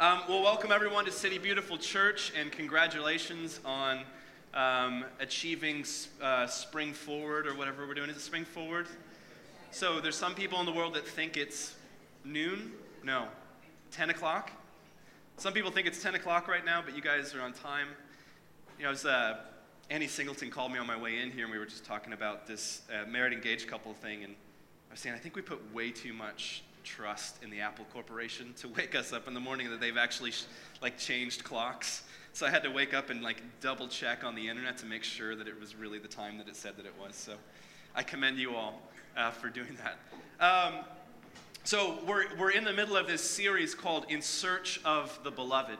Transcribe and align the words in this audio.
Um, 0.00 0.20
well, 0.28 0.44
welcome 0.44 0.70
everyone 0.70 1.06
to 1.06 1.10
City 1.10 1.38
Beautiful 1.38 1.76
Church, 1.76 2.32
and 2.38 2.52
congratulations 2.52 3.58
on 3.64 4.02
um, 4.54 5.04
achieving 5.18 5.84
uh, 6.22 6.46
Spring 6.46 6.92
Forward 6.92 7.48
or 7.48 7.56
whatever 7.56 7.84
we're 7.84 7.94
doing. 7.94 8.08
Is 8.08 8.16
it 8.16 8.20
Spring 8.20 8.44
Forward? 8.44 8.86
So 9.72 9.98
there's 9.98 10.14
some 10.14 10.36
people 10.36 10.60
in 10.60 10.66
the 10.66 10.72
world 10.72 10.94
that 10.94 11.04
think 11.04 11.36
it's 11.36 11.74
noon. 12.24 12.70
No, 13.02 13.26
10 13.90 14.10
o'clock. 14.10 14.52
Some 15.36 15.52
people 15.52 15.72
think 15.72 15.88
it's 15.88 16.00
10 16.00 16.14
o'clock 16.14 16.46
right 16.46 16.64
now, 16.64 16.80
but 16.80 16.94
you 16.94 17.02
guys 17.02 17.34
are 17.34 17.40
on 17.40 17.52
time. 17.52 17.88
You 18.78 18.84
know, 18.84 18.90
was, 18.90 19.04
uh, 19.04 19.38
Annie 19.90 20.06
Singleton 20.06 20.48
called 20.48 20.70
me 20.70 20.78
on 20.78 20.86
my 20.86 20.96
way 20.96 21.18
in 21.18 21.32
here, 21.32 21.42
and 21.42 21.52
we 21.52 21.58
were 21.58 21.66
just 21.66 21.84
talking 21.84 22.12
about 22.12 22.46
this 22.46 22.82
uh, 22.88 23.04
married 23.10 23.32
engaged 23.32 23.66
couple 23.66 23.92
thing, 23.94 24.22
and 24.22 24.36
I 24.90 24.92
was 24.92 25.00
saying 25.00 25.16
I 25.16 25.18
think 25.18 25.34
we 25.34 25.42
put 25.42 25.74
way 25.74 25.90
too 25.90 26.12
much 26.12 26.62
trust 26.84 27.42
in 27.42 27.50
the 27.50 27.60
Apple 27.60 27.86
Corporation 27.92 28.54
to 28.60 28.68
wake 28.76 28.94
us 28.94 29.12
up 29.12 29.28
in 29.28 29.34
the 29.34 29.40
morning 29.40 29.70
that 29.70 29.80
they've 29.80 29.96
actually 29.96 30.32
like 30.82 30.98
changed 30.98 31.44
clocks. 31.44 32.02
So 32.32 32.46
I 32.46 32.50
had 32.50 32.62
to 32.62 32.70
wake 32.70 32.94
up 32.94 33.10
and 33.10 33.22
like 33.22 33.42
double 33.60 33.88
check 33.88 34.24
on 34.24 34.34
the 34.34 34.48
internet 34.48 34.78
to 34.78 34.86
make 34.86 35.02
sure 35.02 35.34
that 35.34 35.48
it 35.48 35.58
was 35.58 35.74
really 35.74 35.98
the 35.98 36.08
time 36.08 36.38
that 36.38 36.48
it 36.48 36.56
said 36.56 36.76
that 36.76 36.86
it 36.86 36.94
was. 37.00 37.14
So 37.14 37.34
I 37.94 38.02
commend 38.02 38.38
you 38.38 38.54
all 38.54 38.82
uh, 39.16 39.30
for 39.30 39.48
doing 39.48 39.76
that. 39.78 40.44
Um, 40.44 40.84
so 41.64 41.98
we're, 42.06 42.24
we're 42.38 42.52
in 42.52 42.64
the 42.64 42.72
middle 42.72 42.96
of 42.96 43.06
this 43.06 43.22
series 43.22 43.74
called 43.74 44.06
In 44.08 44.22
Search 44.22 44.80
of 44.84 45.18
the 45.22 45.30
Beloved, 45.30 45.78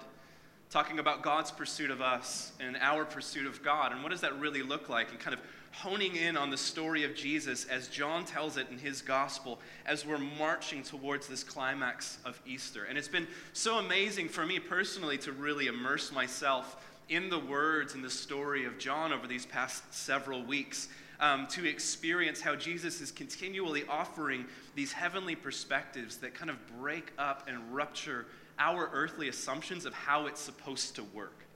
talking 0.69 0.98
about 0.98 1.23
God's 1.23 1.51
pursuit 1.51 1.91
of 1.91 2.03
us 2.03 2.53
and 2.61 2.77
our 2.78 3.05
pursuit 3.05 3.47
of 3.47 3.62
God. 3.62 3.92
And 3.92 4.03
what 4.03 4.11
does 4.11 4.20
that 4.20 4.39
really 4.39 4.62
look 4.62 4.89
like? 4.89 5.11
And 5.11 5.19
kind 5.19 5.33
of 5.33 5.41
honing 5.73 6.17
in 6.17 6.37
on 6.37 6.51
the 6.51 6.57
story 6.57 7.05
of 7.05 7.15
Jesus 7.15 7.65
as 7.67 7.89
John 7.89 8.25
tells 8.25 8.57
it 8.57 8.67
in 8.71 8.79
his 8.79 9.03
gospel 9.03 9.61
as 9.87 10.05
we're 10.05 10.19
marching 10.19 10.83
towards 10.83 11.27
this 11.27 11.45
climax 11.45 12.19
of 12.25 12.41
Easter. 12.47 12.85
And 12.85 12.99
it's 12.99 13.09
been 13.09 13.27
so 13.53 13.79
amazing 13.79 14.29
for 14.29 14.45
me 14.45 14.59
personally 14.59 15.19
to 15.19 15.33
really 15.33 15.67
immerse 15.67 16.12
myself 16.12 16.85
in 17.09 17.31
the 17.31 17.39
words 17.39 17.95
and 17.95 18.05
the 18.05 18.11
story 18.11 18.65
of 18.65 18.79
John 18.79 19.12
over 19.12 19.27
these 19.27 19.47
past 19.47 19.83
several 19.95 20.42
weeks. 20.42 20.89
Um, 21.20 21.48
to 21.48 21.69
experience 21.69 22.41
how 22.41 22.55
Jesus 22.55 23.01
is 23.01 23.11
continually 23.11 23.83
offering 23.89 24.47
these 24.77 24.92
heavenly 24.92 25.35
perspectives 25.35 26.19
that 26.19 26.33
kind 26.33 26.48
of 26.48 26.57
break 26.79 27.12
up 27.19 27.48
and 27.48 27.75
rupture 27.75 28.27
our 28.61 28.89
earthly 28.92 29.29
assumptions 29.29 29.85
of 29.85 29.92
how 29.92 30.29
it's 30.29 30.41
supposed 30.41 30.95
to 30.95 31.03
work. 31.03 31.48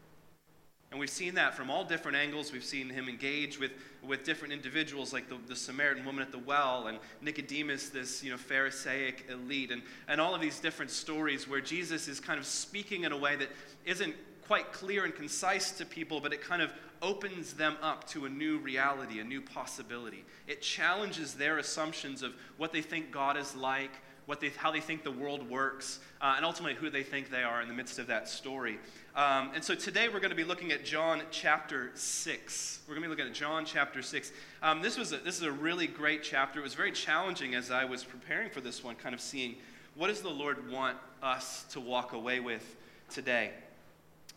And 0.93 1.01
we've 1.01 1.09
seen 1.09 1.35
that 1.37 1.55
from 1.55 1.71
all 1.71 1.85
different 1.85 2.19
angles. 2.19 2.53
We've 2.53 2.63
seen 2.63 2.91
him 2.91 3.09
engage 3.09 3.59
with, 3.59 3.73
with 4.07 4.25
different 4.25 4.53
individuals 4.53 5.11
like 5.11 5.27
the, 5.27 5.39
the 5.49 5.57
Samaritan 5.57 6.05
woman 6.05 6.23
at 6.23 6.31
the 6.31 6.39
well 6.39 6.87
and 6.87 6.99
Nicodemus, 7.23 7.89
this 7.89 8.23
you 8.23 8.31
know, 8.31 8.37
Pharisaic 8.37 9.25
elite, 9.31 9.71
and, 9.71 9.81
and 10.07 10.21
all 10.21 10.35
of 10.35 10.43
these 10.43 10.61
different 10.61 10.91
stories 10.91 11.49
where 11.49 11.63
Jesus 11.63 12.09
is 12.09 12.21
kind 12.21 12.39
of 12.39 12.45
speaking 12.45 13.05
in 13.05 13.13
a 13.13 13.17
way 13.17 13.37
that 13.37 13.49
isn't 13.87 14.15
quite 14.47 14.71
clear 14.71 15.07
and 15.07 15.15
concise 15.15 15.71
to 15.71 15.87
people, 15.87 16.21
but 16.21 16.31
it 16.35 16.43
kind 16.43 16.61
of 16.61 16.71
opens 17.01 17.55
them 17.55 17.75
up 17.81 18.07
to 18.09 18.27
a 18.27 18.29
new 18.29 18.59
reality, 18.59 19.19
a 19.19 19.25
new 19.25 19.41
possibility. 19.41 20.27
It 20.47 20.61
challenges 20.61 21.33
their 21.33 21.57
assumptions 21.57 22.23
of 22.23 22.35
what 22.59 22.71
they 22.71 22.83
think 22.83 23.11
God 23.11 23.39
is 23.39 23.57
like, 23.57 23.93
what 24.27 24.41
they, 24.41 24.51
how 24.51 24.71
they 24.71 24.81
think 24.81 25.03
the 25.03 25.11
world 25.11 25.49
works, 25.51 25.99
uh, 26.21 26.35
and 26.37 26.45
ultimately 26.45 26.75
who 26.75 26.91
they 26.91 27.03
think 27.03 27.31
they 27.31 27.43
are 27.43 27.61
in 27.61 27.69
the 27.69 27.75
midst 27.75 27.99
of 27.99 28.07
that 28.07 28.29
story. 28.29 28.79
Um, 29.17 29.51
and 29.55 29.63
so 29.63 29.75
today 29.75 30.09
we're 30.09 30.21
going 30.21 30.31
to 30.31 30.37
be 30.37 30.45
looking 30.45 30.73
at 30.73 30.85
John 30.85 31.23
chapter 31.31 31.91
6. 31.95 32.81
We're 32.87 32.95
going 32.95 33.03
to 33.03 33.09
be 33.09 33.11
looking 33.11 33.31
at 33.31 33.35
John 33.35 33.65
chapter 33.65 34.01
6. 34.01 34.33
Um, 34.63 34.81
this, 34.81 34.97
was 34.97 35.13
a, 35.13 35.19
this 35.19 35.37
is 35.37 35.43
a 35.43 35.53
really 35.53 35.87
great 35.87 36.23
chapter. 36.23 36.61
It 36.61 36.63
was 36.63 36.75
very 36.75 36.93
challenging 36.93 37.55
as 37.55 37.71
I 37.71 37.85
was 37.85 38.05
preparing 38.05 38.51
for 38.51 38.61
this 38.61 38.83
one, 38.83 38.95
kind 38.95 39.15
of 39.15 39.21
seeing 39.21 39.57
what 39.95 40.07
does 40.07 40.23
the 40.23 40.31
Lord 40.31 40.71
want 40.71 40.97
us 41.23 41.65
to 41.71 41.81
walk 41.81 42.13
away 42.13 42.41
with 42.41 42.77
today. 43.11 43.51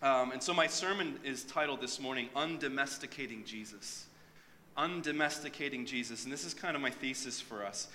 Um, 0.01 0.31
and 0.31 0.43
so 0.43 0.53
my 0.53 0.67
sermon 0.67 1.19
is 1.23 1.43
titled 1.43 1.79
this 1.79 1.99
morning, 1.99 2.29
Undomesticating 2.35 3.45
Jesus. 3.45 4.07
Undomesticating 4.75 5.85
Jesus. 5.85 6.25
And 6.25 6.33
this 6.33 6.43
is 6.43 6.53
kind 6.53 6.75
of 6.75 6.81
my 6.81 6.91
thesis 6.91 7.39
for 7.39 7.65
us. 7.65 7.87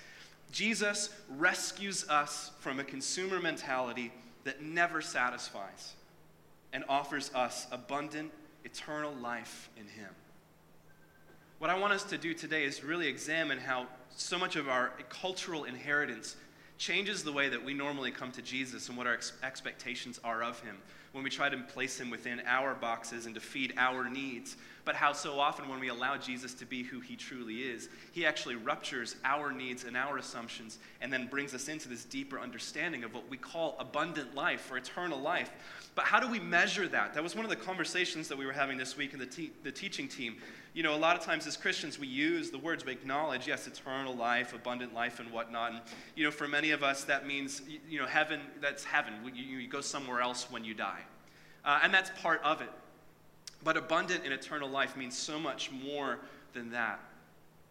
Jesus 0.51 1.09
rescues 1.29 2.07
us 2.09 2.51
from 2.59 2.79
a 2.79 2.83
consumer 2.83 3.39
mentality 3.39 4.11
that 4.43 4.61
never 4.61 5.01
satisfies 5.01 5.93
and 6.73 6.83
offers 6.89 7.31
us 7.33 7.67
abundant, 7.71 8.31
eternal 8.63 9.13
life 9.13 9.69
in 9.77 9.83
Him. 9.83 10.09
What 11.59 11.69
I 11.69 11.77
want 11.77 11.93
us 11.93 12.03
to 12.05 12.17
do 12.17 12.33
today 12.33 12.63
is 12.63 12.83
really 12.83 13.07
examine 13.07 13.59
how 13.59 13.87
so 14.15 14.37
much 14.37 14.55
of 14.55 14.67
our 14.67 14.93
cultural 15.09 15.65
inheritance 15.65 16.35
changes 16.77 17.23
the 17.23 17.31
way 17.31 17.49
that 17.49 17.63
we 17.63 17.73
normally 17.73 18.11
come 18.11 18.31
to 18.31 18.41
Jesus 18.41 18.89
and 18.89 18.97
what 18.97 19.05
our 19.05 19.13
ex- 19.13 19.33
expectations 19.43 20.19
are 20.23 20.43
of 20.43 20.59
Him 20.61 20.77
when 21.11 21.23
we 21.23 21.29
try 21.29 21.49
to 21.49 21.57
place 21.57 21.99
Him 21.99 22.09
within 22.09 22.41
our 22.45 22.73
boxes 22.73 23.25
and 23.25 23.35
to 23.35 23.41
feed 23.41 23.73
our 23.77 24.09
needs. 24.09 24.55
But 24.83 24.95
how 24.95 25.13
so 25.13 25.39
often, 25.39 25.67
when 25.69 25.79
we 25.79 25.89
allow 25.89 26.17
Jesus 26.17 26.53
to 26.55 26.65
be 26.65 26.83
who 26.83 26.99
He 26.99 27.15
truly 27.15 27.63
is, 27.63 27.89
He 28.13 28.25
actually 28.25 28.55
ruptures 28.55 29.15
our 29.23 29.51
needs 29.51 29.83
and 29.83 29.95
our 29.97 30.17
assumptions 30.17 30.79
and 31.01 31.11
then 31.11 31.27
brings 31.27 31.53
us 31.53 31.67
into 31.67 31.89
this 31.89 32.05
deeper 32.05 32.39
understanding 32.39 33.03
of 33.03 33.13
what 33.13 33.29
we 33.29 33.37
call 33.37 33.75
abundant 33.79 34.35
life 34.35 34.71
or 34.71 34.77
eternal 34.77 35.19
life. 35.19 35.51
But 35.93 36.05
how 36.05 36.19
do 36.19 36.27
we 36.27 36.39
measure 36.39 36.87
that? 36.87 37.13
That 37.13 37.23
was 37.23 37.35
one 37.35 37.45
of 37.45 37.49
the 37.49 37.57
conversations 37.57 38.27
that 38.29 38.37
we 38.37 38.45
were 38.45 38.53
having 38.53 38.77
this 38.77 38.95
week 38.95 39.13
in 39.13 39.19
the, 39.19 39.25
te- 39.25 39.51
the 39.63 39.71
teaching 39.71 40.07
team. 40.07 40.37
You 40.73 40.83
know, 40.83 40.95
a 40.95 40.97
lot 40.97 41.17
of 41.17 41.23
times 41.23 41.45
as 41.47 41.57
Christians, 41.57 41.99
we 41.99 42.07
use 42.07 42.49
the 42.49 42.57
words, 42.57 42.85
we 42.85 42.93
acknowledge, 42.93 43.45
yes, 43.45 43.67
eternal 43.67 44.15
life, 44.15 44.53
abundant 44.53 44.93
life, 44.93 45.19
and 45.19 45.29
whatnot. 45.31 45.71
And, 45.73 45.81
you 46.15 46.23
know, 46.23 46.31
for 46.31 46.47
many 46.47 46.71
of 46.71 46.81
us, 46.81 47.03
that 47.03 47.27
means, 47.27 47.61
you 47.89 47.99
know, 47.99 48.05
heaven, 48.05 48.39
that's 48.61 48.85
heaven. 48.85 49.13
You, 49.35 49.57
you 49.59 49.67
go 49.67 49.81
somewhere 49.81 50.21
else 50.21 50.49
when 50.49 50.63
you 50.63 50.73
die. 50.73 51.01
Uh, 51.65 51.79
and 51.83 51.93
that's 51.93 52.09
part 52.21 52.41
of 52.43 52.61
it. 52.61 52.69
But 53.63 53.75
abundant 53.75 54.21
and 54.23 54.33
eternal 54.33 54.69
life 54.69 54.95
means 54.95 55.17
so 55.17 55.37
much 55.37 55.71
more 55.71 56.19
than 56.53 56.71
that. 56.71 56.99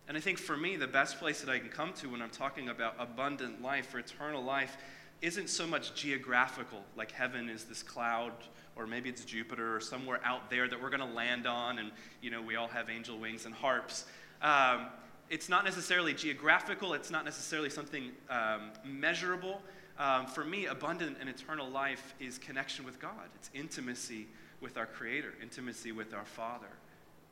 And 0.06 0.16
I 0.16 0.20
think 0.20 0.38
for 0.38 0.56
me, 0.56 0.76
the 0.76 0.86
best 0.86 1.18
place 1.18 1.40
that 1.40 1.50
I 1.50 1.58
can 1.58 1.68
come 1.68 1.92
to 1.94 2.08
when 2.08 2.20
I'm 2.20 2.30
talking 2.30 2.68
about 2.68 2.96
abundant 2.98 3.62
life 3.62 3.94
or 3.94 4.00
eternal 4.00 4.42
life 4.42 4.76
isn't 5.22 5.48
so 5.48 5.66
much 5.66 5.94
geographical, 5.94 6.82
like 6.96 7.12
heaven 7.12 7.48
is 7.48 7.64
this 7.64 7.82
cloud, 7.82 8.32
or 8.80 8.86
maybe 8.86 9.10
it's 9.10 9.24
Jupiter 9.24 9.76
or 9.76 9.80
somewhere 9.80 10.20
out 10.24 10.48
there 10.48 10.66
that 10.66 10.80
we're 10.80 10.88
going 10.90 11.06
to 11.06 11.14
land 11.14 11.46
on, 11.46 11.78
and 11.78 11.90
you 12.22 12.30
know 12.30 12.40
we 12.40 12.56
all 12.56 12.68
have 12.68 12.88
angel 12.88 13.18
wings 13.18 13.44
and 13.44 13.54
harps. 13.54 14.06
Um, 14.40 14.86
it's 15.28 15.48
not 15.48 15.64
necessarily 15.64 16.14
geographical. 16.14 16.94
It's 16.94 17.10
not 17.10 17.24
necessarily 17.24 17.70
something 17.70 18.10
um, 18.30 18.70
measurable. 18.84 19.60
Um, 19.98 20.26
for 20.26 20.44
me, 20.44 20.66
abundant 20.66 21.18
and 21.20 21.28
eternal 21.28 21.68
life 21.68 22.14
is 22.18 22.38
connection 22.38 22.84
with 22.84 22.98
God. 22.98 23.28
It's 23.36 23.50
intimacy 23.54 24.26
with 24.60 24.78
our 24.78 24.86
Creator, 24.86 25.34
intimacy 25.42 25.92
with 25.92 26.14
our 26.14 26.24
Father. 26.24 26.70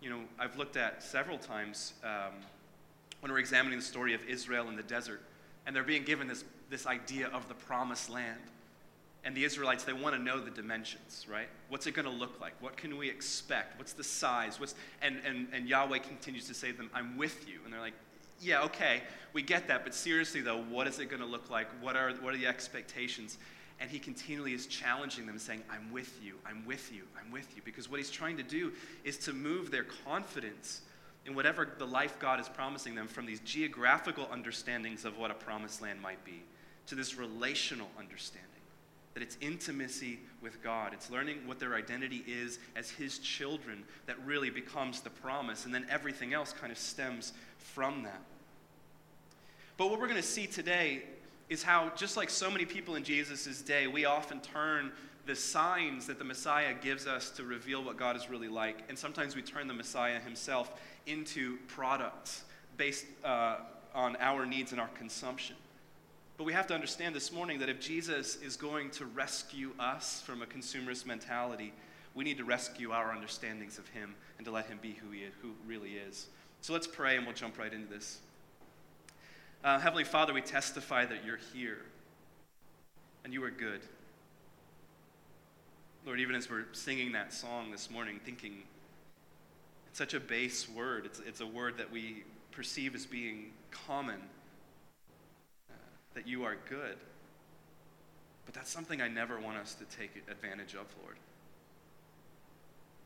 You 0.02 0.10
know, 0.10 0.20
I've 0.38 0.56
looked 0.56 0.76
at 0.76 1.02
several 1.02 1.38
times 1.38 1.94
um, 2.04 2.34
when 3.20 3.32
we're 3.32 3.38
examining 3.38 3.78
the 3.78 3.84
story 3.84 4.14
of 4.14 4.20
Israel 4.28 4.68
in 4.68 4.76
the 4.76 4.82
desert, 4.82 5.22
and 5.66 5.74
they're 5.74 5.82
being 5.82 6.04
given 6.04 6.28
this 6.28 6.44
this 6.70 6.86
idea 6.86 7.28
of 7.28 7.48
the 7.48 7.54
promised 7.54 8.10
land. 8.10 8.40
And 9.24 9.36
the 9.36 9.44
Israelites, 9.44 9.84
they 9.84 9.92
want 9.92 10.14
to 10.14 10.22
know 10.22 10.40
the 10.40 10.50
dimensions, 10.50 11.26
right? 11.28 11.48
What's 11.68 11.86
it 11.86 11.92
going 11.92 12.06
to 12.06 12.12
look 12.12 12.40
like? 12.40 12.54
What 12.60 12.76
can 12.76 12.96
we 12.96 13.10
expect? 13.10 13.78
What's 13.78 13.92
the 13.92 14.04
size? 14.04 14.60
What's, 14.60 14.74
and, 15.02 15.20
and, 15.26 15.48
and 15.52 15.68
Yahweh 15.68 15.98
continues 15.98 16.46
to 16.48 16.54
say 16.54 16.70
to 16.70 16.76
them, 16.76 16.90
I'm 16.94 17.16
with 17.16 17.48
you. 17.48 17.58
And 17.64 17.72
they're 17.72 17.80
like, 17.80 17.94
yeah, 18.40 18.62
okay, 18.62 19.02
we 19.32 19.42
get 19.42 19.66
that, 19.68 19.82
but 19.84 19.94
seriously 19.94 20.40
though, 20.40 20.62
what 20.62 20.86
is 20.86 21.00
it 21.00 21.10
going 21.10 21.20
to 21.20 21.28
look 21.28 21.50
like? 21.50 21.66
What 21.82 21.96
are, 21.96 22.12
what 22.20 22.34
are 22.34 22.36
the 22.36 22.46
expectations? 22.46 23.38
And 23.80 23.90
he 23.90 23.98
continually 23.98 24.54
is 24.54 24.66
challenging 24.66 25.26
them, 25.26 25.38
saying, 25.38 25.62
I'm 25.70 25.90
with 25.92 26.18
you, 26.22 26.34
I'm 26.46 26.64
with 26.64 26.92
you, 26.92 27.02
I'm 27.20 27.32
with 27.32 27.54
you. 27.56 27.62
Because 27.64 27.90
what 27.90 27.98
he's 27.98 28.10
trying 28.10 28.36
to 28.36 28.42
do 28.42 28.72
is 29.04 29.18
to 29.18 29.32
move 29.32 29.70
their 29.70 29.84
confidence 30.04 30.82
in 31.26 31.34
whatever 31.34 31.68
the 31.78 31.84
life 31.84 32.18
God 32.18 32.40
is 32.40 32.48
promising 32.48 32.94
them 32.94 33.06
from 33.06 33.26
these 33.26 33.40
geographical 33.40 34.28
understandings 34.32 35.04
of 35.04 35.18
what 35.18 35.30
a 35.30 35.34
promised 35.34 35.82
land 35.82 36.00
might 36.00 36.24
be 36.24 36.42
to 36.86 36.94
this 36.94 37.16
relational 37.16 37.88
understanding 37.98 38.47
that 39.18 39.24
it's 39.24 39.36
intimacy 39.40 40.20
with 40.40 40.62
God. 40.62 40.92
It's 40.92 41.10
learning 41.10 41.38
what 41.44 41.58
their 41.58 41.74
identity 41.74 42.22
is 42.24 42.60
as 42.76 42.88
His 42.88 43.18
children 43.18 43.82
that 44.06 44.16
really 44.24 44.48
becomes 44.48 45.00
the 45.00 45.10
promise, 45.10 45.64
and 45.64 45.74
then 45.74 45.84
everything 45.90 46.34
else 46.34 46.52
kind 46.52 46.70
of 46.70 46.78
stems 46.78 47.32
from 47.58 48.04
that. 48.04 48.20
But 49.76 49.90
what 49.90 49.98
we're 49.98 50.06
going 50.06 50.22
to 50.22 50.22
see 50.22 50.46
today 50.46 51.02
is 51.48 51.64
how, 51.64 51.90
just 51.96 52.16
like 52.16 52.30
so 52.30 52.48
many 52.48 52.64
people 52.64 52.94
in 52.94 53.02
Jesus' 53.02 53.60
day, 53.60 53.88
we 53.88 54.04
often 54.04 54.38
turn 54.38 54.92
the 55.26 55.34
signs 55.34 56.06
that 56.06 56.20
the 56.20 56.24
Messiah 56.24 56.72
gives 56.80 57.08
us 57.08 57.30
to 57.30 57.42
reveal 57.42 57.82
what 57.82 57.96
God 57.96 58.14
is 58.14 58.30
really 58.30 58.46
like, 58.46 58.84
and 58.88 58.96
sometimes 58.96 59.34
we 59.34 59.42
turn 59.42 59.66
the 59.66 59.74
Messiah 59.74 60.20
himself 60.20 60.80
into 61.06 61.58
products 61.66 62.44
based 62.76 63.06
uh, 63.24 63.56
on 63.96 64.14
our 64.20 64.46
needs 64.46 64.70
and 64.70 64.80
our 64.80 64.90
consumption. 64.96 65.56
But 66.38 66.44
we 66.44 66.52
have 66.52 66.68
to 66.68 66.74
understand 66.74 67.16
this 67.16 67.32
morning 67.32 67.58
that 67.58 67.68
if 67.68 67.80
Jesus 67.80 68.36
is 68.36 68.56
going 68.56 68.90
to 68.92 69.06
rescue 69.06 69.72
us 69.78 70.22
from 70.24 70.40
a 70.40 70.46
consumerist 70.46 71.04
mentality, 71.04 71.72
we 72.14 72.22
need 72.22 72.38
to 72.38 72.44
rescue 72.44 72.92
our 72.92 73.10
understandings 73.10 73.76
of 73.76 73.88
him 73.88 74.14
and 74.38 74.44
to 74.44 74.52
let 74.52 74.66
him 74.66 74.78
be 74.80 74.92
who 74.92 75.10
he 75.10 75.22
is, 75.22 75.34
who 75.42 75.50
really 75.66 75.94
is. 75.94 76.28
So 76.60 76.72
let's 76.72 76.86
pray 76.86 77.16
and 77.16 77.26
we'll 77.26 77.34
jump 77.34 77.58
right 77.58 77.72
into 77.72 77.92
this. 77.92 78.18
Uh, 79.64 79.80
Heavenly 79.80 80.04
Father, 80.04 80.32
we 80.32 80.40
testify 80.40 81.04
that 81.06 81.24
you're 81.24 81.40
here 81.52 81.78
and 83.24 83.32
you 83.32 83.42
are 83.42 83.50
good. 83.50 83.80
Lord, 86.06 86.20
even 86.20 86.36
as 86.36 86.48
we're 86.48 86.66
singing 86.70 87.10
that 87.12 87.32
song 87.32 87.72
this 87.72 87.90
morning, 87.90 88.20
thinking 88.24 88.58
it's 89.88 89.98
such 89.98 90.14
a 90.14 90.20
base 90.20 90.68
word, 90.68 91.04
it's, 91.04 91.20
it's 91.26 91.40
a 91.40 91.46
word 91.46 91.78
that 91.78 91.90
we 91.90 92.22
perceive 92.52 92.94
as 92.94 93.06
being 93.06 93.46
common, 93.72 94.20
that 96.14 96.26
you 96.26 96.44
are 96.44 96.56
good. 96.68 96.96
But 98.46 98.54
that's 98.54 98.70
something 98.70 99.00
I 99.00 99.08
never 99.08 99.38
want 99.38 99.58
us 99.58 99.74
to 99.74 99.84
take 99.96 100.22
advantage 100.30 100.74
of, 100.74 100.86
Lord. 101.02 101.16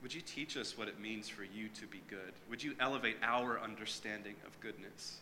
Would 0.02 0.14
you 0.14 0.20
teach 0.20 0.56
us 0.56 0.76
what 0.76 0.88
it 0.88 1.00
means 1.00 1.28
for 1.28 1.44
you 1.44 1.68
to 1.80 1.86
be 1.86 2.00
good? 2.08 2.32
Would 2.50 2.62
you 2.62 2.74
elevate 2.80 3.16
our 3.22 3.60
understanding 3.60 4.34
of 4.46 4.58
goodness? 4.60 5.18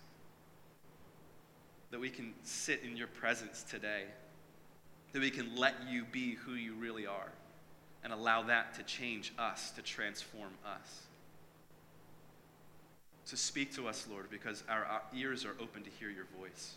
That 1.91 2.01
we 2.01 2.09
can 2.09 2.33
sit 2.45 2.83
in 2.83 2.97
your 2.97 3.09
presence 3.09 3.63
today, 3.63 4.05
that 5.13 5.21
we 5.21 5.31
can 5.31 5.57
let 5.57 5.75
you 5.89 6.05
be 6.05 6.35
who 6.35 6.53
you 6.53 6.75
really 6.75 7.07
are, 7.07 7.33
and 8.05 8.13
allow 8.13 8.43
that 8.43 8.75
to 8.75 8.83
change 8.83 9.33
us, 9.39 9.71
to 9.73 9.83
transform 9.83 10.53
us. 10.65 11.03
So 13.25 13.37
speak 13.37 13.75
to 13.77 13.87
us, 13.87 14.07
Lord, 14.11 14.31
because 14.31 14.65
our 14.69 15.03
ears 15.15 15.45
are 15.45 15.55
open 15.61 15.83
to 15.83 15.91
hear 15.91 16.11
your 16.11 16.27
voice. 16.39 16.75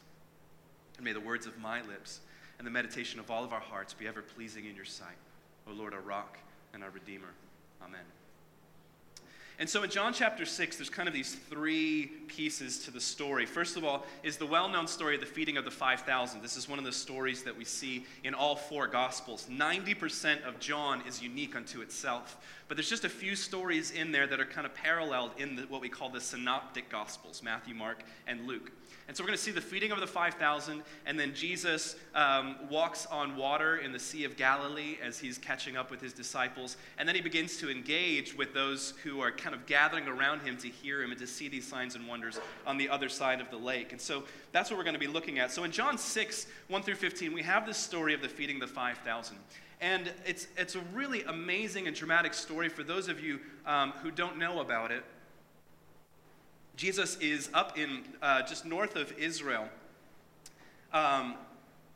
And 0.97 1.05
may 1.05 1.13
the 1.13 1.19
words 1.19 1.45
of 1.45 1.57
my 1.59 1.81
lips 1.81 2.19
and 2.57 2.67
the 2.67 2.71
meditation 2.71 3.19
of 3.19 3.31
all 3.31 3.43
of 3.43 3.53
our 3.53 3.59
hearts 3.59 3.93
be 3.93 4.07
ever 4.07 4.21
pleasing 4.21 4.65
in 4.65 4.75
your 4.75 4.85
sight, 4.85 5.17
O 5.67 5.73
Lord, 5.73 5.93
our 5.93 6.01
rock 6.01 6.37
and 6.73 6.83
our 6.83 6.89
redeemer. 6.89 7.33
Amen. 7.83 8.05
And 9.59 9.69
so 9.69 9.83
in 9.83 9.89
John 9.89 10.13
chapter 10.13 10.45
6, 10.45 10.77
there's 10.77 10.89
kind 10.89 11.07
of 11.07 11.13
these 11.13 11.35
three 11.35 12.07
pieces 12.27 12.79
to 12.85 12.91
the 12.91 12.99
story. 12.99 13.45
First 13.45 13.77
of 13.77 13.85
all, 13.85 14.05
is 14.23 14.37
the 14.37 14.47
well 14.47 14.67
known 14.67 14.87
story 14.87 15.15
of 15.15 15.21
the 15.21 15.27
feeding 15.27 15.57
of 15.57 15.65
the 15.65 15.71
5,000. 15.71 16.41
This 16.41 16.57
is 16.57 16.67
one 16.67 16.79
of 16.79 16.85
the 16.85 16.91
stories 16.91 17.43
that 17.43 17.55
we 17.55 17.63
see 17.63 18.05
in 18.23 18.33
all 18.33 18.55
four 18.55 18.87
Gospels. 18.87 19.47
90% 19.51 20.43
of 20.43 20.59
John 20.59 21.03
is 21.07 21.21
unique 21.21 21.55
unto 21.55 21.81
itself. 21.81 22.37
But 22.73 22.77
there's 22.77 22.89
just 22.89 23.05
a 23.05 23.09
few 23.09 23.35
stories 23.35 23.91
in 23.91 24.11
there 24.11 24.25
that 24.25 24.39
are 24.39 24.45
kind 24.45 24.65
of 24.65 24.73
paralleled 24.73 25.29
in 25.37 25.55
the, 25.55 25.61
what 25.67 25.79
we 25.79 25.89
call 25.89 26.09
the 26.09 26.19
synoptic 26.19 26.89
Gospels 26.89 27.43
Matthew, 27.43 27.75
Mark, 27.75 28.01
and 28.25 28.47
Luke. 28.47 28.71
And 29.07 29.15
so 29.15 29.21
we're 29.21 29.27
going 29.27 29.37
to 29.37 29.43
see 29.43 29.51
the 29.51 29.61
feeding 29.61 29.91
of 29.91 29.99
the 29.99 30.07
5,000, 30.07 30.81
and 31.05 31.19
then 31.19 31.35
Jesus 31.35 31.95
um, 32.15 32.55
walks 32.71 33.05
on 33.05 33.35
water 33.35 33.77
in 33.77 33.91
the 33.91 33.99
Sea 33.99 34.23
of 34.23 34.37
Galilee 34.37 34.97
as 35.03 35.19
he's 35.19 35.37
catching 35.37 35.77
up 35.77 35.91
with 35.91 36.01
his 36.01 36.13
disciples. 36.13 36.77
And 36.97 37.07
then 37.07 37.13
he 37.13 37.21
begins 37.21 37.57
to 37.57 37.69
engage 37.69 38.35
with 38.35 38.55
those 38.55 38.95
who 39.03 39.21
are 39.21 39.31
kind 39.31 39.53
of 39.53 39.67
gathering 39.67 40.07
around 40.07 40.39
him 40.39 40.57
to 40.57 40.67
hear 40.67 41.03
him 41.03 41.11
and 41.11 41.19
to 41.19 41.27
see 41.27 41.47
these 41.47 41.67
signs 41.67 41.93
and 41.93 42.07
wonders 42.07 42.39
on 42.65 42.79
the 42.79 42.89
other 42.89 43.07
side 43.07 43.39
of 43.39 43.51
the 43.51 43.57
lake. 43.57 43.91
And 43.91 44.01
so 44.01 44.23
that's 44.51 44.71
what 44.71 44.77
we're 44.77 44.83
going 44.83 44.95
to 44.95 44.99
be 44.99 45.05
looking 45.05 45.37
at. 45.37 45.51
So 45.51 45.63
in 45.63 45.71
John 45.71 45.95
6, 45.95 46.47
1 46.69 46.81
through 46.81 46.95
15, 46.95 47.33
we 47.33 47.43
have 47.43 47.67
this 47.67 47.77
story 47.77 48.15
of 48.15 48.23
the 48.23 48.29
feeding 48.29 48.55
of 48.63 48.67
the 48.67 48.73
5,000. 48.73 49.37
And 49.83 50.13
it's, 50.25 50.47
it's 50.55 50.75
a 50.75 50.79
really 50.93 51.23
amazing 51.23 51.87
and 51.87 51.95
dramatic 51.95 52.33
story 52.33 52.69
for 52.69 52.83
those 52.83 53.09
of 53.09 53.19
you 53.19 53.41
um, 53.65 53.91
who 54.01 54.11
don't 54.11 54.37
know 54.37 54.61
about 54.61 54.93
it. 54.93 55.03
Jesus 56.77 57.17
is 57.17 57.49
up 57.53 57.77
in 57.77 58.03
uh, 58.21 58.43
just 58.43 58.65
north 58.65 58.95
of 58.95 59.11
Israel, 59.17 59.67
um, 60.93 61.35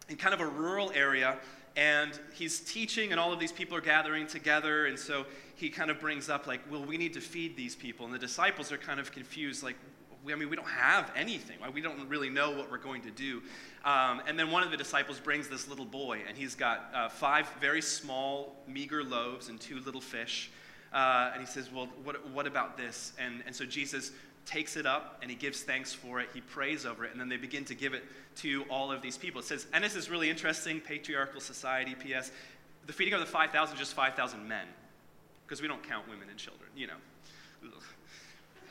in 0.09 0.17
kind 0.17 0.33
of 0.33 0.41
a 0.41 0.45
rural 0.45 0.91
area, 0.93 1.37
and 1.77 2.19
he's 2.33 2.59
teaching, 2.59 3.11
and 3.11 3.21
all 3.21 3.31
of 3.31 3.39
these 3.39 3.53
people 3.53 3.77
are 3.77 3.81
gathering 3.81 4.27
together. 4.27 4.87
And 4.87 4.99
so 4.99 5.25
he 5.55 5.69
kind 5.69 5.89
of 5.89 5.97
brings 5.97 6.27
up, 6.27 6.45
like, 6.45 6.59
well, 6.69 6.83
we 6.83 6.97
need 6.97 7.13
to 7.13 7.21
feed 7.21 7.55
these 7.55 7.73
people. 7.73 8.05
And 8.05 8.13
the 8.13 8.19
disciples 8.19 8.69
are 8.73 8.77
kind 8.77 8.99
of 8.99 9.13
confused, 9.13 9.63
like, 9.63 9.77
I 10.33 10.35
mean, 10.35 10.49
we 10.49 10.55
don't 10.55 10.67
have 10.67 11.11
anything. 11.15 11.57
We 11.73 11.81
don't 11.81 12.07
really 12.09 12.29
know 12.29 12.51
what 12.51 12.71
we're 12.71 12.77
going 12.77 13.01
to 13.03 13.11
do. 13.11 13.41
Um, 13.85 14.21
and 14.27 14.37
then 14.37 14.51
one 14.51 14.63
of 14.63 14.71
the 14.71 14.77
disciples 14.77 15.19
brings 15.19 15.47
this 15.47 15.67
little 15.67 15.85
boy, 15.85 16.21
and 16.27 16.37
he's 16.37 16.55
got 16.55 16.89
uh, 16.93 17.09
five 17.09 17.47
very 17.61 17.81
small, 17.81 18.55
meager 18.67 19.03
loaves 19.03 19.49
and 19.49 19.59
two 19.59 19.79
little 19.81 20.01
fish. 20.01 20.51
Uh, 20.93 21.31
and 21.33 21.41
he 21.41 21.47
says, 21.47 21.69
Well, 21.71 21.87
what, 22.03 22.27
what 22.29 22.47
about 22.47 22.77
this? 22.77 23.13
And, 23.19 23.43
and 23.45 23.55
so 23.55 23.65
Jesus 23.65 24.11
takes 24.45 24.77
it 24.77 24.85
up 24.85 25.19
and 25.21 25.29
he 25.29 25.35
gives 25.35 25.61
thanks 25.61 25.93
for 25.93 26.21
it. 26.21 26.29
He 26.33 26.41
prays 26.41 26.85
over 26.85 27.05
it, 27.05 27.11
and 27.11 27.19
then 27.19 27.29
they 27.29 27.37
begin 27.37 27.65
to 27.65 27.75
give 27.75 27.93
it 27.93 28.03
to 28.37 28.63
all 28.69 28.91
of 28.91 29.01
these 29.01 29.17
people. 29.17 29.41
It 29.41 29.45
says, 29.45 29.67
and 29.73 29.83
this 29.83 29.95
is 29.95 30.09
really 30.09 30.29
interesting 30.29 30.79
patriarchal 30.79 31.41
society, 31.41 31.95
P.S. 31.95 32.31
The 32.85 32.93
feeding 32.93 33.13
of 33.13 33.19
the 33.19 33.25
5,000 33.25 33.77
just 33.77 33.93
5,000 33.93 34.47
men, 34.47 34.65
because 35.45 35.61
we 35.61 35.67
don't 35.67 35.83
count 35.83 36.07
women 36.07 36.29
and 36.29 36.37
children, 36.37 36.69
you 36.75 36.87
know. 36.87 36.93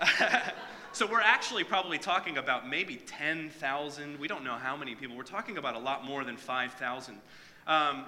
so 0.96 1.06
we're 1.06 1.20
actually 1.20 1.62
probably 1.62 1.98
talking 1.98 2.38
about 2.38 2.66
maybe 2.66 2.96
10,000. 2.96 4.18
We 4.18 4.28
don't 4.28 4.44
know 4.44 4.54
how 4.54 4.78
many 4.78 4.94
people. 4.94 5.14
We're 5.14 5.24
talking 5.24 5.58
about 5.58 5.74
a 5.74 5.78
lot 5.78 6.06
more 6.06 6.24
than 6.24 6.38
5,000. 6.38 7.20
Um, 7.66 8.06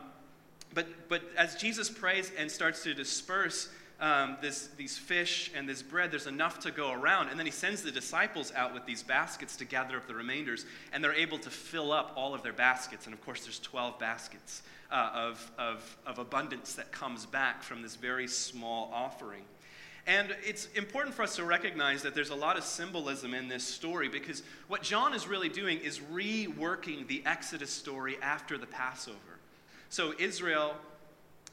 but, 0.72 0.86
but 1.10 1.20
as 1.36 1.56
Jesus 1.56 1.90
prays 1.90 2.32
and 2.38 2.50
starts 2.50 2.82
to 2.84 2.94
disperse 2.94 3.68
um, 4.00 4.38
this, 4.40 4.70
these 4.78 4.96
fish 4.96 5.50
and 5.54 5.68
this 5.68 5.82
bread, 5.82 6.10
there's 6.10 6.26
enough 6.26 6.60
to 6.60 6.70
go 6.70 6.90
around. 6.90 7.28
And 7.28 7.38
then 7.38 7.44
he 7.44 7.52
sends 7.52 7.82
the 7.82 7.90
disciples 7.90 8.54
out 8.56 8.72
with 8.72 8.86
these 8.86 9.02
baskets 9.02 9.54
to 9.56 9.66
gather 9.66 9.98
up 9.98 10.06
the 10.06 10.14
remainders, 10.14 10.64
and 10.90 11.04
they're 11.04 11.12
able 11.12 11.38
to 11.40 11.50
fill 11.50 11.92
up 11.92 12.14
all 12.16 12.32
of 12.32 12.42
their 12.42 12.54
baskets. 12.54 13.04
And 13.04 13.12
of 13.12 13.22
course, 13.22 13.44
there's 13.44 13.58
12 13.58 13.98
baskets 13.98 14.62
uh, 14.90 15.10
of, 15.12 15.52
of, 15.58 15.98
of 16.06 16.18
abundance 16.18 16.72
that 16.76 16.90
comes 16.90 17.26
back 17.26 17.62
from 17.62 17.82
this 17.82 17.96
very 17.96 18.28
small 18.28 18.90
offering. 18.94 19.42
And 20.08 20.34
it's 20.42 20.68
important 20.74 21.14
for 21.14 21.22
us 21.22 21.36
to 21.36 21.44
recognize 21.44 22.00
that 22.02 22.14
there's 22.14 22.30
a 22.30 22.34
lot 22.34 22.56
of 22.56 22.64
symbolism 22.64 23.34
in 23.34 23.46
this 23.46 23.62
story 23.62 24.08
because 24.08 24.42
what 24.66 24.82
John 24.82 25.12
is 25.12 25.28
really 25.28 25.50
doing 25.50 25.78
is 25.80 25.98
reworking 25.98 27.06
the 27.06 27.22
Exodus 27.26 27.68
story 27.68 28.16
after 28.22 28.56
the 28.56 28.66
Passover. 28.66 29.18
So 29.90 30.14
Israel 30.18 30.74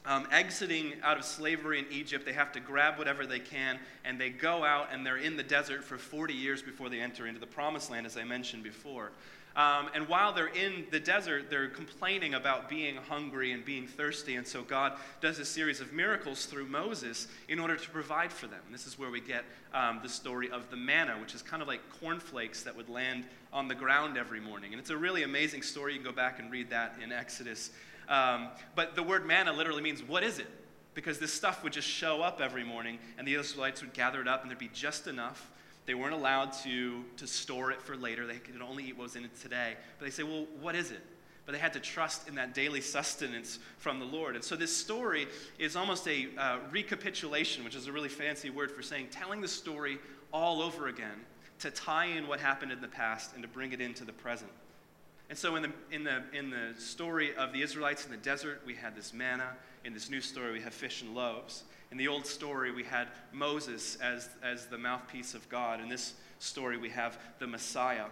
um, 0.06 0.26
exiting 0.32 0.94
out 1.04 1.18
of 1.18 1.26
slavery 1.26 1.80
in 1.80 1.86
Egypt, 1.92 2.26
they 2.26 2.32
have 2.32 2.54
to 2.54 2.62
grab 2.62 2.98
whatever 2.98 3.26
they 3.26 3.40
can, 3.40 3.78
and 4.06 4.18
they 4.18 4.30
go 4.30 4.64
out 4.64 4.88
and 4.92 5.06
they're 5.06 5.18
in 5.18 5.36
the 5.36 5.44
desert 5.44 5.84
for 5.84 5.98
40 5.98 6.34
years 6.34 6.62
before 6.62 6.90
they 6.90 7.02
enter 7.02 7.28
into 7.28 7.42
the 7.42 7.48
promised 7.48 7.92
land, 7.92 8.06
as 8.06 8.16
I 8.16 8.24
mentioned 8.24 8.64
before. 8.64 9.12
Um, 9.56 9.90
and 9.94 10.08
while 10.10 10.34
they're 10.34 10.48
in 10.48 10.86
the 10.92 11.00
desert, 11.00 11.50
they're 11.50 11.70
complaining 11.70 12.34
about 12.34 12.70
being 12.70 12.98
hungry 12.98 13.54
and 13.54 13.64
being 13.64 13.88
thirsty. 13.88 14.36
And 14.36 14.46
so 14.46 14.64
God 14.64 14.94
does 15.22 15.40
a 15.40 15.46
series 15.46 15.80
of 15.80 15.94
miracles 15.94 16.46
through 16.46 16.68
Moses 16.68 17.28
in 17.48 17.60
order 17.60 17.78
to 17.78 17.90
provide 17.90 18.34
for 18.34 18.48
them. 18.48 18.60
This 18.72 18.86
is 18.86 19.00
where 19.00 19.10
we 19.10 19.22
get 19.22 19.46
um, 19.74 20.02
the 20.04 20.10
story 20.10 20.52
of 20.52 20.70
the 20.70 20.76
manna, 20.76 21.14
which 21.22 21.34
is 21.34 21.42
kind 21.42 21.62
of 21.62 21.70
like 21.70 21.82
cornflakes 22.02 22.64
that 22.64 22.76
would 22.76 22.90
land 22.90 23.24
on 23.54 23.68
the 23.70 23.76
ground 23.76 24.18
every 24.18 24.42
morning. 24.42 24.74
And 24.74 24.80
it's 24.80 24.90
a 24.90 24.98
really 24.98 25.24
amazing 25.24 25.62
story. 25.62 25.94
You 25.94 26.00
can 26.00 26.06
go 26.12 26.16
back 26.16 26.40
and 26.40 26.52
read 26.52 26.70
that 26.72 26.96
in 27.02 27.14
Exodus 27.14 27.72
um, 28.08 28.50
but 28.76 28.96
the 28.96 29.04
word 29.04 29.26
manna 29.26 29.54
literally 29.54 29.82
means, 29.82 30.04
what 30.04 30.24
is 30.24 30.40
it? 30.40 30.48
Because 30.94 31.20
this 31.20 31.34
stuff 31.34 31.64
would 31.64 31.74
just 31.74 31.88
show 31.88 32.22
up 32.22 32.40
every 32.42 32.64
morning, 32.64 33.00
and 33.18 33.28
the 33.28 33.36
Israelites 33.36 33.82
would 33.82 33.94
gather 33.94 34.22
it 34.22 34.28
up, 34.28 34.42
and 34.42 34.50
there'd 34.50 34.60
be 34.60 34.70
just 34.74 35.08
enough. 35.08 35.52
They 35.86 35.94
weren't 35.94 36.14
allowed 36.14 36.54
to, 36.64 37.04
to 37.18 37.28
store 37.28 37.72
it 37.72 37.82
for 37.82 37.96
later. 37.96 38.26
They 38.26 38.38
could 38.38 38.62
only 38.62 38.86
eat 38.86 38.98
what 38.98 39.04
was 39.04 39.16
in 39.16 39.26
it 39.26 39.40
today. 39.40 39.76
But 40.00 40.06
they 40.06 40.12
say, 40.12 40.24
well, 40.24 40.48
what 40.60 40.76
is 40.76 40.92
it? 40.92 41.02
But 41.46 41.52
they 41.52 41.60
had 41.60 41.74
to 41.74 41.80
trust 41.80 42.28
in 42.28 42.36
that 42.36 42.56
daily 42.56 42.82
sustenance 42.82 43.60
from 43.78 44.00
the 44.00 44.06
Lord. 44.06 44.36
And 44.36 44.44
so 44.44 44.56
this 44.56 44.76
story 44.76 45.28
is 45.60 45.76
almost 45.76 46.08
a 46.08 46.28
uh, 46.38 46.58
recapitulation, 46.72 47.64
which 47.64 47.76
is 47.76 47.86
a 47.86 47.92
really 47.92 48.10
fancy 48.10 48.50
word 48.50 48.72
for 48.72 48.82
saying 48.82 49.10
telling 49.12 49.42
the 49.42 49.48
story 49.48 50.00
all 50.34 50.62
over 50.62 50.88
again 50.88 51.22
to 51.60 51.70
tie 51.70 52.06
in 52.06 52.28
what 52.28 52.40
happened 52.40 52.72
in 52.72 52.82
the 52.82 52.88
past 52.88 53.34
and 53.34 53.44
to 53.44 53.48
bring 53.48 53.72
it 53.72 53.80
into 53.80 54.04
the 54.04 54.12
present. 54.12 54.52
And 55.30 55.38
so, 55.38 55.56
in 55.56 55.64
the, 55.64 55.72
in, 55.92 56.04
the, 56.04 56.24
in 56.34 56.50
the 56.52 56.74
story 56.78 57.36
of 57.36 57.52
the 57.52 57.62
Israelites 57.62 58.06
in 58.06 58.12
the 58.12 58.18
desert, 58.18 58.62
we 58.66 58.76
had 58.76 58.96
this 58.96 59.14
manna. 59.14 59.54
In 59.84 59.94
this 59.94 60.10
new 60.10 60.22
story, 60.22 60.52
we 60.52 60.62
have 60.62 60.74
fish 60.74 61.02
and 61.02 61.16
loaves. 61.16 61.64
In 61.92 61.98
the 61.98 62.08
old 62.08 62.26
story, 62.26 62.72
we 62.72 62.84
had 62.84 63.08
Moses 63.32 63.98
as, 64.02 64.30
as 64.44 64.68
the 64.68 64.78
mouthpiece 64.78 65.34
of 65.34 65.48
God. 65.50 65.80
In 65.80 65.90
this 65.90 66.14
story, 66.40 66.78
we 66.78 66.90
have 66.90 67.18
the 67.40 67.48
Messiah. 67.48 68.06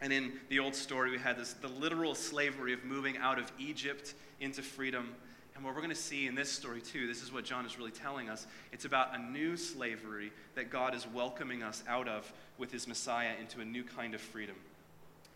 And 0.00 0.12
in 0.12 0.32
the 0.48 0.58
old 0.58 0.74
story, 0.74 1.10
we 1.10 1.18
had 1.18 1.38
this, 1.38 1.54
the 1.54 1.68
literal 1.68 2.14
slavery 2.14 2.72
of 2.72 2.84
moving 2.84 3.16
out 3.18 3.38
of 3.38 3.50
Egypt 3.58 4.14
into 4.40 4.62
freedom. 4.62 5.14
And 5.54 5.64
what 5.64 5.74
we're 5.74 5.80
going 5.80 5.90
to 5.90 5.96
see 5.96 6.26
in 6.26 6.34
this 6.34 6.50
story, 6.50 6.80
too, 6.80 7.06
this 7.06 7.22
is 7.22 7.32
what 7.32 7.44
John 7.44 7.64
is 7.64 7.78
really 7.78 7.90
telling 7.90 8.28
us. 8.28 8.46
It's 8.72 8.84
about 8.84 9.14
a 9.14 9.18
new 9.18 9.56
slavery 9.56 10.32
that 10.54 10.70
God 10.70 10.94
is 10.94 11.06
welcoming 11.06 11.62
us 11.62 11.82
out 11.88 12.08
of 12.08 12.30
with 12.58 12.70
his 12.70 12.86
Messiah 12.86 13.32
into 13.40 13.60
a 13.60 13.64
new 13.64 13.82
kind 13.82 14.14
of 14.14 14.20
freedom. 14.20 14.56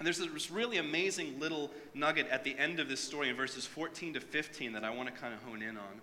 And 0.01 0.07
there's 0.07 0.17
this 0.17 0.51
really 0.51 0.79
amazing 0.79 1.39
little 1.39 1.71
nugget 1.93 2.27
at 2.31 2.43
the 2.43 2.59
end 2.59 2.81
of 2.81 2.89
this 2.89 3.01
story 3.01 3.29
in 3.29 3.37
verses 3.37 3.67
14 3.67 4.15
to 4.15 4.21
15 4.21 4.73
that 4.73 4.83
I 4.83 4.89
want 4.89 5.15
to 5.15 5.21
kind 5.21 5.35
of 5.35 5.43
hone 5.43 5.61
in 5.61 5.77
on. 5.77 6.01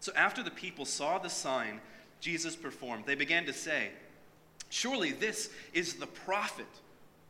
So 0.00 0.12
after 0.14 0.42
the 0.42 0.50
people 0.50 0.84
saw 0.84 1.16
the 1.16 1.30
sign 1.30 1.80
Jesus 2.20 2.56
performed, 2.56 3.06
they 3.06 3.14
began 3.14 3.46
to 3.46 3.54
say, 3.54 3.88
Surely 4.68 5.12
this 5.12 5.48
is 5.72 5.94
the 5.94 6.06
prophet 6.06 6.66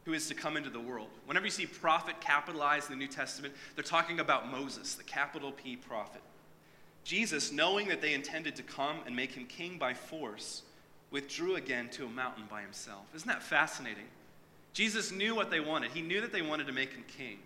who 0.06 0.12
is 0.12 0.26
to 0.26 0.34
come 0.34 0.56
into 0.56 0.70
the 0.70 0.80
world. 0.80 1.08
Whenever 1.26 1.46
you 1.46 1.52
see 1.52 1.66
prophet 1.66 2.20
capitalized 2.20 2.90
in 2.90 2.98
the 2.98 3.04
New 3.04 3.10
Testament, 3.10 3.54
they're 3.76 3.84
talking 3.84 4.18
about 4.18 4.50
Moses, 4.50 4.94
the 4.94 5.04
capital 5.04 5.52
P 5.52 5.76
prophet. 5.76 6.22
Jesus, 7.04 7.52
knowing 7.52 7.86
that 7.88 8.00
they 8.00 8.12
intended 8.12 8.56
to 8.56 8.64
come 8.64 8.96
and 9.06 9.14
make 9.14 9.32
him 9.32 9.44
king 9.44 9.78
by 9.78 9.94
force, 9.94 10.62
withdrew 11.12 11.54
again 11.54 11.90
to 11.90 12.06
a 12.06 12.08
mountain 12.08 12.44
by 12.50 12.60
himself. 12.60 13.04
Isn't 13.14 13.28
that 13.28 13.42
fascinating? 13.42 14.06
Jesus 14.74 15.12
knew 15.12 15.34
what 15.34 15.50
they 15.50 15.60
wanted. 15.60 15.92
He 15.92 16.02
knew 16.02 16.20
that 16.20 16.32
they 16.32 16.42
wanted 16.42 16.66
to 16.66 16.72
make 16.72 16.92
him 16.92 17.04
king. 17.16 17.38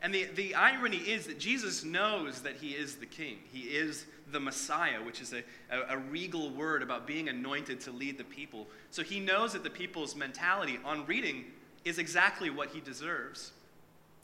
And 0.00 0.14
the, 0.14 0.24
the 0.36 0.54
irony 0.54 0.98
is 0.98 1.26
that 1.26 1.40
Jesus 1.40 1.84
knows 1.84 2.42
that 2.42 2.56
he 2.56 2.70
is 2.70 2.96
the 2.96 3.06
king. 3.06 3.38
He 3.52 3.62
is 3.62 4.06
the 4.30 4.38
Messiah, 4.38 5.02
which 5.02 5.20
is 5.20 5.32
a, 5.32 5.42
a, 5.70 5.96
a, 5.96 5.98
regal 5.98 6.50
word 6.50 6.82
about 6.82 7.06
being 7.06 7.28
anointed 7.28 7.80
to 7.80 7.90
lead 7.90 8.16
the 8.18 8.24
people. 8.24 8.68
So 8.90 9.02
he 9.02 9.18
knows 9.18 9.54
that 9.54 9.64
the 9.64 9.70
people's 9.70 10.14
mentality 10.14 10.78
on 10.84 11.04
reading 11.06 11.46
is 11.84 11.98
exactly 11.98 12.50
what 12.50 12.68
he 12.68 12.80
deserves. 12.80 13.52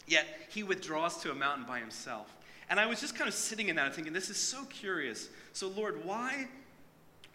Yet 0.07 0.27
he 0.51 0.63
withdraws 0.63 1.17
to 1.23 1.33
a 1.33 1.35
mountain 1.35 1.65
by 1.67 1.81
himself. 1.81 2.33
And 2.71 2.79
I 2.79 2.87
was 2.87 3.01
just 3.01 3.17
kind 3.17 3.27
of 3.27 3.35
sitting 3.35 3.69
in 3.69 3.77
that 3.77 3.87
and 3.87 3.95
thinking, 3.95 4.13
this 4.13 4.31
is 4.31 4.37
so 4.37 4.65
curious. 4.67 5.29
So, 5.53 5.69
Lord, 5.69 6.05
why, 6.05 6.49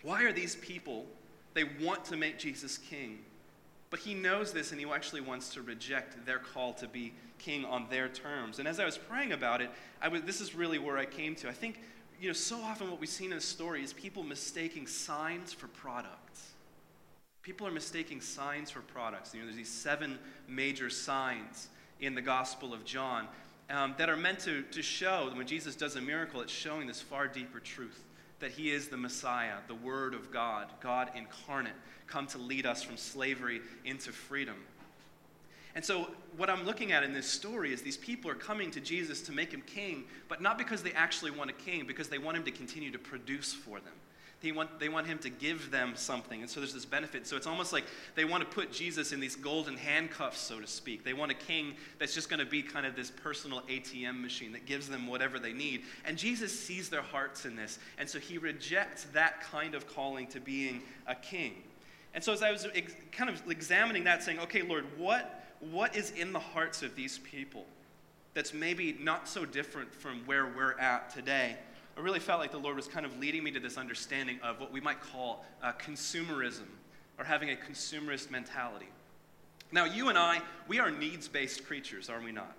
why 0.02 0.24
are 0.24 0.32
these 0.32 0.56
people, 0.56 1.06
they 1.54 1.66
want 1.82 2.06
to 2.06 2.18
make 2.18 2.40
Jesus 2.40 2.78
king? 2.78 3.20
But 3.90 4.00
he 4.00 4.14
knows 4.14 4.52
this 4.52 4.72
and 4.72 4.80
he 4.80 4.90
actually 4.90 5.22
wants 5.22 5.54
to 5.56 5.62
reject 5.62 6.26
their 6.26 6.40
call 6.40 6.74
to 6.74 6.88
be 6.88 7.14
king 7.40 7.66
on 7.66 7.88
their 7.90 8.08
terms. 8.08 8.60
And 8.60 8.68
as 8.68 8.80
I 8.80 8.86
was 8.86 8.98
praying 8.98 9.32
about 9.32 9.62
it, 9.62 9.72
I 10.02 10.10
was, 10.10 10.22
this 10.24 10.42
is 10.42 10.54
really 10.54 10.78
where 10.78 10.98
I 10.98 11.06
came 11.06 11.36
to. 11.36 11.50
I 11.50 11.54
think, 11.54 11.80
you 12.22 12.28
know, 12.28 12.34
so 12.34 12.62
often 12.62 12.92
what 12.92 13.00
we've 13.00 13.10
seen 13.10 13.32
in 13.32 13.38
the 13.38 13.44
story 13.44 13.84
is 13.84 13.94
people 13.94 14.24
mistaking 14.24 14.86
signs 14.86 15.54
for 15.54 15.68
products. 15.68 16.52
People 17.42 17.66
are 17.66 17.72
mistaking 17.72 18.22
signs 18.22 18.70
for 18.70 18.82
products. 18.82 19.34
You 19.34 19.40
know, 19.40 19.48
there's 19.48 19.58
these 19.58 19.70
seven 19.70 20.20
major 20.48 20.90
signs 20.90 21.70
in 22.00 22.14
the 22.14 22.22
Gospel 22.22 22.74
of 22.74 22.86
John 22.86 23.28
um, 23.70 23.96
that 23.98 24.10
are 24.10 24.18
meant 24.18 24.40
to, 24.40 24.62
to 24.64 24.82
show 24.84 25.30
that 25.30 25.38
when 25.38 25.48
Jesus 25.48 25.76
does 25.76 25.96
a 25.96 26.02
miracle, 26.02 26.42
it's 26.42 26.54
showing 26.54 26.86
this 26.86 27.02
far 27.02 27.28
deeper 27.28 27.60
truth 27.60 28.04
that 28.40 28.52
he 28.52 28.72
is 28.72 28.88
the 28.88 28.98
Messiah, 28.98 29.56
the 29.68 29.76
Word 29.76 30.14
of 30.14 30.32
God, 30.32 30.68
God 30.82 31.12
incarnate, 31.16 31.74
come 32.08 32.28
to 32.28 32.38
lead 32.38 32.66
us 32.66 32.82
from 32.82 32.98
slavery 32.98 33.62
into 33.86 34.12
freedom. 34.12 34.56
And 35.76 35.86
so, 35.86 36.10
what 36.36 36.50
I'm 36.50 36.66
looking 36.66 36.92
at 36.92 37.04
in 37.04 37.14
this 37.14 37.28
story 37.28 37.72
is 37.72 37.82
these 37.82 37.98
people 37.98 38.32
are 38.32 38.36
coming 38.36 38.72
to 38.72 38.80
Jesus 38.80 39.22
to 39.22 39.32
make 39.32 39.52
him 39.52 39.62
king, 39.66 40.06
but 40.28 40.42
not 40.42 40.58
because 40.58 40.82
they 40.82 40.94
actually 40.94 41.32
want 41.32 41.50
a 41.50 41.54
king, 41.54 41.86
because 41.86 42.10
they 42.10 42.18
want 42.18 42.38
him 42.38 42.44
to 42.44 42.52
continue 42.52 42.92
to 42.92 43.00
produce 43.00 43.54
for 43.54 43.80
them. 43.80 43.94
They 44.42 44.54
want, 44.54 44.80
they 44.80 44.88
want 44.88 45.06
him 45.06 45.20
to 45.20 45.30
give 45.30 45.70
them 45.70 45.94
something. 45.96 46.40
And 46.42 46.50
so 46.50 46.62
there's 46.62 46.74
this 46.74 46.86
benefit. 46.86 47.28
So 47.28 47.36
it's 47.36 47.48
almost 47.48 47.74
like 47.74 47.84
they 48.16 48.24
want 48.24 48.42
to 48.42 48.50
put 48.50 48.72
Jesus 48.72 49.12
in 49.12 49.20
these 49.20 49.36
golden 49.36 49.76
handcuffs, 49.76 50.40
so 50.40 50.62
to 50.62 50.68
speak. 50.68 51.04
They 51.04 51.14
want 51.14 51.32
a 51.32 51.36
king 51.36 51.74
that's 51.98 52.14
just 52.14 52.30
going 52.30 52.40
to 52.40 52.46
be 52.46 52.62
kind 52.62 52.86
of 52.86 52.96
this 52.96 53.12
personal 53.12 53.62
ATM 53.64 54.22
machine 54.22 54.54
that 54.54 54.66
gives 54.66 54.88
them 54.88 55.08
whatever 55.08 55.40
they 55.40 55.52
need. 55.52 55.84
And 56.06 56.18
Jesus 56.18 56.58
sees 56.58 56.88
their 56.88 57.02
hearts 57.02 57.46
in 57.46 57.58
this. 57.58 57.80
And 57.98 58.08
so 58.08 58.18
he 58.18 58.38
rejects 58.38 59.06
that 59.14 59.42
kind 59.42 59.76
of 59.76 59.88
calling 59.88 60.28
to 60.28 60.40
being 60.40 60.84
a 61.06 61.16
king. 61.16 61.56
And 62.14 62.24
so 62.24 62.32
as 62.32 62.42
I 62.42 62.52
was 62.52 62.66
ex- 62.74 62.96
kind 63.12 63.30
of 63.30 63.42
examining 63.50 64.06
that, 64.06 64.24
saying, 64.24 64.40
okay, 64.40 64.62
Lord, 64.62 64.86
what, 64.98 65.44
what 65.60 65.98
is 65.98 66.12
in 66.12 66.32
the 66.32 66.40
hearts 66.40 66.82
of 66.82 66.96
these 66.96 67.18
people 67.20 67.66
that's 68.34 68.54
maybe 68.54 68.96
not 69.02 69.28
so 69.28 69.44
different 69.44 69.94
from 69.94 70.26
where 70.26 70.48
we're 70.48 70.80
at 70.80 71.10
today? 71.10 71.58
I 71.98 72.02
really 72.02 72.20
felt 72.20 72.40
like 72.40 72.52
the 72.52 72.58
Lord 72.58 72.76
was 72.76 72.88
kind 72.88 73.06
of 73.06 73.18
leading 73.20 73.44
me 73.44 73.52
to 73.52 73.60
this 73.60 73.78
understanding 73.78 74.40
of 74.42 74.60
what 74.60 74.72
we 74.72 74.80
might 74.80 75.02
call 75.02 75.46
uh, 75.62 75.74
consumerism 75.74 76.68
or 77.18 77.26
having 77.26 77.50
a 77.50 77.56
consumerist 77.56 78.32
mentality. 78.32 78.88
Now, 79.72 79.86
you 79.86 80.10
and 80.10 80.18
I, 80.18 80.42
we 80.68 80.80
are 80.80 80.90
needs 80.90 81.28
based 81.28 81.66
creatures, 81.66 82.10
are 82.10 82.22
we 82.22 82.32
not? 82.32 82.56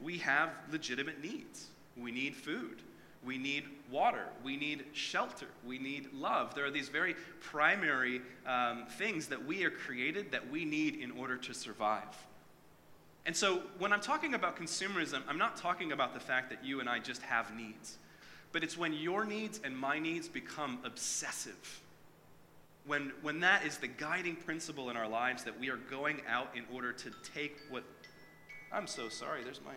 We 0.00 0.18
have 0.18 0.50
legitimate 0.70 1.22
needs. 1.22 1.66
We 1.96 2.10
need 2.10 2.34
food. 2.34 2.82
We 3.24 3.38
need 3.38 3.64
water. 3.90 4.26
We 4.44 4.56
need 4.56 4.84
shelter. 4.92 5.46
We 5.66 5.78
need 5.78 6.12
love. 6.14 6.54
There 6.54 6.64
are 6.64 6.70
these 6.70 6.88
very 6.88 7.14
primary 7.40 8.20
um, 8.46 8.84
things 8.98 9.26
that 9.28 9.44
we 9.44 9.64
are 9.64 9.70
created 9.70 10.32
that 10.32 10.50
we 10.50 10.64
need 10.64 10.96
in 10.96 11.10
order 11.12 11.36
to 11.36 11.54
survive. 11.54 12.26
And 13.24 13.34
so, 13.34 13.62
when 13.78 13.92
I'm 13.92 14.00
talking 14.00 14.34
about 14.34 14.56
consumerism, 14.56 15.22
I'm 15.28 15.38
not 15.38 15.56
talking 15.56 15.90
about 15.90 16.14
the 16.14 16.20
fact 16.20 16.50
that 16.50 16.64
you 16.64 16.78
and 16.78 16.88
I 16.88 17.00
just 17.00 17.22
have 17.22 17.54
needs. 17.56 17.98
But 18.56 18.64
it's 18.64 18.78
when 18.78 18.94
your 18.94 19.26
needs 19.26 19.60
and 19.62 19.76
my 19.76 19.98
needs 19.98 20.30
become 20.30 20.78
obsessive. 20.82 21.82
When, 22.86 23.12
when 23.20 23.40
that 23.40 23.66
is 23.66 23.76
the 23.76 23.86
guiding 23.86 24.34
principle 24.34 24.88
in 24.88 24.96
our 24.96 25.06
lives 25.06 25.44
that 25.44 25.60
we 25.60 25.68
are 25.68 25.76
going 25.76 26.22
out 26.26 26.56
in 26.56 26.64
order 26.74 26.90
to 26.90 27.10
take 27.34 27.58
what. 27.68 27.84
I'm 28.72 28.86
so 28.86 29.10
sorry, 29.10 29.44
there's 29.44 29.60
my 29.62 29.74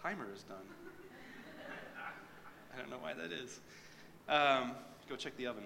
timer 0.00 0.28
is 0.32 0.44
done. 0.44 0.58
I 2.72 2.78
don't 2.78 2.88
know 2.88 2.98
why 3.00 3.14
that 3.14 3.32
is. 3.32 3.58
Um, 4.28 4.76
go 5.08 5.16
check 5.16 5.36
the 5.36 5.48
oven. 5.48 5.64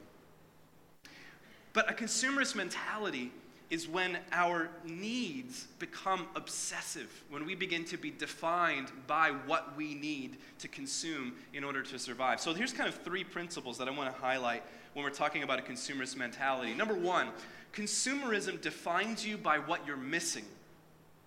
But 1.75 1.91
a 1.91 1.93
consumerist 1.93 2.55
mentality 2.55 3.31
is 3.73 3.89
when 3.89 4.19
our 4.33 4.69
needs 4.85 5.67
become 5.79 6.27
obsessive, 6.37 7.09
when 7.31 7.47
we 7.47 7.55
begin 7.55 7.87
to 7.87 7.97
be 7.97 8.11
defined 8.11 8.89
by 9.07 9.31
what 9.47 9.75
we 9.79 9.95
need 9.95 10.37
to 10.59 10.69
consume 10.69 11.33
in 11.55 11.65
order 11.65 11.81
to 11.81 11.99
survive. 11.99 12.39
So 12.39 12.53
here's 12.53 12.75
kind 12.75 12.87
of 12.87 12.95
three 12.97 13.25
principles 13.25 13.79
that 13.79 13.89
I 13.89 13.91
want 13.91 14.15
to 14.15 14.21
highlight 14.21 14.63
when 14.93 15.07
we're 15.07 15.11
talking 15.11 15.43
about 15.43 15.59
a 15.59 15.63
consumerist 15.63 16.19
mentality. 16.19 16.75
Number 16.75 16.93
one, 16.93 17.29
consumerism 17.73 18.61
defines 18.61 19.27
you 19.27 19.39
by 19.39 19.59
what 19.59 19.87
you're 19.87 19.97
missing 19.97 20.45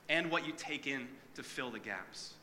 and 0.07 0.29
what 0.29 0.45
you 0.45 0.53
take 0.55 0.85
in 0.85 1.07
to 1.33 1.41
fill 1.41 1.71
the 1.71 1.79
gaps. 1.79 2.35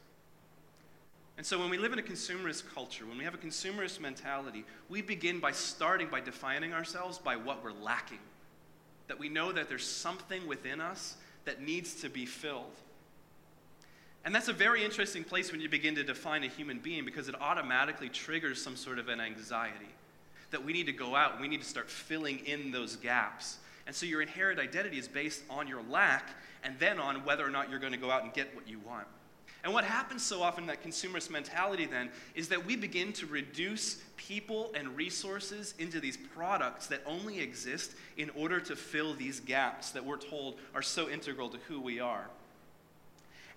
And 1.36 1.46
so 1.46 1.60
when 1.60 1.70
we 1.70 1.78
live 1.78 1.92
in 1.92 2.00
a 2.00 2.02
consumerist 2.02 2.64
culture, 2.74 3.06
when 3.06 3.18
we 3.18 3.24
have 3.24 3.34
a 3.34 3.38
consumerist 3.38 4.00
mentality, 4.00 4.64
we 4.88 5.00
begin 5.00 5.38
by 5.38 5.52
starting 5.52 6.08
by 6.08 6.18
defining 6.18 6.72
ourselves 6.72 7.18
by 7.18 7.36
what 7.36 7.62
we're 7.62 7.70
lacking 7.70 8.18
that 9.12 9.18
we 9.18 9.28
know 9.28 9.52
that 9.52 9.68
there's 9.68 9.86
something 9.86 10.46
within 10.46 10.80
us 10.80 11.16
that 11.44 11.60
needs 11.60 11.96
to 11.96 12.08
be 12.08 12.24
filled. 12.24 12.64
And 14.24 14.34
that's 14.34 14.48
a 14.48 14.54
very 14.54 14.82
interesting 14.82 15.22
place 15.22 15.52
when 15.52 15.60
you 15.60 15.68
begin 15.68 15.94
to 15.96 16.02
define 16.02 16.44
a 16.44 16.46
human 16.46 16.78
being 16.78 17.04
because 17.04 17.28
it 17.28 17.34
automatically 17.38 18.08
triggers 18.08 18.62
some 18.62 18.74
sort 18.74 18.98
of 18.98 19.10
an 19.10 19.20
anxiety 19.20 19.92
that 20.50 20.64
we 20.64 20.72
need 20.72 20.86
to 20.86 20.92
go 20.92 21.14
out 21.14 21.38
we 21.42 21.48
need 21.48 21.60
to 21.60 21.68
start 21.68 21.90
filling 21.90 22.38
in 22.46 22.70
those 22.70 22.96
gaps. 22.96 23.58
And 23.86 23.94
so 23.94 24.06
your 24.06 24.22
inherent 24.22 24.58
identity 24.58 24.96
is 24.96 25.08
based 25.08 25.42
on 25.50 25.68
your 25.68 25.82
lack 25.90 26.30
and 26.64 26.78
then 26.78 26.98
on 26.98 27.22
whether 27.26 27.46
or 27.46 27.50
not 27.50 27.68
you're 27.68 27.80
going 27.80 27.92
to 27.92 27.98
go 27.98 28.10
out 28.10 28.22
and 28.22 28.32
get 28.32 28.54
what 28.54 28.66
you 28.66 28.78
want. 28.78 29.06
And 29.64 29.72
what 29.72 29.84
happens 29.84 30.24
so 30.24 30.42
often 30.42 30.64
in 30.64 30.68
that 30.68 30.82
consumerist 30.82 31.30
mentality 31.30 31.86
then 31.86 32.10
is 32.34 32.48
that 32.48 32.66
we 32.66 32.74
begin 32.74 33.12
to 33.14 33.26
reduce 33.26 34.02
people 34.16 34.72
and 34.74 34.96
resources 34.96 35.74
into 35.78 36.00
these 36.00 36.16
products 36.16 36.88
that 36.88 37.00
only 37.06 37.38
exist 37.38 37.92
in 38.16 38.30
order 38.30 38.58
to 38.60 38.74
fill 38.74 39.14
these 39.14 39.38
gaps 39.38 39.90
that 39.92 40.04
we're 40.04 40.16
told 40.16 40.56
are 40.74 40.82
so 40.82 41.08
integral 41.08 41.48
to 41.48 41.58
who 41.68 41.80
we 41.80 42.00
are. 42.00 42.28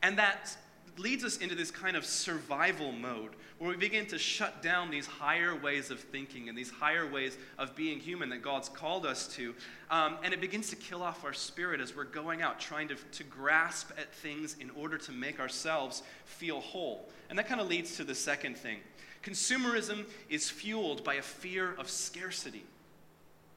And 0.04 0.20
that 0.20 0.56
leads 0.98 1.24
us 1.24 1.38
into 1.38 1.56
this 1.56 1.72
kind 1.72 1.98
of 1.98 2.06
survival 2.06 2.92
mode 2.92 3.32
where 3.58 3.70
we 3.70 3.78
begin 3.78 4.06
to 4.08 4.18
shut 4.18 4.62
down 4.62 4.90
these 4.90 5.06
higher 5.06 5.56
ways 5.56 5.90
of 5.90 6.00
thinking 6.00 6.50
and 6.50 6.58
these 6.58 6.70
higher 6.70 7.10
ways 7.10 7.38
of 7.58 7.76
being 7.76 8.00
human 8.00 8.30
that 8.30 8.42
God's 8.42 8.68
called 8.68 9.06
us 9.06 9.28
to. 9.36 9.56
Um, 9.90 10.18
and 10.24 10.34
it 10.34 10.42
begins 10.42 10.70
to 10.72 10.76
kill 10.76 11.02
off 11.02 11.24
our 11.24 11.34
spirit 11.34 11.80
as 11.80 11.96
we're 11.96 12.04
going 12.04 12.42
out 12.42 12.60
trying 12.60 12.90
to, 12.90 12.96
to 12.96 13.24
grasp 13.24 13.92
at 13.98 14.14
things 14.14 14.58
in 14.60 14.70
order 14.72 14.98
to 14.98 15.12
make 15.12 15.40
ourselves 15.40 16.04
feel 16.26 16.60
whole. 16.60 17.08
And 17.30 17.40
that 17.40 17.48
kind 17.48 17.62
of 17.62 17.68
leads 17.68 17.96
to 17.98 18.04
the 18.04 18.16
second 18.16 18.58
thing. 18.58 18.80
Consumerism 19.24 20.06
is 20.30 20.50
fueled 20.50 21.04
by 21.04 21.16
a 21.16 21.22
fear 21.22 21.74
of 21.80 21.90
scarcity. 21.90 22.64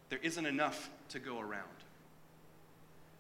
There 0.09 0.21
isn't 0.23 0.47
enough 0.47 0.91
to 1.11 1.19
go 1.19 1.41
around. 1.41 1.78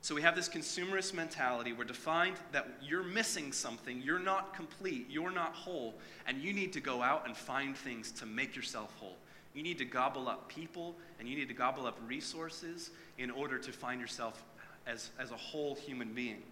So 0.00 0.14
we 0.14 0.23
have 0.23 0.37
this 0.37 0.49
consumerist 0.49 1.12
mentality. 1.12 1.73
We're 1.73 1.85
defined 1.85 2.37
that 2.52 2.69
you're 2.81 3.02
missing 3.02 3.52
something, 3.52 4.00
you're 4.00 4.19
not 4.19 4.55
complete, 4.55 5.07
you're 5.11 5.33
not 5.33 5.55
whole, 5.55 5.95
and 6.26 6.38
you 6.38 6.52
need 6.52 6.73
to 6.75 6.81
go 6.81 7.02
out 7.02 7.26
and 7.26 7.37
find 7.37 7.76
things 7.76 8.12
to 8.12 8.26
make 8.26 8.55
yourself 8.55 8.95
whole. 8.99 9.17
You 9.55 9.62
need 9.62 9.78
to 9.78 9.85
gobble 9.85 10.28
up 10.28 10.49
people 10.49 10.95
and 11.19 11.28
you 11.28 11.37
need 11.37 11.49
to 11.49 11.55
gobble 11.55 11.87
up 11.87 11.99
resources 12.07 12.90
in 13.19 13.31
order 13.31 13.59
to 13.59 13.73
find 13.73 14.00
yourself 14.00 14.45
as, 14.87 15.11
as 15.19 15.33
a 15.33 15.37
whole 15.37 15.75
human 15.75 16.12
being. 16.14 16.43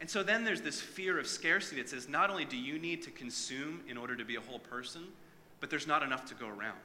And 0.00 0.08
so 0.08 0.22
then 0.22 0.44
there's 0.44 0.62
this 0.62 0.80
fear 0.80 1.18
of 1.18 1.26
scarcity 1.26 1.82
that 1.82 1.90
says 1.90 2.08
not 2.08 2.30
only 2.30 2.44
do 2.44 2.56
you 2.56 2.78
need 2.78 3.02
to 3.02 3.10
consume 3.10 3.80
in 3.88 3.98
order 3.98 4.16
to 4.16 4.24
be 4.24 4.36
a 4.36 4.40
whole 4.40 4.60
person, 4.60 5.02
but 5.60 5.68
there's 5.68 5.86
not 5.86 6.02
enough 6.02 6.24
to 6.26 6.34
go 6.34 6.46
around. 6.46 6.78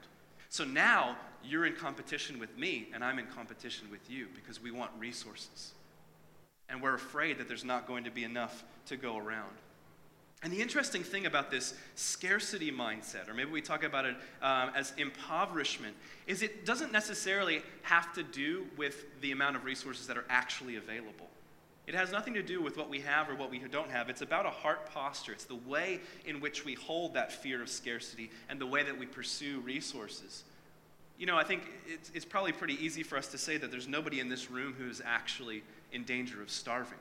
So 0.50 0.64
now 0.64 1.18
you're 1.44 1.66
in 1.66 1.74
competition 1.74 2.40
with 2.40 2.58
me, 2.58 2.88
and 2.94 3.04
I'm 3.04 3.20
in 3.20 3.28
competition 3.28 3.90
with 3.92 4.10
you 4.10 4.28
because 4.34 4.62
we 4.62 4.72
want 4.72 4.92
resources. 4.98 5.74
And 6.70 6.82
we're 6.82 6.96
afraid 6.96 7.38
that 7.38 7.48
there's 7.48 7.64
not 7.64 7.88
going 7.88 8.04
to 8.06 8.12
be 8.12 8.24
enough 8.24 8.64
to 8.88 8.98
go 8.98 9.18
around. 9.18 9.52
And 10.44 10.54
the 10.54 10.62
interesting 10.62 11.02
thing 11.02 11.26
about 11.26 11.50
this 11.50 11.74
scarcity 11.96 12.72
mindset, 12.72 13.28
or 13.30 13.34
maybe 13.34 13.50
we 13.50 13.62
talk 13.62 13.84
about 13.84 14.06
it 14.06 14.16
um, 14.42 14.70
as 14.76 14.94
impoverishment, 14.98 15.96
is 16.28 16.44
it 16.44 16.66
doesn't 16.66 16.92
necessarily 16.92 17.64
have 17.82 18.14
to 18.14 18.24
do 18.24 18.66
with 18.78 19.06
the 19.22 19.32
amount 19.32 19.56
of 19.56 19.66
resources 19.66 20.06
that 20.08 20.18
are 20.18 20.26
actually 20.30 20.76
available. 20.76 21.30
It 21.88 21.94
has 21.94 22.12
nothing 22.12 22.34
to 22.34 22.42
do 22.42 22.62
with 22.62 22.78
what 22.78 22.90
we 22.90 23.02
have 23.02 23.30
or 23.30 23.36
what 23.36 23.52
we 23.52 23.60
don't 23.60 23.92
have. 23.92 24.10
It's 24.10 24.22
about 24.22 24.46
a 24.46 24.50
heart 24.50 24.92
posture. 24.92 25.34
It's 25.34 25.46
the 25.46 25.56
way 25.56 26.00
in 26.26 26.42
which 26.42 26.66
we 26.66 26.74
hold 26.74 27.14
that 27.14 27.32
fear 27.32 27.62
of 27.62 27.70
scarcity 27.70 28.32
and 28.50 28.60
the 28.60 28.66
way 28.66 28.82
that 28.84 28.98
we 28.98 29.06
pursue 29.06 29.60
resources. 29.60 30.44
You 31.20 31.28
know, 31.28 31.38
I 31.38 31.44
think 31.44 31.62
it's, 31.88 32.12
it's 32.14 32.26
probably 32.26 32.52
pretty 32.52 32.84
easy 32.84 33.04
for 33.04 33.18
us 33.18 33.28
to 33.28 33.38
say 33.38 33.58
that 33.58 33.70
there's 33.70 33.88
nobody 33.88 34.20
in 34.20 34.30
this 34.30 34.50
room 34.50 34.74
who's 34.78 35.02
actually 35.06 35.64
in 35.92 36.04
danger 36.04 36.42
of 36.42 36.50
starving. 36.50 36.98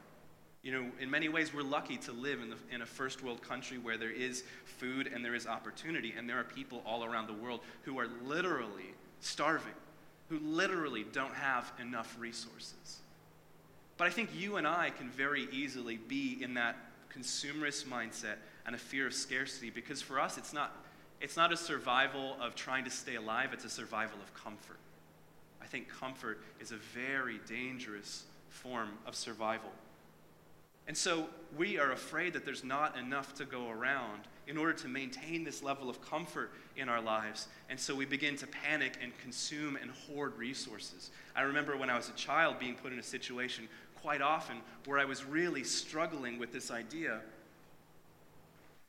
You 0.62 0.72
know, 0.72 0.86
in 1.00 1.10
many 1.10 1.28
ways, 1.28 1.52
we're 1.52 1.62
lucky 1.62 1.96
to 1.98 2.12
live 2.12 2.40
in, 2.40 2.50
the, 2.50 2.56
in 2.70 2.82
a 2.82 2.86
first 2.86 3.22
world 3.22 3.42
country 3.42 3.76
where 3.76 3.98
there 3.98 4.10
is 4.10 4.44
food 4.64 5.10
and 5.12 5.24
there 5.24 5.34
is 5.34 5.46
opportunity, 5.46 6.14
and 6.16 6.28
there 6.28 6.38
are 6.38 6.44
people 6.44 6.82
all 6.86 7.04
around 7.04 7.26
the 7.26 7.34
world 7.34 7.60
who 7.82 7.98
are 7.98 8.08
literally 8.24 8.94
starving, 9.20 9.74
who 10.28 10.38
literally 10.38 11.04
don't 11.12 11.34
have 11.34 11.70
enough 11.80 12.16
resources. 12.18 13.00
But 13.96 14.06
I 14.06 14.10
think 14.10 14.30
you 14.34 14.56
and 14.56 14.66
I 14.66 14.90
can 14.90 15.08
very 15.08 15.48
easily 15.52 15.96
be 15.96 16.38
in 16.40 16.54
that 16.54 16.76
consumerist 17.16 17.84
mindset 17.84 18.36
and 18.66 18.74
a 18.74 18.78
fear 18.78 19.06
of 19.06 19.14
scarcity 19.14 19.70
because 19.70 20.02
for 20.02 20.18
us, 20.18 20.36
it's 20.36 20.52
not, 20.52 20.84
it's 21.20 21.36
not 21.36 21.52
a 21.52 21.56
survival 21.56 22.36
of 22.40 22.54
trying 22.54 22.84
to 22.84 22.90
stay 22.90 23.14
alive, 23.14 23.50
it's 23.52 23.64
a 23.64 23.70
survival 23.70 24.18
of 24.22 24.34
comfort. 24.34 24.78
I 25.62 25.66
think 25.66 25.88
comfort 25.88 26.40
is 26.60 26.72
a 26.72 26.76
very 26.76 27.40
dangerous 27.46 28.24
form 28.48 28.90
of 29.06 29.14
survival. 29.14 29.70
And 30.86 30.96
so 30.96 31.28
we 31.56 31.78
are 31.78 31.92
afraid 31.92 32.34
that 32.34 32.44
there's 32.44 32.64
not 32.64 32.98
enough 32.98 33.34
to 33.36 33.44
go 33.44 33.70
around 33.70 34.22
in 34.46 34.58
order 34.58 34.74
to 34.74 34.88
maintain 34.88 35.42
this 35.42 35.62
level 35.62 35.88
of 35.88 36.02
comfort 36.02 36.50
in 36.76 36.90
our 36.90 37.00
lives. 37.00 37.48
And 37.70 37.80
so 37.80 37.94
we 37.94 38.04
begin 38.04 38.36
to 38.36 38.46
panic 38.46 38.98
and 39.02 39.16
consume 39.18 39.76
and 39.80 39.90
hoard 39.90 40.36
resources. 40.36 41.10
I 41.34 41.42
remember 41.42 41.76
when 41.76 41.88
I 41.88 41.96
was 41.96 42.10
a 42.10 42.12
child 42.12 42.58
being 42.58 42.74
put 42.74 42.92
in 42.92 42.98
a 42.98 43.02
situation 43.02 43.68
quite 44.04 44.20
often 44.20 44.58
where 44.84 44.99
I 44.99 45.06
was 45.06 45.25
really 45.25 45.64
struggling 45.64 46.38
with 46.38 46.52
this 46.52 46.70
idea 46.70 47.20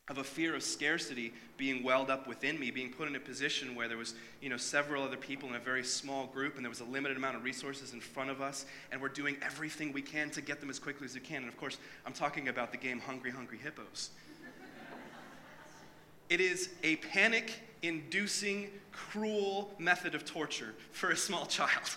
of 0.09 0.17
a 0.17 0.23
fear 0.25 0.53
of 0.53 0.61
scarcity 0.61 1.31
being 1.55 1.83
welled 1.83 2.09
up 2.09 2.27
within 2.27 2.59
me, 2.59 2.69
being 2.69 2.91
put 2.91 3.07
in 3.07 3.15
a 3.15 3.19
position 3.19 3.75
where 3.75 3.87
there 3.87 3.97
was, 3.97 4.13
you 4.41 4.49
know, 4.49 4.57
several 4.57 5.01
other 5.01 5.15
people 5.15 5.47
in 5.47 5.55
a 5.55 5.59
very 5.59 5.85
small 5.85 6.27
group 6.27 6.57
and 6.57 6.65
there 6.65 6.69
was 6.69 6.81
a 6.81 6.85
limited 6.85 7.15
amount 7.15 7.37
of 7.37 7.45
resources 7.45 7.93
in 7.93 8.01
front 8.01 8.29
of 8.29 8.41
us 8.41 8.65
and 8.91 9.01
we're 9.01 9.07
doing 9.07 9.37
everything 9.41 9.93
we 9.93 10.01
can 10.01 10.29
to 10.29 10.41
get 10.41 10.59
them 10.59 10.69
as 10.69 10.79
quickly 10.79 11.05
as 11.05 11.15
we 11.15 11.21
can. 11.21 11.37
And 11.37 11.47
of 11.47 11.55
course, 11.55 11.77
I'm 12.05 12.11
talking 12.11 12.49
about 12.49 12.73
the 12.73 12.77
game 12.77 12.99
Hungry 12.99 13.31
Hungry 13.31 13.57
Hippos. 13.57 14.09
it 16.29 16.41
is 16.41 16.71
a 16.83 16.97
panic 16.97 17.53
inducing, 17.83 18.67
cruel 18.91 19.71
method 19.79 20.13
of 20.13 20.25
torture 20.25 20.75
for 20.91 21.11
a 21.11 21.17
small 21.17 21.45
child 21.45 21.95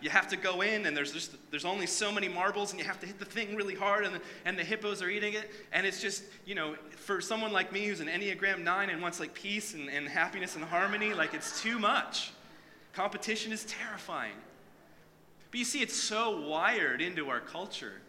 you 0.00 0.10
have 0.10 0.28
to 0.28 0.36
go 0.36 0.60
in 0.60 0.86
and 0.86 0.96
there's 0.96 1.12
just 1.12 1.34
there's 1.50 1.64
only 1.64 1.86
so 1.86 2.12
many 2.12 2.28
marbles 2.28 2.70
and 2.70 2.80
you 2.80 2.86
have 2.86 3.00
to 3.00 3.06
hit 3.06 3.18
the 3.18 3.24
thing 3.24 3.56
really 3.56 3.74
hard 3.74 4.04
and 4.04 4.14
the, 4.14 4.20
and 4.44 4.58
the 4.58 4.64
hippos 4.64 5.02
are 5.02 5.10
eating 5.10 5.34
it. 5.34 5.50
And 5.72 5.86
it's 5.86 6.00
just 6.00 6.24
you 6.46 6.54
know 6.54 6.76
for 6.96 7.20
someone 7.20 7.52
like 7.52 7.72
me 7.72 7.86
who's 7.86 8.00
an 8.00 8.08
enneagram 8.08 8.62
9 8.62 8.90
and 8.90 9.02
wants 9.02 9.20
like 9.20 9.34
peace 9.34 9.74
and, 9.74 9.88
and 9.88 10.08
happiness 10.08 10.54
and 10.56 10.64
harmony 10.64 11.14
like 11.14 11.34
it's 11.34 11.60
too 11.60 11.78
much. 11.78 12.32
Competition 12.92 13.52
is 13.52 13.64
terrifying. 13.64 14.36
But 15.50 15.58
you 15.58 15.64
see 15.64 15.80
it's 15.80 15.96
so 15.96 16.46
wired 16.46 17.00
into 17.00 17.28
our 17.28 17.40
culture 17.40 18.00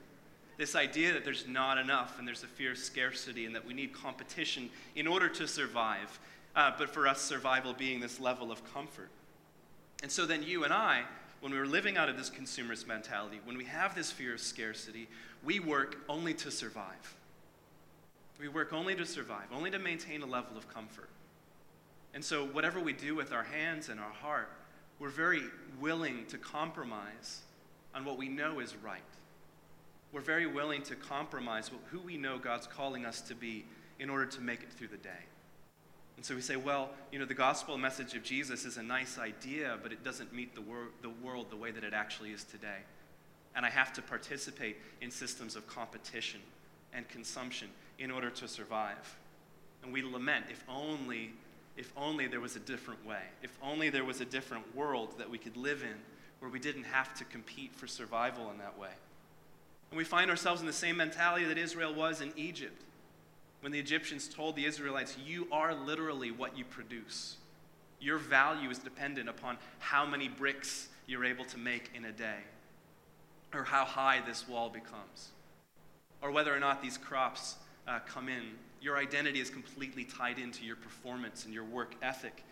this 0.57 0.75
idea 0.75 1.13
that 1.13 1.23
there's 1.23 1.47
not 1.47 1.77
enough 1.77 2.19
and 2.19 2.27
there's 2.27 2.43
a 2.43 2.47
fear 2.47 2.71
of 2.71 2.77
scarcity 2.77 3.45
and 3.45 3.55
that 3.55 3.65
we 3.65 3.73
need 3.73 3.93
competition 3.93 4.69
in 4.93 5.07
order 5.07 5.29
to 5.29 5.47
survive 5.47 6.19
uh, 6.55 6.71
but 6.77 6.89
for 6.89 7.07
us 7.07 7.21
survival 7.21 7.73
being 7.73 8.01
this 8.01 8.19
level 8.19 8.51
of 8.51 8.73
comfort. 8.73 9.09
And 10.03 10.11
so 10.11 10.25
then 10.25 10.43
you 10.43 10.65
and 10.65 10.73
i 10.73 11.03
when 11.41 11.51
we're 11.51 11.65
living 11.65 11.97
out 11.97 12.09
of 12.09 12.17
this 12.17 12.29
consumerist 12.29 12.87
mentality, 12.87 13.39
when 13.45 13.57
we 13.57 13.65
have 13.65 13.95
this 13.95 14.11
fear 14.11 14.33
of 14.33 14.39
scarcity, 14.39 15.07
we 15.43 15.59
work 15.59 15.97
only 16.09 16.33
to 16.35 16.51
survive. 16.51 17.15
We 18.39 18.47
work 18.47 18.73
only 18.73 18.95
to 18.95 19.05
survive, 19.05 19.47
only 19.53 19.71
to 19.71 19.79
maintain 19.79 20.21
a 20.21 20.25
level 20.25 20.57
of 20.57 20.67
comfort. 20.73 21.09
And 22.13 22.23
so, 22.23 22.45
whatever 22.45 22.79
we 22.79 22.93
do 22.93 23.15
with 23.15 23.31
our 23.31 23.43
hands 23.43 23.89
and 23.89 23.99
our 23.99 24.11
heart, 24.11 24.49
we're 24.99 25.09
very 25.09 25.43
willing 25.79 26.25
to 26.27 26.37
compromise 26.37 27.41
on 27.93 28.05
what 28.05 28.17
we 28.17 28.27
know 28.27 28.59
is 28.59 28.75
right. 28.77 29.01
We're 30.11 30.21
very 30.21 30.47
willing 30.47 30.81
to 30.83 30.95
compromise 30.95 31.69
who 31.91 31.99
we 31.99 32.17
know 32.17 32.39
God's 32.39 32.65
calling 32.65 33.05
us 33.05 33.21
to 33.21 33.35
be 33.35 33.65
in 33.99 34.09
order 34.09 34.25
to 34.25 34.41
make 34.41 34.61
it 34.63 34.71
through 34.71 34.87
the 34.87 34.97
day. 34.97 35.25
And 36.19 36.25
so 36.25 36.35
we 36.35 36.41
say, 36.41 36.57
well, 36.57 36.89
you 37.13 37.19
know, 37.19 37.23
the 37.23 37.33
gospel 37.33 37.77
message 37.77 38.13
of 38.13 38.23
Jesus 38.23 38.65
is 38.65 38.75
a 38.75 38.83
nice 38.83 39.17
idea, 39.17 39.77
but 39.81 39.93
it 39.93 40.03
doesn't 40.03 40.33
meet 40.33 40.53
the, 40.53 40.59
wor- 40.59 40.89
the 41.01 41.09
world 41.09 41.49
the 41.49 41.55
way 41.55 41.71
that 41.71 41.81
it 41.81 41.93
actually 41.93 42.31
is 42.31 42.43
today. 42.43 42.79
And 43.55 43.65
I 43.65 43.69
have 43.69 43.93
to 43.93 44.01
participate 44.01 44.75
in 44.99 45.11
systems 45.11 45.55
of 45.55 45.65
competition 45.65 46.41
and 46.93 47.07
consumption 47.07 47.69
in 47.99 48.11
order 48.11 48.29
to 48.31 48.49
survive. 48.49 49.17
And 49.81 49.93
we 49.93 50.03
lament 50.03 50.47
if 50.49 50.61
only, 50.67 51.31
if 51.77 51.93
only 51.95 52.27
there 52.27 52.41
was 52.41 52.57
a 52.57 52.59
different 52.59 53.05
way, 53.05 53.23
if 53.41 53.57
only 53.63 53.89
there 53.89 54.03
was 54.03 54.19
a 54.19 54.25
different 54.25 54.75
world 54.75 55.13
that 55.19 55.29
we 55.29 55.37
could 55.37 55.55
live 55.55 55.83
in 55.83 55.95
where 56.39 56.51
we 56.51 56.59
didn't 56.59 56.83
have 56.83 57.13
to 57.19 57.23
compete 57.23 57.73
for 57.73 57.87
survival 57.87 58.51
in 58.51 58.57
that 58.57 58.77
way. 58.77 58.91
And 59.89 59.97
we 59.97 60.03
find 60.03 60.29
ourselves 60.29 60.59
in 60.59 60.67
the 60.67 60.73
same 60.73 60.97
mentality 60.97 61.45
that 61.45 61.57
Israel 61.57 61.93
was 61.93 62.19
in 62.19 62.33
Egypt 62.35 62.83
when 63.61 63.71
the 63.71 63.79
Egyptians 63.79 64.27
told 64.27 64.55
the 64.55 64.65
Israelites, 64.65 65.17
You 65.25 65.47
are 65.51 65.73
literally 65.73 66.31
what 66.31 66.57
you 66.57 66.65
produce. 66.65 67.37
Your 67.99 68.17
value 68.17 68.69
is 68.69 68.77
dependent 68.77 69.27
upon 69.27 69.57
how 69.79 70.05
many 70.05 70.29
bricks 70.29 70.87
you're 71.07 71.25
able 71.25 71.45
to 71.45 71.57
make 71.57 71.89
in 71.93 72.05
a 72.05 72.11
day, 72.11 72.39
or 73.53 73.63
how 73.63 73.83
high 73.83 74.21
this 74.25 74.47
wall 74.47 74.69
becomes, 74.69 75.29
or 76.21 76.31
whether 76.31 76.55
or 76.55 76.59
not 76.59 76.81
these 76.81 76.97
crops 76.97 77.57
uh, 77.87 77.99
come 78.07 78.29
in. 78.29 78.43
Your 78.81 78.97
identity 78.97 79.41
is 79.41 79.49
completely 79.49 80.05
tied 80.05 80.39
into 80.39 80.63
your 80.63 80.77
performance 80.77 81.43
and 81.43 81.53
your 81.53 81.65
work 81.65 81.95
ethic. 82.01 82.43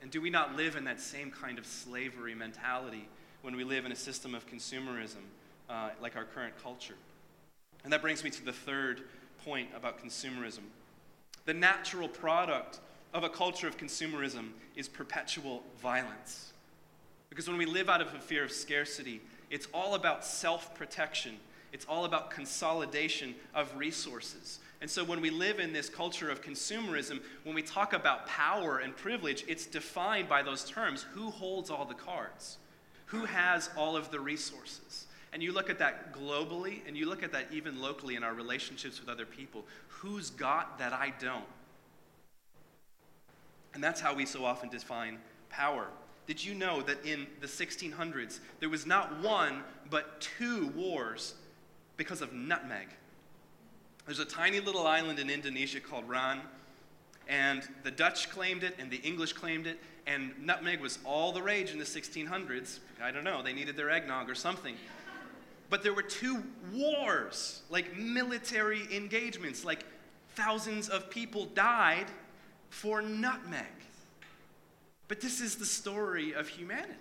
And 0.00 0.10
do 0.10 0.20
we 0.22 0.30
not 0.30 0.56
live 0.56 0.76
in 0.76 0.84
that 0.84 1.00
same 1.00 1.30
kind 1.30 1.58
of 1.58 1.66
slavery 1.66 2.34
mentality 2.34 3.08
when 3.42 3.54
we 3.54 3.64
live 3.64 3.84
in 3.84 3.92
a 3.92 3.96
system 3.96 4.34
of 4.34 4.46
consumerism 4.46 5.24
uh, 5.68 5.90
like 6.00 6.16
our 6.16 6.24
current 6.24 6.54
culture? 6.62 6.94
And 7.84 7.92
that 7.92 8.00
brings 8.00 8.24
me 8.24 8.30
to 8.30 8.44
the 8.44 8.52
third 8.52 9.02
point 9.44 9.68
about 9.76 10.02
consumerism. 10.02 10.64
The 11.44 11.54
natural 11.54 12.08
product 12.08 12.80
of 13.12 13.24
a 13.24 13.28
culture 13.28 13.68
of 13.68 13.76
consumerism 13.76 14.50
is 14.76 14.88
perpetual 14.88 15.62
violence. 15.80 16.52
Because 17.28 17.48
when 17.48 17.58
we 17.58 17.66
live 17.66 17.88
out 17.88 18.00
of 18.00 18.14
a 18.14 18.18
fear 18.18 18.44
of 18.44 18.52
scarcity, 18.52 19.20
it's 19.50 19.66
all 19.72 19.94
about 19.94 20.24
self 20.24 20.74
protection, 20.74 21.36
it's 21.72 21.84
all 21.86 22.04
about 22.04 22.30
consolidation 22.30 23.34
of 23.54 23.74
resources. 23.76 24.60
And 24.80 24.90
so 24.90 25.04
when 25.04 25.20
we 25.20 25.30
live 25.30 25.60
in 25.60 25.72
this 25.72 25.88
culture 25.88 26.28
of 26.28 26.42
consumerism, 26.42 27.20
when 27.44 27.54
we 27.54 27.62
talk 27.62 27.92
about 27.92 28.26
power 28.26 28.78
and 28.78 28.96
privilege, 28.96 29.44
it's 29.46 29.64
defined 29.64 30.28
by 30.28 30.42
those 30.42 30.64
terms 30.64 31.06
who 31.12 31.30
holds 31.30 31.70
all 31.70 31.84
the 31.84 31.94
cards? 31.94 32.58
Who 33.06 33.24
has 33.26 33.70
all 33.76 33.96
of 33.96 34.10
the 34.10 34.18
resources? 34.18 35.06
And 35.32 35.42
you 35.42 35.52
look 35.52 35.70
at 35.70 35.78
that 35.78 36.12
globally, 36.12 36.80
and 36.86 36.96
you 36.96 37.08
look 37.08 37.22
at 37.22 37.32
that 37.32 37.46
even 37.50 37.80
locally 37.80 38.16
in 38.16 38.22
our 38.22 38.34
relationships 38.34 39.00
with 39.00 39.08
other 39.08 39.24
people. 39.24 39.64
Who's 39.88 40.28
got 40.30 40.78
that 40.78 40.92
I 40.92 41.14
don't? 41.18 41.44
And 43.74 43.82
that's 43.82 44.00
how 44.00 44.14
we 44.14 44.26
so 44.26 44.44
often 44.44 44.68
define 44.68 45.18
power. 45.48 45.86
Did 46.26 46.44
you 46.44 46.54
know 46.54 46.82
that 46.82 47.04
in 47.04 47.26
the 47.40 47.46
1600s, 47.46 48.40
there 48.60 48.68
was 48.68 48.86
not 48.86 49.20
one, 49.20 49.62
but 49.90 50.20
two 50.20 50.68
wars 50.68 51.34
because 51.96 52.20
of 52.20 52.32
nutmeg? 52.32 52.88
There's 54.06 54.18
a 54.18 54.24
tiny 54.24 54.60
little 54.60 54.86
island 54.86 55.18
in 55.18 55.30
Indonesia 55.30 55.80
called 55.80 56.08
Ran, 56.08 56.40
and 57.28 57.66
the 57.84 57.90
Dutch 57.90 58.30
claimed 58.30 58.64
it, 58.64 58.74
and 58.78 58.90
the 58.90 58.98
English 58.98 59.32
claimed 59.32 59.66
it, 59.66 59.78
and 60.06 60.32
nutmeg 60.44 60.80
was 60.80 60.98
all 61.04 61.32
the 61.32 61.42
rage 61.42 61.70
in 61.70 61.78
the 61.78 61.84
1600s. 61.84 62.80
I 63.02 63.10
don't 63.10 63.24
know, 63.24 63.42
they 63.42 63.52
needed 63.52 63.76
their 63.76 63.90
eggnog 63.90 64.28
or 64.28 64.34
something. 64.34 64.74
But 65.72 65.82
there 65.82 65.94
were 65.94 66.02
two 66.02 66.44
wars, 66.70 67.62
like 67.70 67.96
military 67.96 68.94
engagements, 68.94 69.64
like 69.64 69.86
thousands 70.34 70.90
of 70.90 71.08
people 71.08 71.46
died 71.46 72.08
for 72.68 73.00
nutmeg. 73.00 73.64
But 75.08 75.22
this 75.22 75.40
is 75.40 75.56
the 75.56 75.64
story 75.64 76.34
of 76.34 76.46
humanity. 76.46 76.92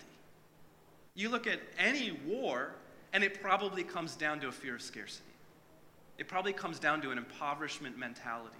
You 1.15 1.27
look 1.27 1.47
at 1.47 1.59
any 1.77 2.17
war, 2.25 2.71
and 3.11 3.25
it 3.25 3.41
probably 3.41 3.83
comes 3.83 4.15
down 4.15 4.39
to 4.39 4.47
a 4.47 4.53
fear 4.53 4.75
of 4.75 4.81
scarcity. 4.81 5.25
It 6.17 6.29
probably 6.29 6.53
comes 6.53 6.79
down 6.79 7.01
to 7.01 7.11
an 7.11 7.17
impoverishment 7.17 7.97
mentality. 7.97 8.55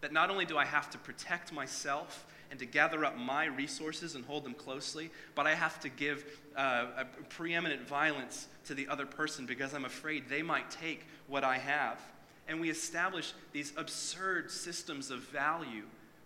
That 0.00 0.12
not 0.12 0.28
only 0.28 0.44
do 0.44 0.58
I 0.58 0.64
have 0.64 0.90
to 0.90 0.98
protect 0.98 1.52
myself 1.52 2.26
and 2.50 2.58
to 2.58 2.66
gather 2.66 3.04
up 3.04 3.16
my 3.16 3.46
resources 3.46 4.14
and 4.14 4.24
hold 4.24 4.44
them 4.44 4.54
closely, 4.54 5.10
but 5.34 5.46
I 5.46 5.54
have 5.54 5.80
to 5.80 5.88
give 5.88 6.24
uh, 6.56 7.04
preeminent 7.28 7.86
violence 7.86 8.48
to 8.66 8.74
the 8.74 8.88
other 8.88 9.06
person 9.06 9.46
because 9.46 9.74
I'm 9.74 9.84
afraid 9.84 10.28
they 10.28 10.42
might 10.42 10.70
take 10.70 11.06
what 11.26 11.44
I 11.44 11.58
have. 11.58 12.00
And 12.48 12.60
we 12.60 12.70
establish 12.70 13.32
these 13.52 13.72
absurd 13.76 14.50
systems 14.50 15.10
of 15.10 15.20
value 15.20 15.84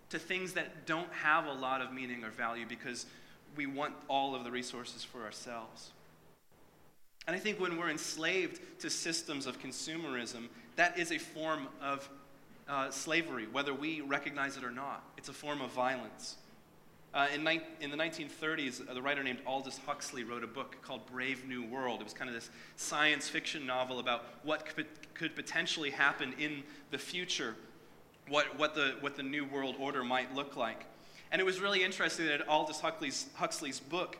to 0.09 0.19
things 0.19 0.53
that 0.53 0.85
don't 0.85 1.11
have 1.13 1.45
a 1.45 1.53
lot 1.53 1.81
of 1.81 1.93
meaning 1.93 2.23
or 2.23 2.29
value 2.29 2.65
because 2.67 3.05
we 3.55 3.65
want 3.65 3.93
all 4.07 4.35
of 4.35 4.43
the 4.43 4.51
resources 4.51 5.03
for 5.03 5.23
ourselves. 5.23 5.91
And 7.27 7.35
I 7.35 7.39
think 7.39 7.59
when 7.59 7.77
we're 7.77 7.89
enslaved 7.89 8.59
to 8.79 8.89
systems 8.89 9.45
of 9.45 9.59
consumerism, 9.59 10.47
that 10.75 10.97
is 10.97 11.11
a 11.11 11.17
form 11.17 11.67
of 11.81 12.09
uh, 12.67 12.89
slavery, 12.89 13.47
whether 13.51 13.73
we 13.73 14.01
recognize 14.01 14.57
it 14.57 14.63
or 14.63 14.71
not. 14.71 15.03
It's 15.17 15.29
a 15.29 15.33
form 15.33 15.61
of 15.61 15.71
violence. 15.71 16.37
Uh, 17.13 17.27
in, 17.33 17.43
ni- 17.43 17.61
in, 17.81 17.91
the 17.91 17.97
1930s, 17.97 18.89
uh, 18.89 18.93
the 18.93 19.01
writer 19.01 19.21
named 19.21 19.39
Aldous 19.45 19.79
Huxley 19.85 20.23
wrote 20.23 20.45
a 20.45 20.47
book 20.47 20.77
called 20.81 21.05
Brave 21.07 21.45
New 21.45 21.65
World. 21.65 21.99
It 21.99 22.05
was 22.05 22.13
kind 22.13 22.29
of 22.29 22.33
this 22.33 22.49
science 22.77 23.27
fiction 23.27 23.65
novel 23.65 23.99
about 23.99 24.23
what 24.43 24.65
could, 24.65 24.85
could 25.13 25.35
potentially 25.35 25.89
happen 25.89 26.33
in 26.39 26.63
the 26.89 26.97
future, 26.97 27.55
what, 28.29 28.57
what, 28.57 28.75
the, 28.75 28.95
what 29.01 29.17
the 29.17 29.23
New 29.23 29.43
World 29.43 29.75
Order 29.77 30.05
might 30.05 30.33
look 30.33 30.55
like. 30.55 30.85
And 31.33 31.41
it 31.41 31.43
was 31.43 31.59
really 31.59 31.83
interesting 31.83 32.27
that 32.27 32.47
Aldous 32.47 32.79
Huxley's, 32.79 33.27
Huxley's 33.33 33.81
book, 33.81 34.17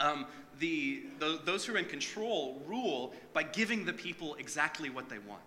um, 0.00 0.26
the, 0.58 1.04
the, 1.20 1.40
those 1.44 1.64
who 1.64 1.74
are 1.74 1.78
in 1.78 1.84
control 1.84 2.60
rule 2.66 3.12
by 3.32 3.44
giving 3.44 3.84
the 3.84 3.92
people 3.92 4.34
exactly 4.40 4.90
what 4.90 5.08
they 5.08 5.18
want. 5.18 5.42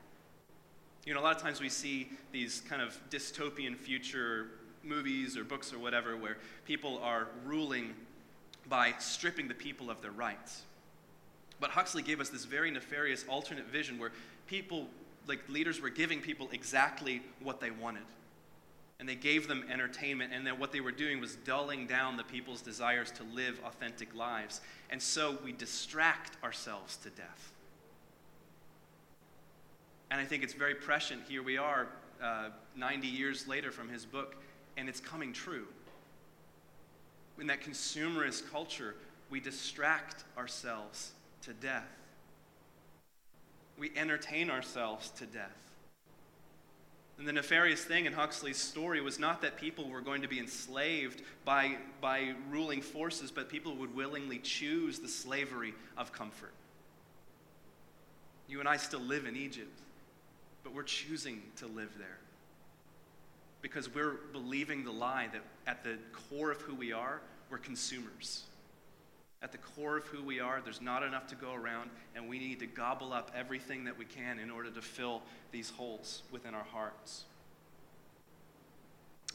You 1.05 1.13
know, 1.13 1.19
a 1.19 1.21
lot 1.21 1.35
of 1.35 1.41
times 1.41 1.61
we 1.61 1.69
see 1.69 2.09
these 2.31 2.61
kind 2.67 2.81
of 2.81 2.99
dystopian 3.11 3.77
future 3.77 4.47
movies 4.83 5.37
or 5.37 5.43
books 5.43 5.71
or 5.71 5.77
whatever 5.77 6.17
where 6.17 6.37
people 6.65 6.99
are 7.03 7.27
ruling 7.45 7.93
by 8.67 8.93
stripping 8.97 9.47
the 9.47 9.53
people 9.53 9.91
of 9.91 10.01
their 10.01 10.11
rights. 10.11 10.63
But 11.59 11.69
Huxley 11.69 12.01
gave 12.01 12.19
us 12.19 12.29
this 12.29 12.45
very 12.45 12.71
nefarious 12.71 13.23
alternate 13.29 13.67
vision 13.67 13.99
where 13.99 14.11
people, 14.47 14.87
like 15.27 15.47
leaders, 15.47 15.79
were 15.79 15.89
giving 15.89 16.21
people 16.21 16.49
exactly 16.51 17.21
what 17.41 17.59
they 17.59 17.69
wanted. 17.69 18.03
And 18.99 19.07
they 19.07 19.15
gave 19.15 19.47
them 19.47 19.63
entertainment, 19.71 20.31
and 20.33 20.47
then 20.47 20.57
what 20.57 20.71
they 20.71 20.79
were 20.79 20.91
doing 20.91 21.19
was 21.19 21.35
dulling 21.35 21.85
down 21.85 22.17
the 22.17 22.23
people's 22.23 22.61
desires 22.61 23.11
to 23.11 23.23
live 23.23 23.59
authentic 23.65 24.15
lives. 24.15 24.61
And 24.89 25.01
so 25.01 25.37
we 25.43 25.51
distract 25.51 26.41
ourselves 26.43 26.97
to 26.97 27.09
death. 27.09 27.51
And 30.15 30.21
I 30.21 30.25
think 30.25 30.43
it's 30.43 30.54
very 30.54 30.75
prescient. 30.75 31.23
Here 31.28 31.43
we 31.43 31.58
are, 31.58 31.89
uh, 32.23 32.47
90 32.78 33.06
years 33.06 33.49
later 33.49 33.69
from 33.69 33.89
his 33.89 34.06
book, 34.06 34.38
and 34.78 34.88
it's 34.88 35.01
coming 35.01 35.34
true. 35.34 35.67
In 37.38 37.47
that 37.47 37.60
consumerist 37.60 38.49
culture, 38.49 38.95
we 39.30 39.41
distract 39.41 40.23
ourselves 40.38 41.12
to 41.41 41.51
death. 41.51 41.89
We 43.78 43.91
entertain 43.97 44.49
ourselves 44.49 45.10
to 45.17 45.25
death. 45.25 45.73
And 47.17 47.28
the 47.28 47.34
nefarious 47.34 47.84
thing 47.84 48.06
in 48.06 48.13
Huxley's 48.13 48.56
story 48.56 49.01
was 49.01 49.19
not 49.19 49.41
that 49.41 49.58
people 49.58 49.89
were 49.89 49.99
going 49.99 50.21
to 50.21 50.30
be 50.30 50.39
enslaved 50.39 51.23
by, 51.43 51.75
by 51.99 52.36
ruling 52.49 52.82
forces, 52.82 53.32
but 53.32 53.49
people 53.49 53.75
would 53.75 53.93
willingly 53.93 54.38
choose 54.38 54.99
the 54.99 55.10
slavery 55.10 55.73
of 55.97 56.13
comfort. 56.13 56.54
You 58.47 58.62
and 58.62 58.69
I 58.69 58.78
still 58.78 59.01
live 59.01 59.25
in 59.25 59.36
Egypt, 59.36 59.82
but 60.65 60.73
we're 60.73 60.84
choosing 60.84 61.43
to 61.58 61.67
live 61.67 61.91
there 61.97 62.17
because 63.62 63.93
we're 63.93 64.15
believing 64.34 64.84
the 64.84 64.91
lie 64.91 65.30
that 65.32 65.41
at 65.67 65.84
the 65.84 65.97
core 66.12 66.51
of 66.51 66.60
who 66.62 66.75
we 66.75 66.91
are, 66.91 67.21
we're 67.49 67.60
consumers. 67.60 68.43
At 69.43 69.51
the 69.51 69.60
core 69.60 69.97
of 69.97 70.06
who 70.06 70.23
we 70.23 70.39
are, 70.39 70.60
there's 70.63 70.82
not 70.82 71.04
enough 71.04 71.28
to 71.28 71.36
go 71.36 71.54
around, 71.54 71.91
and 72.15 72.28
we 72.28 72.39
need 72.39 72.60
to 72.60 72.65
gobble 72.65 73.13
up 73.13 73.32
everything 73.36 73.84
that 73.86 73.97
we 73.97 74.06
can 74.06 74.39
in 74.39 74.49
order 74.49 74.71
to 74.71 74.82
fill 74.82 75.21
these 75.51 75.69
holes 75.69 76.23
within 76.32 76.56
our 76.56 76.63
hearts. 76.63 77.25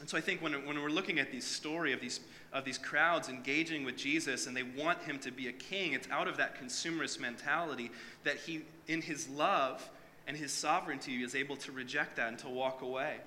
And 0.01 0.09
so 0.09 0.17
I 0.17 0.21
think 0.21 0.41
when, 0.41 0.53
when 0.65 0.81
we're 0.81 0.89
looking 0.89 1.19
at 1.19 1.31
this 1.31 1.45
story 1.45 1.93
of 1.93 2.01
these, 2.01 2.19
of 2.51 2.65
these 2.65 2.77
crowds 2.77 3.29
engaging 3.29 3.85
with 3.85 3.95
Jesus 3.95 4.47
and 4.47 4.57
they 4.57 4.63
want 4.63 5.01
him 5.03 5.17
to 5.19 5.31
be 5.31 5.47
a 5.47 5.53
king, 5.53 5.93
it's 5.93 6.09
out 6.09 6.27
of 6.27 6.37
that 6.37 6.61
consumerist 6.61 7.19
mentality 7.19 7.89
that 8.23 8.37
he, 8.37 8.63
in 8.87 9.01
his 9.01 9.29
love 9.29 9.89
and 10.27 10.37
his 10.37 10.51
sovereignty, 10.51 11.23
is 11.23 11.35
able 11.35 11.55
to 11.57 11.71
reject 11.71 12.15
that 12.17 12.29
and 12.29 12.39
to 12.39 12.49
walk 12.49 12.81
away. 12.81 13.17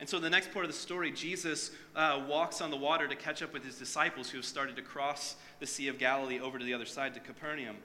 And 0.00 0.08
so, 0.08 0.18
the 0.18 0.30
next 0.30 0.52
part 0.52 0.64
of 0.64 0.70
the 0.70 0.76
story, 0.76 1.12
Jesus 1.12 1.70
uh, 1.94 2.24
walks 2.28 2.60
on 2.60 2.70
the 2.70 2.76
water 2.76 3.06
to 3.06 3.14
catch 3.14 3.40
up 3.42 3.52
with 3.52 3.64
his 3.64 3.76
disciples 3.76 4.28
who 4.28 4.38
have 4.38 4.44
started 4.44 4.74
to 4.76 4.82
cross 4.82 5.36
the 5.60 5.66
Sea 5.66 5.88
of 5.88 5.98
Galilee 5.98 6.40
over 6.40 6.58
to 6.58 6.64
the 6.64 6.74
other 6.74 6.86
side 6.86 7.14
to 7.14 7.20
Capernaum. 7.20 7.76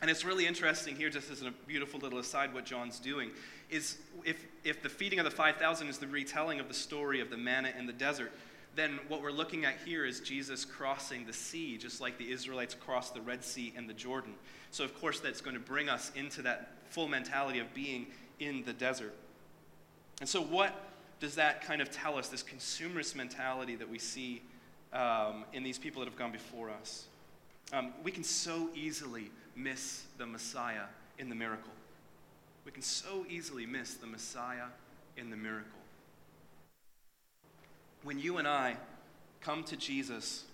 And 0.00 0.10
it's 0.10 0.24
really 0.24 0.46
interesting 0.46 0.94
here, 0.94 1.10
just 1.10 1.30
as 1.30 1.42
a 1.42 1.52
beautiful 1.66 1.98
little 2.00 2.18
aside, 2.18 2.54
what 2.54 2.64
John's 2.64 3.00
doing 3.00 3.30
is 3.68 3.98
if, 4.24 4.46
if 4.64 4.82
the 4.82 4.88
feeding 4.88 5.18
of 5.18 5.24
the 5.24 5.30
5,000 5.30 5.88
is 5.88 5.98
the 5.98 6.06
retelling 6.06 6.60
of 6.60 6.68
the 6.68 6.74
story 6.74 7.20
of 7.20 7.30
the 7.30 7.36
manna 7.36 7.72
in 7.76 7.86
the 7.86 7.92
desert, 7.92 8.32
then 8.78 9.00
what 9.08 9.22
we're 9.22 9.32
looking 9.32 9.64
at 9.64 9.76
here 9.84 10.04
is 10.04 10.20
Jesus 10.20 10.64
crossing 10.64 11.26
the 11.26 11.32
sea, 11.32 11.76
just 11.76 12.00
like 12.00 12.16
the 12.18 12.30
Israelites 12.30 12.74
crossed 12.74 13.14
the 13.14 13.20
Red 13.20 13.42
Sea 13.42 13.72
and 13.76 13.88
the 13.88 13.94
Jordan. 13.94 14.34
So, 14.70 14.84
of 14.84 14.98
course, 15.00 15.20
that's 15.20 15.40
going 15.40 15.54
to 15.54 15.60
bring 15.60 15.88
us 15.88 16.12
into 16.14 16.42
that 16.42 16.72
full 16.90 17.08
mentality 17.08 17.58
of 17.58 17.72
being 17.74 18.06
in 18.38 18.62
the 18.64 18.72
desert. 18.72 19.14
And 20.20 20.28
so, 20.28 20.42
what 20.42 20.74
does 21.20 21.34
that 21.34 21.62
kind 21.62 21.82
of 21.82 21.90
tell 21.90 22.16
us, 22.16 22.28
this 22.28 22.44
consumerist 22.44 23.16
mentality 23.16 23.74
that 23.76 23.88
we 23.88 23.98
see 23.98 24.42
um, 24.92 25.44
in 25.52 25.62
these 25.62 25.78
people 25.78 26.00
that 26.00 26.08
have 26.08 26.18
gone 26.18 26.32
before 26.32 26.70
us? 26.70 27.06
Um, 27.72 27.92
we 28.02 28.12
can 28.12 28.24
so 28.24 28.70
easily 28.74 29.30
miss 29.56 30.04
the 30.16 30.26
Messiah 30.26 30.84
in 31.18 31.28
the 31.28 31.34
miracle. 31.34 31.72
We 32.64 32.72
can 32.72 32.82
so 32.82 33.26
easily 33.28 33.66
miss 33.66 33.94
the 33.94 34.06
Messiah 34.06 34.66
in 35.16 35.30
the 35.30 35.36
miracle. 35.36 35.77
When 38.02 38.18
you 38.18 38.38
and 38.38 38.46
I 38.46 38.76
come 39.40 39.64
to 39.64 39.76
Jesus, 39.76 40.44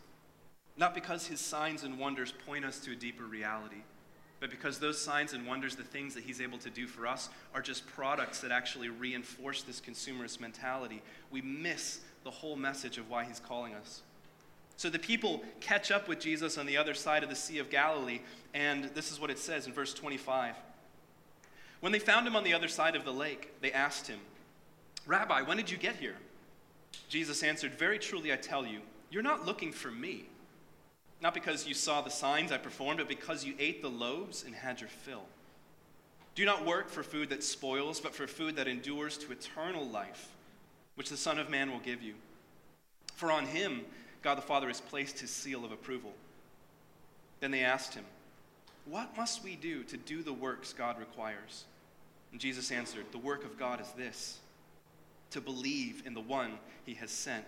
not 0.77 0.95
because 0.95 1.27
his 1.27 1.41
signs 1.41 1.85
and 1.85 1.99
wonders 1.99 2.33
point 2.47 2.65
us 2.65 2.79
to 2.81 2.93
a 2.93 2.97
deeper 2.97 3.25
reality, 3.25 3.83
but 4.41 4.51
because 4.51 4.79
those 4.79 5.01
signs 5.01 5.33
and 5.33 5.47
wonders, 5.47 5.77
the 5.77 5.83
things 5.83 6.15
that 6.15 6.25
he's 6.25 6.41
able 6.41 6.59
to 6.59 6.71
do 6.71 6.87
for 6.87 7.07
us, 7.07 7.29
are 7.55 7.63
just 7.63 7.87
products 7.87 8.41
that 8.41 8.51
actually 8.51 8.89
reinforce 8.89 9.63
this 9.63 9.81
consumerist 9.81 10.41
mentality, 10.41 11.03
we 11.31 11.41
miss 11.41 12.01
the 12.25 12.31
whole 12.31 12.57
message 12.57 12.99
of 12.99 13.09
why 13.09 13.25
he's 13.25 13.41
calling 13.41 13.75
us. 13.75 14.03
So 14.77 14.91
the 14.91 14.99
people 14.99 15.43
catch 15.61 15.91
up 15.91 16.09
with 16.09 16.19
Jesus 16.19 16.59
on 16.59 16.67
the 16.67 16.77
other 16.77 16.95
side 16.95 17.23
of 17.23 17.31
the 17.31 17.37
Sea 17.37 17.59
of 17.59 17.71
Galilee, 17.71 18.21
and 18.53 18.85
this 18.95 19.13
is 19.13 19.21
what 19.21 19.31
it 19.31 19.39
says 19.39 19.67
in 19.67 19.73
verse 19.73 19.95
25. 19.95 20.57
When 21.81 21.93
they 21.93 21.99
found 21.99 22.27
him 22.27 22.35
on 22.35 22.45
the 22.45 22.55
other 22.55 22.69
side 22.69 22.97
of 22.97 23.05
the 23.05 23.13
lake, 23.13 23.61
they 23.61 23.71
asked 23.73 24.09
him, 24.09 24.19
Rabbi, 25.07 25.43
when 25.43 25.57
did 25.57 25.71
you 25.71 25.77
get 25.77 25.97
here? 25.97 26.17
Jesus 27.15 27.45
answered, 27.45 27.75
Very 27.75 28.01
truly 28.01 28.33
I 28.33 28.37
tell 28.37 28.67
you, 28.67 28.81
you're 29.09 29.23
not 29.23 29.47
looking 29.47 29.71
for 29.71 29.93
me 29.93 30.25
not 31.21 31.33
because 31.33 31.65
you 31.65 31.75
saw 31.75 32.01
the 32.01 32.11
signs 32.11 32.51
I 32.51 32.59
performed, 32.59 32.99
but 32.99 33.07
because 33.07 33.45
you 33.45 33.55
ate 33.61 33.83
the 33.83 33.89
loaves 33.89 34.43
and 34.45 34.53
had 34.53 34.81
your 34.81 34.91
fill. 34.91 35.23
Do 36.35 36.45
not 36.45 36.67
work 36.67 36.89
for 36.89 37.05
food 37.05 37.31
that 37.31 37.45
spoils, 37.45 38.01
but 38.01 38.17
for 38.17 38.27
food 38.27 38.57
that 38.57 38.67
endures 38.67 39.17
to 39.19 39.31
eternal 39.31 39.87
life, 39.87 40.29
which 40.97 41.11
the 41.11 41.17
Son 41.17 41.39
of 41.39 41.49
Man 41.49 41.71
will 41.71 41.79
give 41.79 42.03
you. 42.03 42.15
For 43.15 43.31
on 43.31 43.47
him 43.47 43.83
God 44.23 44.35
the 44.35 44.43
Father 44.43 44.67
has 44.67 44.81
placed 44.81 45.21
his 45.21 45.31
seal 45.31 45.65
of 45.65 45.71
approval. 45.71 46.13
Then 47.39 47.53
they 47.53 47.63
asked 47.63 47.95
him, 47.95 48.05
What 48.87 49.17
must 49.17 49.45
we 49.45 49.55
do 49.55 49.85
to 49.85 49.97
do 49.97 50.25
the 50.25 50.33
works 50.33 50.73
God 50.73 50.99
requires? 50.99 51.65
And 52.33 52.41
Jesus 52.41 52.73
answered, 52.73 53.07
The 53.13 53.19
work 53.19 53.45
of 53.45 53.57
God 53.57 53.81
is 53.81 53.93
this 53.93 54.41
to 55.35 55.41
believe 55.41 56.03
in 56.07 56.15
the 56.15 56.21
one 56.21 56.59
he 56.87 56.95
has 56.95 57.11
sent. 57.11 57.45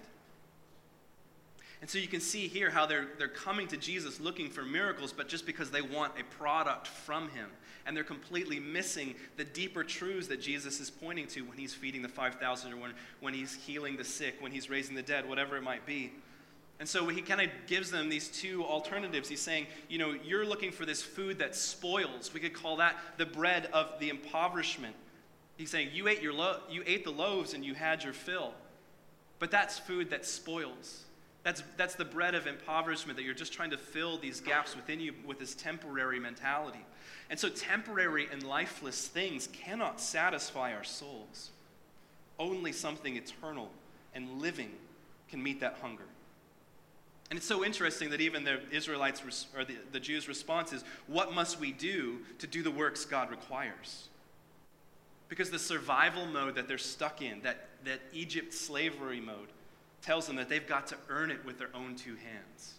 And 1.81 1.91
so 1.91 1.99
you 1.99 2.09
can 2.09 2.21
see 2.21 2.49
here 2.49 2.71
how 2.71 2.87
they're, 2.87 3.09
they're 3.19 3.29
coming 3.29 3.69
to 3.69 3.77
Jesus 3.77 4.19
looking 4.19 4.49
for 4.49 4.63
miracles, 4.63 5.13
but 5.13 5.29
just 5.29 5.45
because 5.47 5.71
they 5.71 5.83
want 5.83 6.13
a 6.19 6.25
product 6.37 6.87
from 6.89 7.29
him. 7.31 7.49
And 7.87 7.97
they're 7.97 8.03
completely 8.03 8.59
missing 8.59 9.15
the 9.37 9.45
deeper 9.45 9.85
truths 9.85 10.27
that 10.29 10.41
Jesus 10.41 10.81
is 10.81 10.91
pointing 10.91 11.27
to 11.29 11.43
when 11.43 11.59
he's 11.59 11.75
feeding 11.75 12.03
the 12.03 12.09
5,000 12.09 12.73
or 12.73 12.77
when, 12.77 12.93
when 13.21 13.35
he's 13.35 13.55
healing 13.55 13.97
the 13.97 14.05
sick, 14.05 14.37
when 14.41 14.51
he's 14.51 14.69
raising 14.69 14.97
the 14.97 15.03
dead, 15.03 15.29
whatever 15.29 15.57
it 15.57 15.63
might 15.63 15.87
be. 15.87 16.13
And 16.81 16.89
so 16.89 17.07
he 17.09 17.23
kind 17.23 17.41
of 17.41 17.49
gives 17.67 17.91
them 17.91 18.09
these 18.09 18.29
two 18.29 18.65
alternatives. 18.65 19.29
He's 19.29 19.41
saying, 19.41 19.67
you 19.89 19.99
know, 19.99 20.15
you're 20.25 20.45
looking 20.45 20.73
for 20.73 20.85
this 20.85 21.03
food 21.03 21.39
that 21.39 21.55
spoils. 21.55 22.35
We 22.35 22.41
could 22.41 22.53
call 22.53 22.77
that 22.77 22.97
the 23.17 23.27
bread 23.27 23.69
of 23.73 23.99
the 24.01 24.09
impoverishment. 24.09 24.97
He's 25.57 25.71
saying, 25.71 25.91
you 25.93 26.09
ate, 26.09 26.23
your 26.23 26.33
lo- 26.33 26.61
you 26.71 26.83
ate 26.87 27.05
the 27.05 27.11
loaves 27.11 27.55
and 27.55 27.65
you 27.65 27.75
had 27.75 28.05
your 28.05 28.13
fill. 28.13 28.53
But 29.39 29.51
that's 29.51 29.79
food 29.79 30.11
that 30.11 30.27
spoils. 30.27 31.05
That's, 31.43 31.63
that's 31.77 31.95
the 31.95 32.05
bread 32.05 32.35
of 32.35 32.47
impoverishment 32.47 33.17
that 33.17 33.23
you're 33.23 33.35
just 33.35 33.53
trying 33.53 33.71
to 33.71 33.79
fill 33.79 34.19
these 34.19 34.41
gaps 34.41 34.75
within 34.75 34.99
you 34.99 35.15
with 35.25 35.39
this 35.39 35.55
temporary 35.55 36.19
mentality. 36.19 36.85
And 37.31 37.39
so, 37.39 37.49
temporary 37.49 38.27
and 38.31 38.43
lifeless 38.43 39.07
things 39.07 39.49
cannot 39.53 40.01
satisfy 40.01 40.75
our 40.75 40.85
souls. 40.85 41.51
Only 42.39 42.73
something 42.73 43.17
eternal 43.17 43.71
and 44.15 44.41
living 44.41 44.73
can 45.29 45.43
meet 45.43 45.61
that 45.61 45.79
hunger. 45.81 46.05
And 47.31 47.37
it's 47.37 47.47
so 47.47 47.65
interesting 47.65 48.11
that 48.11 48.21
even 48.21 48.45
the 48.45 48.61
Israelites, 48.71 49.47
or 49.57 49.65
the, 49.65 49.77
the 49.91 50.01
Jews' 50.01 50.29
response 50.29 50.73
is, 50.73 50.85
What 51.07 51.33
must 51.33 51.59
we 51.59 51.73
do 51.73 52.19
to 52.39 52.47
do 52.47 52.63
the 52.63 52.71
works 52.71 53.05
God 53.05 53.31
requires? 53.31 54.09
Because 55.29 55.51
the 55.51 55.59
survival 55.59 56.27
mode 56.27 56.55
that 56.55 56.69
they're 56.69 56.79
stuck 56.79 57.21
in, 57.21 57.41
that, 57.43 57.69
that 57.85 58.01
Egypt 58.13 58.55
slavery 58.55 59.21
mode, 59.21 59.49
tells 60.03 60.27
them 60.27 60.37
that 60.37 60.49
they've 60.49 60.67
got 60.67 60.87
to 60.89 60.97
earn 61.09 61.31
it 61.31 61.45
with 61.45 61.59
their 61.59 61.71
own 61.75 61.97
two 61.97 62.15
hands. 62.15 62.75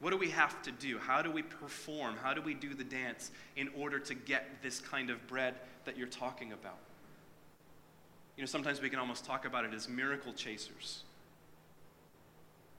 What 0.00 0.10
do 0.10 0.16
we 0.16 0.30
have 0.30 0.62
to 0.62 0.70
do? 0.70 0.98
How 0.98 1.22
do 1.22 1.30
we 1.30 1.42
perform? 1.42 2.16
How 2.22 2.34
do 2.34 2.42
we 2.42 2.54
do 2.54 2.74
the 2.74 2.84
dance 2.84 3.30
in 3.56 3.68
order 3.76 3.98
to 3.98 4.14
get 4.14 4.62
this 4.62 4.80
kind 4.80 5.10
of 5.10 5.26
bread 5.26 5.54
that 5.86 5.96
you're 5.96 6.06
talking 6.06 6.52
about? 6.52 6.78
You 8.36 8.42
know, 8.42 8.46
sometimes 8.46 8.80
we 8.80 8.90
can 8.90 8.98
almost 8.98 9.24
talk 9.24 9.44
about 9.44 9.64
it 9.64 9.72
as 9.72 9.88
miracle 9.88 10.32
chasers. 10.32 11.04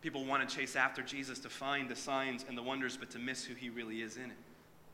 People 0.01 0.25
want 0.25 0.47
to 0.47 0.55
chase 0.55 0.75
after 0.75 1.01
Jesus 1.01 1.39
to 1.39 1.49
find 1.49 1.89
the 1.89 1.95
signs 1.95 2.45
and 2.47 2.57
the 2.57 2.61
wonders, 2.61 2.95
but 2.95 3.09
to 3.11 3.19
miss 3.19 3.43
who 3.43 3.55
he 3.55 3.69
really 3.69 4.01
is 4.01 4.17
in 4.17 4.25
it. 4.25 4.37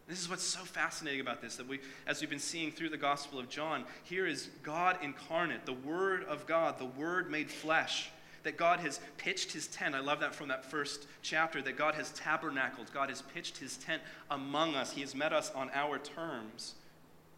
This 0.07 0.19
is 0.19 0.29
what's 0.29 0.43
so 0.43 0.59
fascinating 0.59 1.21
about 1.21 1.41
this 1.41 1.55
that 1.55 1.67
we, 1.67 1.79
as 2.05 2.19
we've 2.19 2.29
been 2.29 2.39
seeing 2.39 2.71
through 2.71 2.89
the 2.89 2.97
Gospel 2.97 3.39
of 3.39 3.49
John, 3.49 3.85
here 4.03 4.27
is 4.27 4.49
God 4.63 4.97
incarnate, 5.01 5.65
the 5.65 5.73
Word 5.73 6.23
of 6.25 6.45
God, 6.45 6.79
the 6.79 6.85
Word 6.85 7.29
made 7.29 7.49
flesh. 7.49 8.09
That 8.43 8.57
God 8.57 8.79
has 8.79 8.99
pitched 9.17 9.51
his 9.51 9.67
tent. 9.67 9.93
I 9.93 9.99
love 9.99 10.19
that 10.21 10.33
from 10.33 10.47
that 10.47 10.65
first 10.65 11.05
chapter, 11.21 11.61
that 11.61 11.77
God 11.77 11.93
has 11.93 12.11
tabernacled. 12.13 12.91
God 12.91 13.09
has 13.09 13.21
pitched 13.21 13.59
his 13.59 13.77
tent 13.77 14.01
among 14.31 14.73
us. 14.73 14.93
He 14.93 15.01
has 15.01 15.13
met 15.13 15.31
us 15.31 15.51
on 15.53 15.69
our 15.75 15.99
terms. 15.99 16.73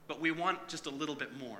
But 0.07 0.21
we 0.21 0.31
want 0.31 0.69
just 0.69 0.85
a 0.85 0.89
little 0.89 1.15
bit 1.15 1.37
more. 1.37 1.59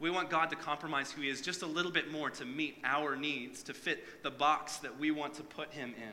We 0.00 0.10
want 0.10 0.30
God 0.30 0.50
to 0.50 0.56
compromise 0.56 1.10
who 1.10 1.22
He 1.22 1.28
is 1.28 1.40
just 1.40 1.62
a 1.62 1.66
little 1.66 1.92
bit 1.92 2.10
more 2.10 2.30
to 2.30 2.44
meet 2.44 2.78
our 2.84 3.16
needs, 3.16 3.62
to 3.64 3.74
fit 3.74 4.22
the 4.22 4.30
box 4.30 4.78
that 4.78 4.98
we 4.98 5.10
want 5.10 5.34
to 5.34 5.42
put 5.42 5.72
Him 5.72 5.94
in. 5.96 6.12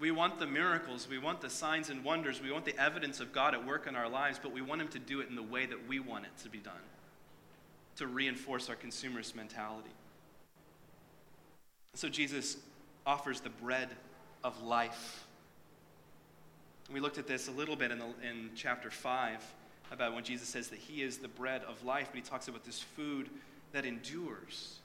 We 0.00 0.10
want 0.10 0.38
the 0.38 0.46
miracles, 0.46 1.06
we 1.08 1.18
want 1.18 1.40
the 1.40 1.48
signs 1.48 1.88
and 1.88 2.04
wonders, 2.04 2.42
we 2.42 2.50
want 2.50 2.64
the 2.64 2.78
evidence 2.78 3.20
of 3.20 3.32
God 3.32 3.54
at 3.54 3.64
work 3.64 3.86
in 3.86 3.94
our 3.94 4.08
lives, 4.08 4.40
but 4.42 4.52
we 4.52 4.60
want 4.60 4.80
Him 4.80 4.88
to 4.88 4.98
do 4.98 5.20
it 5.20 5.28
in 5.28 5.36
the 5.36 5.42
way 5.42 5.66
that 5.66 5.88
we 5.88 6.00
want 6.00 6.24
it 6.24 6.36
to 6.42 6.48
be 6.48 6.58
done, 6.58 6.74
to 7.96 8.06
reinforce 8.06 8.68
our 8.68 8.76
consumerist 8.76 9.36
mentality. 9.36 9.90
So 11.94 12.08
Jesus 12.08 12.56
offers 13.06 13.40
the 13.40 13.50
bread 13.50 13.88
of 14.42 14.60
life. 14.62 15.24
We 16.92 17.00
looked 17.00 17.18
at 17.18 17.26
this 17.26 17.48
a 17.48 17.52
little 17.52 17.76
bit 17.76 17.92
in, 17.92 17.98
the, 17.98 18.06
in 18.28 18.50
chapter 18.56 18.90
5 18.90 19.42
about 19.92 20.14
when 20.14 20.24
Jesus 20.24 20.48
says 20.48 20.68
that 20.68 20.78
he 20.78 21.02
is 21.02 21.18
the 21.18 21.28
bread 21.28 21.62
of 21.68 21.84
life, 21.84 22.08
but 22.10 22.16
he 22.16 22.22
talks 22.22 22.48
about 22.48 22.64
this 22.64 22.80
food 22.80 23.30
that 23.72 23.84
endures. 23.84 24.78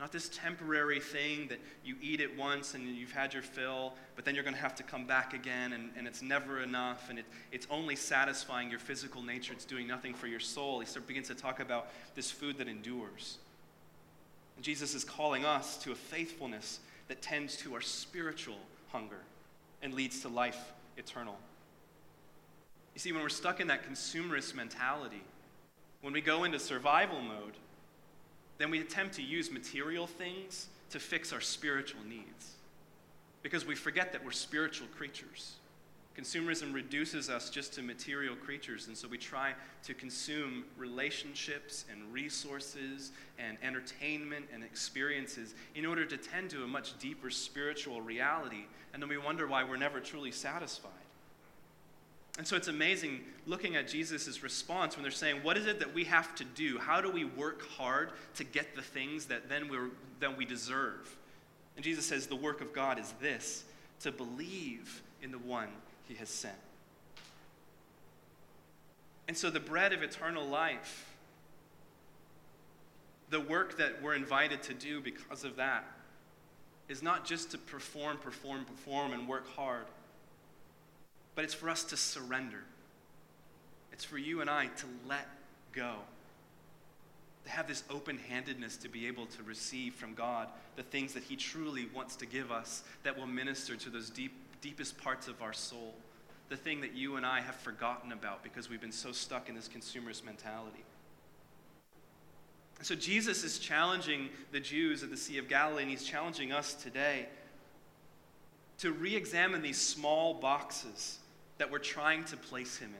Not 0.00 0.10
this 0.10 0.28
temporary 0.28 0.98
thing 0.98 1.46
that 1.48 1.60
you 1.84 1.94
eat 2.02 2.20
it 2.20 2.36
once 2.36 2.74
and 2.74 2.96
you've 2.96 3.12
had 3.12 3.32
your 3.32 3.44
fill, 3.44 3.94
but 4.16 4.24
then 4.24 4.34
you're 4.34 4.42
going 4.42 4.56
to 4.56 4.60
have 4.60 4.74
to 4.76 4.82
come 4.82 5.06
back 5.06 5.34
again 5.34 5.72
and, 5.72 5.90
and 5.96 6.06
it's 6.08 6.20
never 6.20 6.62
enough 6.62 7.10
and 7.10 7.18
it, 7.18 7.24
it's 7.52 7.66
only 7.70 7.94
satisfying 7.94 8.70
your 8.70 8.80
physical 8.80 9.22
nature. 9.22 9.52
It's 9.52 9.64
doing 9.64 9.86
nothing 9.86 10.12
for 10.12 10.26
your 10.26 10.40
soul. 10.40 10.80
He 10.80 10.86
starts, 10.86 11.06
begins 11.06 11.28
to 11.28 11.34
talk 11.34 11.60
about 11.60 11.88
this 12.16 12.30
food 12.30 12.58
that 12.58 12.66
endures. 12.66 13.38
And 14.56 14.64
Jesus 14.64 14.94
is 14.94 15.04
calling 15.04 15.44
us 15.44 15.76
to 15.78 15.92
a 15.92 15.96
faithfulness 15.96 16.80
that 17.06 17.22
tends 17.22 17.56
to 17.58 17.74
our 17.74 17.80
spiritual 17.80 18.58
hunger 18.90 19.20
and 19.80 19.94
leads 19.94 20.20
to 20.22 20.28
life 20.28 20.72
eternal. 20.96 21.36
You 22.94 23.00
see, 23.00 23.12
when 23.12 23.22
we're 23.22 23.28
stuck 23.28 23.60
in 23.60 23.68
that 23.68 23.88
consumerist 23.88 24.54
mentality, 24.54 25.22
when 26.00 26.12
we 26.12 26.20
go 26.20 26.44
into 26.44 26.58
survival 26.58 27.20
mode, 27.20 27.54
then 28.58 28.70
we 28.70 28.80
attempt 28.80 29.14
to 29.14 29.22
use 29.22 29.50
material 29.50 30.06
things 30.06 30.68
to 30.90 30.98
fix 30.98 31.32
our 31.32 31.40
spiritual 31.40 32.00
needs. 32.08 32.52
Because 33.42 33.66
we 33.66 33.74
forget 33.74 34.12
that 34.12 34.24
we're 34.24 34.30
spiritual 34.30 34.86
creatures. 34.96 35.56
Consumerism 36.16 36.72
reduces 36.72 37.28
us 37.28 37.50
just 37.50 37.72
to 37.74 37.82
material 37.82 38.36
creatures, 38.36 38.86
and 38.86 38.96
so 38.96 39.08
we 39.08 39.18
try 39.18 39.52
to 39.82 39.94
consume 39.94 40.64
relationships 40.78 41.84
and 41.90 42.12
resources 42.12 43.10
and 43.38 43.58
entertainment 43.64 44.46
and 44.54 44.62
experiences 44.62 45.54
in 45.74 45.84
order 45.84 46.04
to 46.06 46.16
tend 46.16 46.50
to 46.50 46.62
a 46.62 46.68
much 46.68 46.96
deeper 47.00 47.30
spiritual 47.30 48.00
reality, 48.00 48.66
and 48.92 49.02
then 49.02 49.08
we 49.08 49.18
wonder 49.18 49.48
why 49.48 49.64
we're 49.64 49.76
never 49.76 49.98
truly 49.98 50.30
satisfied. 50.30 50.92
And 52.36 52.46
so 52.46 52.56
it's 52.56 52.68
amazing 52.68 53.20
looking 53.46 53.76
at 53.76 53.86
Jesus' 53.86 54.42
response 54.42 54.96
when 54.96 55.02
they're 55.02 55.12
saying, 55.12 55.42
What 55.42 55.56
is 55.56 55.66
it 55.66 55.78
that 55.78 55.94
we 55.94 56.04
have 56.04 56.34
to 56.36 56.44
do? 56.44 56.78
How 56.78 57.00
do 57.00 57.10
we 57.10 57.24
work 57.24 57.62
hard 57.62 58.10
to 58.34 58.44
get 58.44 58.74
the 58.74 58.82
things 58.82 59.26
that 59.26 59.48
then, 59.48 59.68
we're, 59.68 59.90
then 60.20 60.36
we 60.36 60.44
deserve? 60.44 61.16
And 61.76 61.84
Jesus 61.84 62.06
says, 62.06 62.26
The 62.26 62.36
work 62.36 62.60
of 62.60 62.72
God 62.72 62.98
is 62.98 63.12
this 63.20 63.64
to 64.00 64.10
believe 64.10 65.02
in 65.22 65.30
the 65.30 65.38
one 65.38 65.68
he 66.08 66.14
has 66.14 66.28
sent. 66.28 66.54
And 69.28 69.36
so 69.36 69.48
the 69.48 69.60
bread 69.60 69.92
of 69.92 70.02
eternal 70.02 70.44
life, 70.44 71.14
the 73.30 73.40
work 73.40 73.78
that 73.78 74.02
we're 74.02 74.14
invited 74.14 74.62
to 74.64 74.74
do 74.74 75.00
because 75.00 75.44
of 75.44 75.56
that, 75.56 75.84
is 76.88 77.02
not 77.02 77.24
just 77.24 77.52
to 77.52 77.58
perform, 77.58 78.18
perform, 78.18 78.64
perform, 78.64 79.12
and 79.12 79.26
work 79.26 79.48
hard 79.56 79.86
but 81.34 81.44
it's 81.44 81.54
for 81.54 81.68
us 81.68 81.84
to 81.84 81.96
surrender. 81.96 82.62
It's 83.92 84.04
for 84.04 84.18
you 84.18 84.40
and 84.40 84.50
I 84.50 84.66
to 84.66 84.86
let 85.08 85.28
go. 85.72 85.94
To 87.44 87.50
have 87.50 87.68
this 87.68 87.84
open 87.90 88.18
handedness 88.28 88.76
to 88.78 88.88
be 88.88 89.06
able 89.06 89.26
to 89.26 89.42
receive 89.42 89.94
from 89.94 90.14
God 90.14 90.48
the 90.76 90.82
things 90.82 91.12
that 91.14 91.22
He 91.22 91.36
truly 91.36 91.86
wants 91.94 92.16
to 92.16 92.26
give 92.26 92.50
us 92.50 92.82
that 93.02 93.18
will 93.18 93.26
minister 93.26 93.76
to 93.76 93.90
those 93.90 94.10
deep, 94.10 94.32
deepest 94.62 94.96
parts 94.98 95.28
of 95.28 95.42
our 95.42 95.52
soul. 95.52 95.94
The 96.48 96.56
thing 96.56 96.80
that 96.80 96.94
you 96.94 97.16
and 97.16 97.26
I 97.26 97.40
have 97.40 97.54
forgotten 97.56 98.12
about 98.12 98.42
because 98.42 98.68
we've 98.70 98.80
been 98.80 98.92
so 98.92 99.12
stuck 99.12 99.48
in 99.48 99.54
this 99.54 99.68
consumerist 99.68 100.24
mentality. 100.24 100.84
So 102.82 102.94
Jesus 102.94 103.44
is 103.44 103.58
challenging 103.58 104.28
the 104.52 104.60
Jews 104.60 105.02
at 105.02 105.10
the 105.10 105.16
Sea 105.16 105.38
of 105.38 105.48
Galilee, 105.48 105.82
and 105.82 105.90
He's 105.90 106.04
challenging 106.04 106.52
us 106.52 106.74
today 106.74 107.26
to 108.78 108.92
re 108.92 109.14
examine 109.14 109.62
these 109.62 109.80
small 109.80 110.34
boxes 110.34 111.18
that 111.58 111.70
we're 111.70 111.78
trying 111.78 112.24
to 112.24 112.36
place 112.36 112.78
him 112.78 112.90
in. 112.90 112.96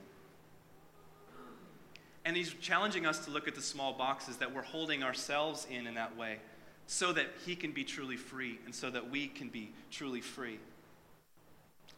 And 2.25 2.37
he's 2.37 2.55
challenging 2.55 3.05
us 3.05 3.25
to 3.27 3.31
look 3.31 3.47
at 3.49 3.55
the 3.55 3.63
small 3.63 3.93
boxes 3.93 4.39
that 4.39 4.55
we're 4.55 4.63
holding 4.63 5.03
ourselves 5.03 5.67
in 5.71 5.87
in 5.87 5.95
that 5.95 6.17
way 6.17 6.39
so 6.87 7.13
that 7.13 7.27
he 7.45 7.55
can 7.57 7.73
be 7.73 7.85
truly 7.85 8.17
free 8.17 8.59
and 8.65 8.75
so 8.75 8.91
that 8.91 9.11
we 9.11 9.27
can 9.27 9.49
be 9.49 9.73
truly 9.91 10.21
free. 10.21 10.59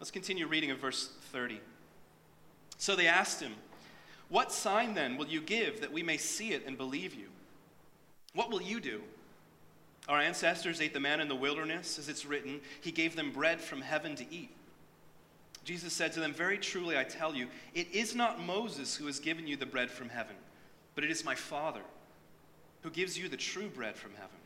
Let's 0.01 0.11
continue 0.11 0.47
reading 0.47 0.71
of 0.71 0.79
verse 0.79 1.11
30. 1.33 1.61
So 2.79 2.97
they 2.97 3.07
asked 3.07 3.40
him, 3.40 3.53
What 4.29 4.53
sign 4.53 4.95
then 4.95 5.16
will 5.16 5.29
you 5.29 5.40
give 5.40 5.81
that 5.81 5.92
we 5.92 6.03
may 6.03 6.16
see 6.16 6.53
it 6.53 6.64
and 6.66 6.77
believe 6.77 7.14
you? 7.14 7.29
What 8.35 8.51
will 8.51 8.62
you 8.62 8.81
do? 8.81 9.03
Our 10.09 10.21
ancestors 10.21 10.81
ate 10.81 10.92
the 10.92 11.01
manna 11.01 11.23
in 11.23 11.29
the 11.29 11.35
wilderness, 11.35 11.99
as 11.99 12.09
it's 12.09 12.27
written, 12.27 12.61
He 12.81 12.92
gave 12.92 13.16
them 13.16 13.33
bread 13.33 13.61
from 13.61 13.81
heaven 13.81 14.14
to 14.16 14.25
eat. 14.33 14.51
Jesus 15.67 15.93
said 15.93 16.13
to 16.13 16.21
them, 16.21 16.33
Very 16.33 16.59
truly 16.59 16.97
I 16.97 17.03
tell 17.03 17.35
you, 17.35 17.49
it 17.75 17.89
is 17.93 18.15
not 18.15 18.41
Moses 18.41 18.95
who 18.95 19.07
has 19.07 19.19
given 19.19 19.49
you 19.49 19.57
the 19.57 19.67
bread 19.67 19.91
from 19.91 20.09
heaven, 20.09 20.37
but 20.95 21.03
it 21.03 21.11
is 21.11 21.25
my 21.25 21.35
Father 21.35 21.83
who 22.83 22.91
gives 22.91 23.19
you 23.19 23.29
the 23.29 23.37
true 23.37 23.69
bread 23.69 23.97
from 23.97 24.13
heaven. 24.13 24.39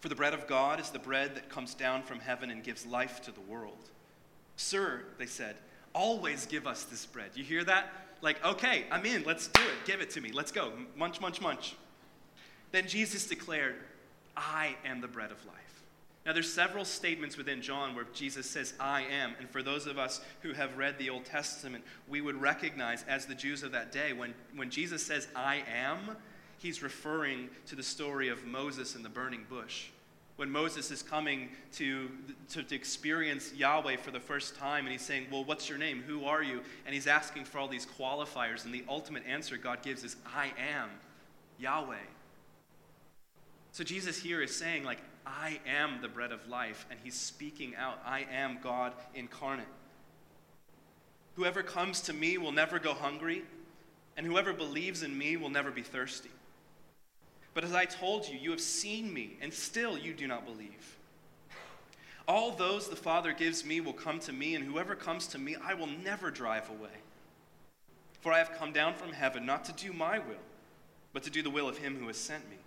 For 0.00 0.08
the 0.08 0.14
bread 0.14 0.32
of 0.32 0.46
God 0.46 0.80
is 0.80 0.88
the 0.88 0.98
bread 0.98 1.34
that 1.34 1.50
comes 1.50 1.74
down 1.74 2.02
from 2.02 2.20
heaven 2.20 2.50
and 2.50 2.64
gives 2.64 2.86
life 2.86 3.20
to 3.24 3.32
the 3.32 3.40
world. 3.42 3.90
Sir, 4.56 5.02
they 5.18 5.26
said, 5.26 5.56
always 5.92 6.46
give 6.46 6.66
us 6.66 6.84
this 6.84 7.04
bread. 7.04 7.32
You 7.34 7.44
hear 7.44 7.62
that? 7.64 7.92
Like, 8.22 8.42
okay, 8.42 8.86
I'm 8.90 9.04
in, 9.04 9.24
let's 9.24 9.48
do 9.48 9.60
it. 9.60 9.86
Give 9.86 10.00
it 10.00 10.08
to 10.10 10.22
me. 10.22 10.32
Let's 10.32 10.52
go. 10.52 10.72
Munch, 10.96 11.20
munch, 11.20 11.42
munch. 11.42 11.76
Then 12.72 12.88
Jesus 12.88 13.26
declared, 13.26 13.76
I 14.38 14.74
am 14.86 15.02
the 15.02 15.08
bread 15.08 15.30
of 15.30 15.44
life. 15.44 15.79
Now, 16.26 16.34
there's 16.34 16.52
several 16.52 16.84
statements 16.84 17.38
within 17.38 17.62
John 17.62 17.94
where 17.94 18.04
Jesus 18.12 18.48
says, 18.48 18.74
I 18.78 19.02
am. 19.04 19.32
And 19.38 19.48
for 19.48 19.62
those 19.62 19.86
of 19.86 19.98
us 19.98 20.20
who 20.42 20.52
have 20.52 20.76
read 20.76 20.98
the 20.98 21.08
Old 21.08 21.24
Testament, 21.24 21.82
we 22.08 22.20
would 22.20 22.38
recognize 22.40 23.04
as 23.08 23.24
the 23.24 23.34
Jews 23.34 23.62
of 23.62 23.72
that 23.72 23.90
day, 23.90 24.12
when, 24.12 24.34
when 24.54 24.68
Jesus 24.68 25.04
says, 25.04 25.28
I 25.34 25.62
am, 25.74 26.16
he's 26.58 26.82
referring 26.82 27.48
to 27.66 27.74
the 27.74 27.82
story 27.82 28.28
of 28.28 28.44
Moses 28.44 28.94
and 28.94 29.04
the 29.04 29.08
burning 29.08 29.46
bush. 29.48 29.88
When 30.36 30.50
Moses 30.50 30.90
is 30.90 31.02
coming 31.02 31.50
to, 31.72 32.10
to, 32.50 32.62
to 32.62 32.74
experience 32.74 33.52
Yahweh 33.54 33.96
for 33.96 34.10
the 34.10 34.20
first 34.20 34.56
time, 34.56 34.84
and 34.84 34.92
he's 34.92 35.02
saying, 35.02 35.26
Well, 35.30 35.44
what's 35.44 35.68
your 35.68 35.76
name? 35.76 36.02
Who 36.06 36.24
are 36.24 36.42
you? 36.42 36.62
And 36.86 36.94
he's 36.94 37.06
asking 37.06 37.44
for 37.44 37.58
all 37.58 37.68
these 37.68 37.86
qualifiers, 37.86 38.64
and 38.64 38.72
the 38.72 38.84
ultimate 38.88 39.22
answer 39.26 39.58
God 39.58 39.82
gives 39.82 40.02
is, 40.02 40.16
I 40.34 40.52
am 40.72 40.88
Yahweh. 41.58 41.96
So 43.72 43.84
Jesus 43.84 44.20
here 44.20 44.42
is 44.42 44.56
saying, 44.56 44.84
like, 44.84 44.98
I 45.26 45.60
am 45.66 46.00
the 46.00 46.08
bread 46.08 46.32
of 46.32 46.48
life, 46.48 46.86
and 46.90 46.98
he's 47.02 47.18
speaking 47.18 47.74
out, 47.76 48.00
I 48.04 48.26
am 48.32 48.58
God 48.62 48.92
incarnate. 49.14 49.66
Whoever 51.36 51.62
comes 51.62 52.00
to 52.02 52.12
me 52.12 52.38
will 52.38 52.52
never 52.52 52.78
go 52.78 52.94
hungry, 52.94 53.44
and 54.16 54.26
whoever 54.26 54.52
believes 54.52 55.02
in 55.02 55.16
me 55.16 55.36
will 55.36 55.50
never 55.50 55.70
be 55.70 55.82
thirsty. 55.82 56.30
But 57.54 57.64
as 57.64 57.74
I 57.74 57.84
told 57.84 58.28
you, 58.28 58.38
you 58.38 58.50
have 58.50 58.60
seen 58.60 59.12
me, 59.12 59.36
and 59.40 59.52
still 59.52 59.98
you 59.98 60.12
do 60.12 60.26
not 60.26 60.44
believe. 60.44 60.96
All 62.28 62.52
those 62.52 62.88
the 62.88 62.94
Father 62.94 63.32
gives 63.32 63.64
me 63.64 63.80
will 63.80 63.92
come 63.92 64.20
to 64.20 64.32
me, 64.32 64.54
and 64.54 64.64
whoever 64.64 64.94
comes 64.94 65.26
to 65.28 65.38
me, 65.38 65.56
I 65.64 65.74
will 65.74 65.88
never 65.88 66.30
drive 66.30 66.70
away. 66.70 66.90
For 68.20 68.32
I 68.32 68.38
have 68.38 68.52
come 68.52 68.72
down 68.72 68.94
from 68.94 69.12
heaven 69.12 69.44
not 69.44 69.64
to 69.64 69.72
do 69.72 69.92
my 69.92 70.18
will, 70.18 70.44
but 71.12 71.24
to 71.24 71.30
do 71.30 71.42
the 71.42 71.50
will 71.50 71.68
of 71.68 71.78
him 71.78 71.96
who 71.98 72.06
has 72.06 72.16
sent 72.16 72.48
me. 72.48 72.58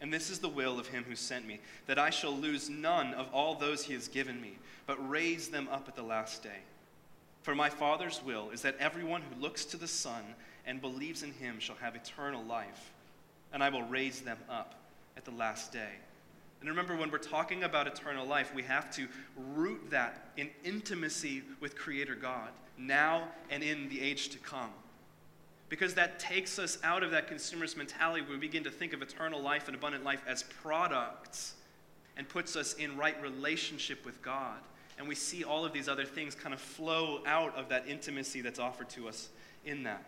And 0.00 0.12
this 0.12 0.30
is 0.30 0.38
the 0.38 0.48
will 0.48 0.78
of 0.78 0.88
him 0.88 1.04
who 1.06 1.14
sent 1.14 1.46
me, 1.46 1.60
that 1.86 1.98
I 1.98 2.10
shall 2.10 2.34
lose 2.34 2.70
none 2.70 3.12
of 3.14 3.28
all 3.34 3.54
those 3.54 3.84
he 3.84 3.92
has 3.94 4.08
given 4.08 4.40
me, 4.40 4.58
but 4.86 5.08
raise 5.08 5.48
them 5.48 5.68
up 5.70 5.88
at 5.88 5.96
the 5.96 6.02
last 6.02 6.42
day. 6.42 6.60
For 7.42 7.54
my 7.54 7.68
Father's 7.68 8.22
will 8.24 8.50
is 8.50 8.62
that 8.62 8.76
everyone 8.78 9.22
who 9.22 9.40
looks 9.40 9.64
to 9.66 9.76
the 9.76 9.88
Son 9.88 10.22
and 10.66 10.80
believes 10.80 11.22
in 11.22 11.32
him 11.32 11.58
shall 11.58 11.76
have 11.76 11.96
eternal 11.96 12.42
life, 12.44 12.92
and 13.52 13.62
I 13.62 13.68
will 13.68 13.82
raise 13.82 14.20
them 14.20 14.38
up 14.48 14.74
at 15.16 15.24
the 15.24 15.30
last 15.32 15.72
day. 15.72 15.92
And 16.60 16.68
remember, 16.68 16.94
when 16.94 17.10
we're 17.10 17.18
talking 17.18 17.64
about 17.64 17.86
eternal 17.86 18.26
life, 18.26 18.54
we 18.54 18.62
have 18.64 18.94
to 18.96 19.08
root 19.54 19.90
that 19.90 20.30
in 20.36 20.50
intimacy 20.64 21.42
with 21.60 21.76
Creator 21.76 22.16
God, 22.16 22.50
now 22.76 23.28
and 23.50 23.62
in 23.62 23.88
the 23.88 24.00
age 24.00 24.28
to 24.30 24.38
come. 24.38 24.70
Because 25.70 25.94
that 25.94 26.18
takes 26.18 26.58
us 26.58 26.76
out 26.82 27.02
of 27.02 27.12
that 27.12 27.30
consumerist 27.30 27.76
mentality 27.76 28.26
we 28.28 28.36
begin 28.36 28.64
to 28.64 28.70
think 28.70 28.92
of 28.92 29.00
eternal 29.00 29.40
life 29.40 29.68
and 29.68 29.74
abundant 29.74 30.04
life 30.04 30.20
as 30.26 30.42
products 30.42 31.54
and 32.16 32.28
puts 32.28 32.56
us 32.56 32.74
in 32.74 32.98
right 32.98 33.20
relationship 33.22 34.04
with 34.04 34.20
God. 34.20 34.58
And 34.98 35.08
we 35.08 35.14
see 35.14 35.44
all 35.44 35.64
of 35.64 35.72
these 35.72 35.88
other 35.88 36.04
things 36.04 36.34
kind 36.34 36.52
of 36.52 36.60
flow 36.60 37.22
out 37.24 37.56
of 37.56 37.70
that 37.70 37.88
intimacy 37.88 38.42
that's 38.42 38.58
offered 38.58 38.90
to 38.90 39.08
us 39.08 39.30
in 39.64 39.84
that. 39.84 40.04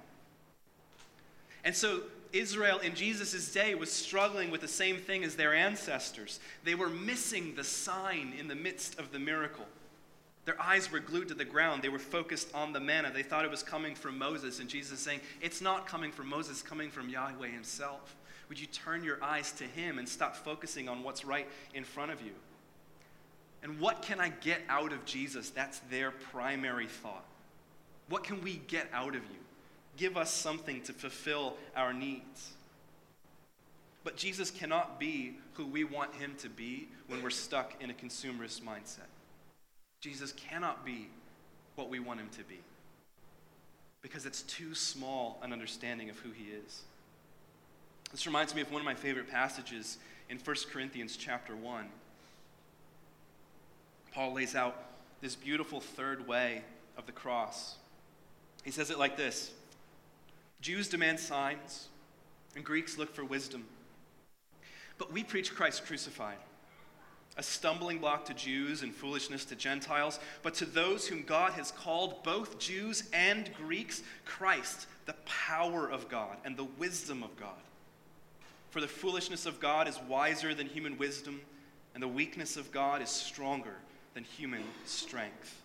And 1.65 1.75
so 1.75 2.03
Israel 2.33 2.81
in 2.81 2.95
Jesus' 2.95 3.53
day 3.53 3.75
was 3.77 3.91
struggling 3.91 4.51
with 4.51 4.61
the 4.61 4.69
same 4.69 4.99
thing 4.99 5.23
as 5.23 5.37
their 5.37 5.55
ancestors. 5.55 6.41
They 6.65 6.75
were 6.75 6.89
missing 6.89 7.55
the 7.55 7.65
sign 7.65 8.35
in 8.39 8.49
the 8.49 8.55
midst 8.57 8.99
of 8.99 9.13
the 9.13 9.19
miracle. 9.21 9.67
Their 10.45 10.61
eyes 10.61 10.91
were 10.91 10.99
glued 10.99 11.29
to 11.29 11.35
the 11.35 11.45
ground. 11.45 11.83
They 11.83 11.89
were 11.89 12.01
focused 12.01 12.53
on 12.53 12.73
the 12.73 12.81
manna. 12.81 13.13
They 13.13 13.23
thought 13.23 13.45
it 13.45 13.51
was 13.51 13.63
coming 13.63 13.95
from 13.95 14.19
Moses. 14.19 14.59
And 14.59 14.69
Jesus 14.69 14.99
is 14.99 15.05
saying, 15.05 15.21
It's 15.41 15.61
not 15.61 15.87
coming 15.87 16.11
from 16.11 16.29
Moses, 16.29 16.61
it's 16.61 16.63
coming 16.63 16.91
from 16.91 17.09
Yahweh 17.09 17.49
himself. 17.49 18.17
Would 18.49 18.61
you 18.61 18.67
turn 18.67 19.05
your 19.05 19.23
eyes 19.23 19.53
to 19.53 19.65
him 19.65 19.99
and 19.99 20.09
stop 20.09 20.37
focusing 20.37 20.89
on 20.89 21.03
what's 21.03 21.25
right 21.25 21.49
in 21.75 21.85
front 21.85 22.11
of 22.11 22.21
you? 22.21 22.33
And 23.63 23.79
what 23.79 24.03
can 24.03 24.21
I 24.21 24.31
get 24.31 24.61
out 24.69 24.93
of 24.93 25.05
Jesus? 25.05 25.51
That's 25.51 25.79
their 25.91 26.11
primary 26.11 26.89
thought. 26.89 27.25
What 28.09 28.25
can 28.25 28.43
we 28.43 28.61
get 28.67 28.89
out 28.93 29.15
of 29.15 29.23
you? 29.23 29.39
Give 29.97 30.17
us 30.17 30.31
something 30.31 30.83
to 30.83 30.93
fulfill 30.93 31.57
our 31.77 31.93
needs. 31.93 32.53
But 34.05 34.17
Jesus 34.17 34.51
cannot 34.51 34.99
be 34.99 35.39
who 35.55 35.67
we 35.67 35.85
want 35.85 36.15
him 36.15 36.35
to 36.39 36.49
be 36.49 36.89
when 37.07 37.23
we're 37.23 37.31
stuck 37.31 37.81
in 37.81 37.91
a 37.91 37.95
consumerist 37.95 38.63
mindset. 38.63 39.12
Jesus 40.03 40.33
cannot 40.33 40.85
be 40.85 41.09
what 41.77 41.89
we 41.89 42.01
want 42.01 42.21
him 42.21 42.29
to 42.37 42.43
be 42.45 42.59
because 44.03 44.27
it's 44.27 44.43
too 44.43 44.75
small 44.75 45.39
an 45.43 45.53
understanding 45.53 46.11
of 46.11 46.19
who 46.19 46.33
he 46.33 46.51
is. 46.51 46.83
This 48.11 48.27
reminds 48.27 48.55
me 48.55 48.61
of 48.61 48.71
one 48.71 48.81
of 48.81 48.85
my 48.85 48.97
favorite 48.97 49.31
passages 49.31 49.99
in 50.29 50.39
1 50.39 50.57
Corinthians 50.73 51.17
chapter 51.17 51.55
1. 51.55 51.87
Paul 54.13 54.35
lays 54.35 54.57
out 54.57 54.77
this 55.21 55.37
beautiful 55.37 55.81
third 55.81 56.27
way 56.27 56.63
of 56.99 57.07
the 57.07 57.13
cross. 57.13 57.77
He 58.65 58.73
says 58.73 58.91
it 58.91 58.99
like 58.99 59.17
this 59.17 59.53
Jews 60.61 60.89
demand 60.89 61.21
signs, 61.21 61.89
and 62.57 62.65
Greeks 62.65 62.99
look 62.99 63.15
for 63.15 63.25
wisdom. 63.25 63.65
But 64.99 65.13
we 65.13 65.23
preach 65.23 65.55
Christ 65.55 65.87
crucified, 65.87 66.37
a 67.37 67.43
stumbling 67.43 67.99
block 67.99 68.27
to 68.27 68.35
Jews 68.35 68.83
and 68.83 68.95
foolishness 68.95 69.45
to 69.47 69.57
Gentiles. 69.57 70.21
But 70.43 70.55
to 70.55 70.67
those 70.67 71.07
whom 71.07 71.23
God 71.23 71.53
has 71.53 71.71
called, 71.71 72.23
both 72.23 72.59
Jews 72.59 73.05
and 73.13 73.51
Greeks, 73.55 74.03
Christ, 74.25 74.87
the 75.07 75.15
power 75.25 75.89
of 75.91 76.09
God 76.09 76.37
and 76.45 76.57
the 76.57 76.65
wisdom 76.65 77.23
of 77.23 77.35
God. 77.37 77.51
For 78.71 78.81
the 78.81 78.89
foolishness 78.89 79.47
of 79.47 79.61
God 79.61 79.89
is 79.89 79.99
wiser 80.09 80.55
than 80.55 80.67
human 80.67 80.97
wisdom, 80.97 81.41
and 81.95 82.03
the 82.03 82.09
weakness 82.09 82.57
of 82.57 82.73
God 82.73 83.03
is 83.03 83.11
stronger 83.11 83.75
than 84.15 84.25
human 84.25 84.63
strength. 84.85 85.61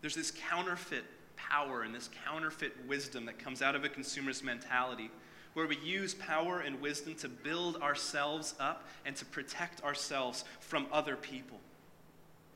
There's 0.00 0.14
this 0.14 0.30
counterfeit 0.30 1.04
power 1.36 1.82
and 1.82 1.94
this 1.94 2.10
counterfeit 2.26 2.74
wisdom 2.86 3.26
that 3.26 3.38
comes 3.38 3.62
out 3.62 3.74
of 3.74 3.84
a 3.84 3.88
consumerist 3.88 4.42
mentality 4.42 5.10
where 5.54 5.66
we 5.66 5.76
use 5.78 6.14
power 6.14 6.60
and 6.60 6.80
wisdom 6.80 7.14
to 7.16 7.28
build 7.28 7.76
ourselves 7.76 8.54
up 8.60 8.88
and 9.04 9.16
to 9.16 9.24
protect 9.24 9.82
ourselves 9.82 10.44
from 10.60 10.86
other 10.92 11.16
people. 11.16 11.58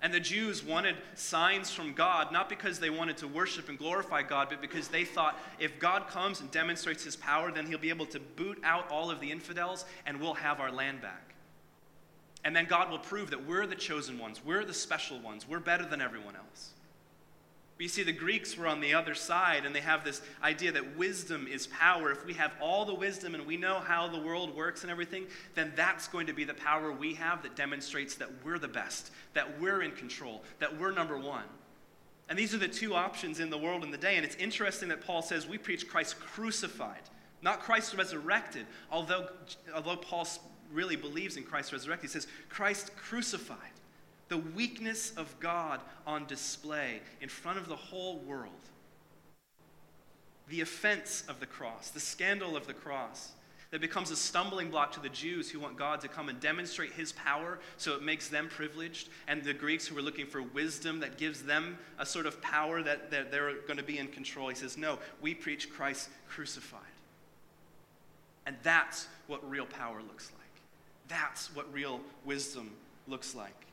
And 0.05 0.13
the 0.13 0.21
Jews 0.21 0.63
wanted 0.63 0.97
signs 1.15 1.71
from 1.71 1.95
God, 1.95 2.31
not 2.31 2.51
because 2.51 2.79
they 2.79 2.91
wanted 2.91 3.17
to 3.19 3.27
worship 3.27 3.71
and 3.71 3.79
glorify 3.79 4.23
God, 4.23 4.49
but 4.51 4.61
because 4.61 4.89
they 4.89 5.03
thought 5.03 5.41
if 5.59 5.79
God 5.79 6.09
comes 6.09 6.43
and 6.43 6.51
demonstrates 6.51 7.03
his 7.03 7.17
power, 7.17 7.51
then 7.51 7.65
he'll 7.65 7.79
be 7.79 7.89
able 7.89 8.05
to 8.07 8.21
boot 8.21 8.61
out 8.65 8.91
all 8.91 9.11
of 9.11 9.19
the 9.21 9.31
infidels 9.31 9.87
and 10.05 10.21
we'll 10.21 10.35
have 10.35 10.61
our 10.61 10.71
land 10.71 11.01
back. 11.01 11.35
And 12.45 12.55
then 12.55 12.67
God 12.67 12.91
will 12.91 12.99
prove 12.99 13.31
that 13.31 13.47
we're 13.47 13.67
the 13.67 13.75
chosen 13.75 14.19
ones, 14.19 14.43
we're 14.45 14.67
the 14.67 14.75
special 14.75 15.19
ones, 15.21 15.49
we're 15.49 15.59
better 15.59 15.87
than 15.87 16.03
everyone 16.03 16.37
else. 16.37 16.74
You 17.79 17.89
see, 17.89 18.05
the 18.05 18.13
Greeks 18.13 18.57
were 18.57 18.69
on 18.69 18.81
the 18.81 18.95
other 18.95 19.15
side, 19.15 19.67
and 19.67 19.75
they 19.75 19.81
have 19.81 20.05
this 20.05 20.23
idea 20.43 20.71
that 20.73 20.97
wisdom 20.97 21.49
is 21.51 21.67
power. 21.67 22.13
If 22.13 22.25
we 22.25 22.33
have 22.35 22.53
all 22.61 22.85
the 22.85 22.95
wisdom 22.95 23.35
and 23.35 23.45
we 23.47 23.57
know 23.57 23.81
how 23.81 24.07
the 24.07 24.21
world 24.21 24.55
works 24.55 24.83
and 24.83 24.91
everything, 24.93 25.27
then 25.55 25.73
that's 25.75 26.07
going 26.07 26.29
to 26.29 26.33
be 26.33 26.45
the 26.45 26.55
power 26.55 26.93
we 26.93 27.15
have 27.15 27.43
that 27.43 27.57
demonstrates 27.57 28.15
that 28.17 28.29
we're 28.45 28.61
the 28.61 28.69
best, 28.69 29.11
that 29.35 29.61
we're 29.61 29.83
in 29.83 29.91
control, 29.91 30.45
that 30.61 30.79
we're 30.79 30.93
number 30.93 31.19
one. 31.19 31.45
And 32.29 32.39
these 32.39 32.55
are 32.55 32.59
the 32.59 32.69
two 32.69 32.95
options 32.95 33.41
in 33.41 33.51
the 33.51 33.59
world 33.59 33.83
in 33.83 33.91
the 33.91 33.99
day. 33.99 34.17
And 34.17 34.25
it's 34.25 34.37
interesting 34.37 34.89
that 34.91 35.05
Paul 35.05 35.21
says 35.21 35.47
we 35.47 35.59
preach 35.59 35.89
Christ 35.89 36.21
crucified, 36.21 37.03
not 37.43 37.61
Christ 37.61 37.95
resurrected, 37.95 38.67
although, 38.91 39.29
although 39.75 39.97
Paul 39.97 40.29
really 40.73 40.97
believes 40.97 41.37
in 41.37 41.43
Christ 41.43 41.73
resurrected. 41.73 42.09
He 42.09 42.13
says 42.13 42.29
Christ 42.49 42.97
crucified 42.97 43.59
the 44.35 44.43
weakness 44.57 45.13
of 45.17 45.39
God 45.39 45.81
on 46.09 46.27
display 46.27 46.99
in 47.21 47.29
front 47.29 47.57
of 47.57 47.69
the 47.69 47.77
whole 47.77 48.19
world. 48.19 48.51
The 50.49 50.61
offense 50.61 51.23
of 51.29 51.39
the 51.39 51.47
cross, 51.47 51.91
the 51.91 52.01
scandal 52.01 52.57
of 52.57 52.67
the 52.67 52.75
cross, 52.75 53.31
that 53.71 53.81
becomes 53.81 54.11
a 54.11 54.17
stumbling 54.17 54.71
block 54.71 54.91
to 54.95 55.01
the 55.01 55.09
Jews 55.09 55.49
who 55.49 55.61
want 55.61 55.77
God 55.77 56.01
to 56.01 56.09
come 56.09 56.29
and 56.29 56.41
demonstrate 56.41 56.91
his 56.91 57.13
power 57.13 57.61
so 57.77 57.95
it 57.95 58.03
makes 58.03 58.27
them 58.27 58.49
privileged, 58.49 59.09
and 59.29 59.41
the 59.41 59.55
Greeks 59.55 59.87
who 59.87 59.97
are 59.97 60.03
looking 60.03 60.27
for 60.27 60.43
wisdom 60.43 60.99
that 60.99 61.17
gives 61.17 61.45
them 61.45 61.79
a 62.01 62.05
sort 62.05 62.27
of 62.27 62.43
power 62.43 62.83
that, 62.83 63.13
that 63.13 63.31
they're 63.31 63.55
going 63.69 63.77
to 63.77 63.85
be 63.85 63.99
in 63.99 64.09
control. 64.09 64.49
He 64.49 64.57
says, 64.57 64.77
No, 64.77 64.99
we 65.23 65.33
preach 65.33 65.71
Christ 65.71 66.09
crucified. 66.29 66.81
And 68.47 68.57
that's 68.65 69.07
what 69.29 69.49
real 69.49 69.67
power 69.67 70.03
looks 70.03 70.33
like. 70.33 70.43
That's 71.07 71.55
what 71.55 71.73
real 71.73 72.01
wisdom 72.25 72.73
looks 73.07 73.37
like. 73.37 73.65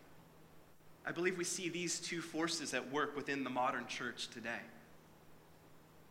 I 1.06 1.12
believe 1.12 1.38
we 1.38 1.44
see 1.44 1.70
these 1.70 2.00
two 2.00 2.22
forces 2.22 2.74
at 2.74 2.92
work 2.92 3.16
within 3.16 3.44
the 3.44 3.50
modern 3.50 3.88
church 3.88 4.28
today. 4.28 4.60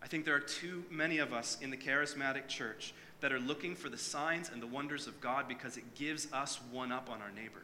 I 0.02 0.06
think 0.06 0.24
there 0.24 0.34
are 0.34 0.40
too 0.40 0.84
many 0.90 1.18
of 1.18 1.32
us 1.32 1.58
in 1.60 1.70
the 1.70 1.76
charismatic 1.76 2.48
church 2.48 2.94
that 3.20 3.32
are 3.32 3.38
looking 3.38 3.74
for 3.74 3.88
the 3.88 3.98
signs 3.98 4.48
and 4.48 4.62
the 4.62 4.66
wonders 4.66 5.06
of 5.06 5.20
God 5.20 5.46
because 5.46 5.76
it 5.76 5.94
gives 5.94 6.32
us 6.32 6.58
one 6.72 6.90
up 6.90 7.10
on 7.10 7.20
our 7.20 7.30
neighbor. 7.30 7.62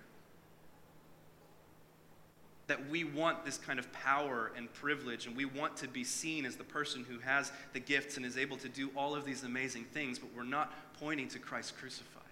That 2.66 2.90
we 2.90 3.04
want 3.04 3.44
this 3.44 3.58
kind 3.58 3.78
of 3.78 3.90
power 3.92 4.52
and 4.56 4.72
privilege, 4.72 5.26
and 5.26 5.36
we 5.36 5.44
want 5.44 5.76
to 5.78 5.88
be 5.88 6.04
seen 6.04 6.44
as 6.44 6.56
the 6.56 6.64
person 6.64 7.06
who 7.08 7.20
has 7.20 7.52
the 7.72 7.80
gifts 7.80 8.16
and 8.16 8.26
is 8.26 8.36
able 8.36 8.56
to 8.58 8.68
do 8.68 8.90
all 8.96 9.14
of 9.14 9.24
these 9.24 9.44
amazing 9.44 9.84
things, 9.84 10.18
but 10.18 10.28
we're 10.36 10.42
not 10.42 10.72
pointing 10.98 11.28
to 11.28 11.38
Christ 11.38 11.78
crucified. 11.78 12.22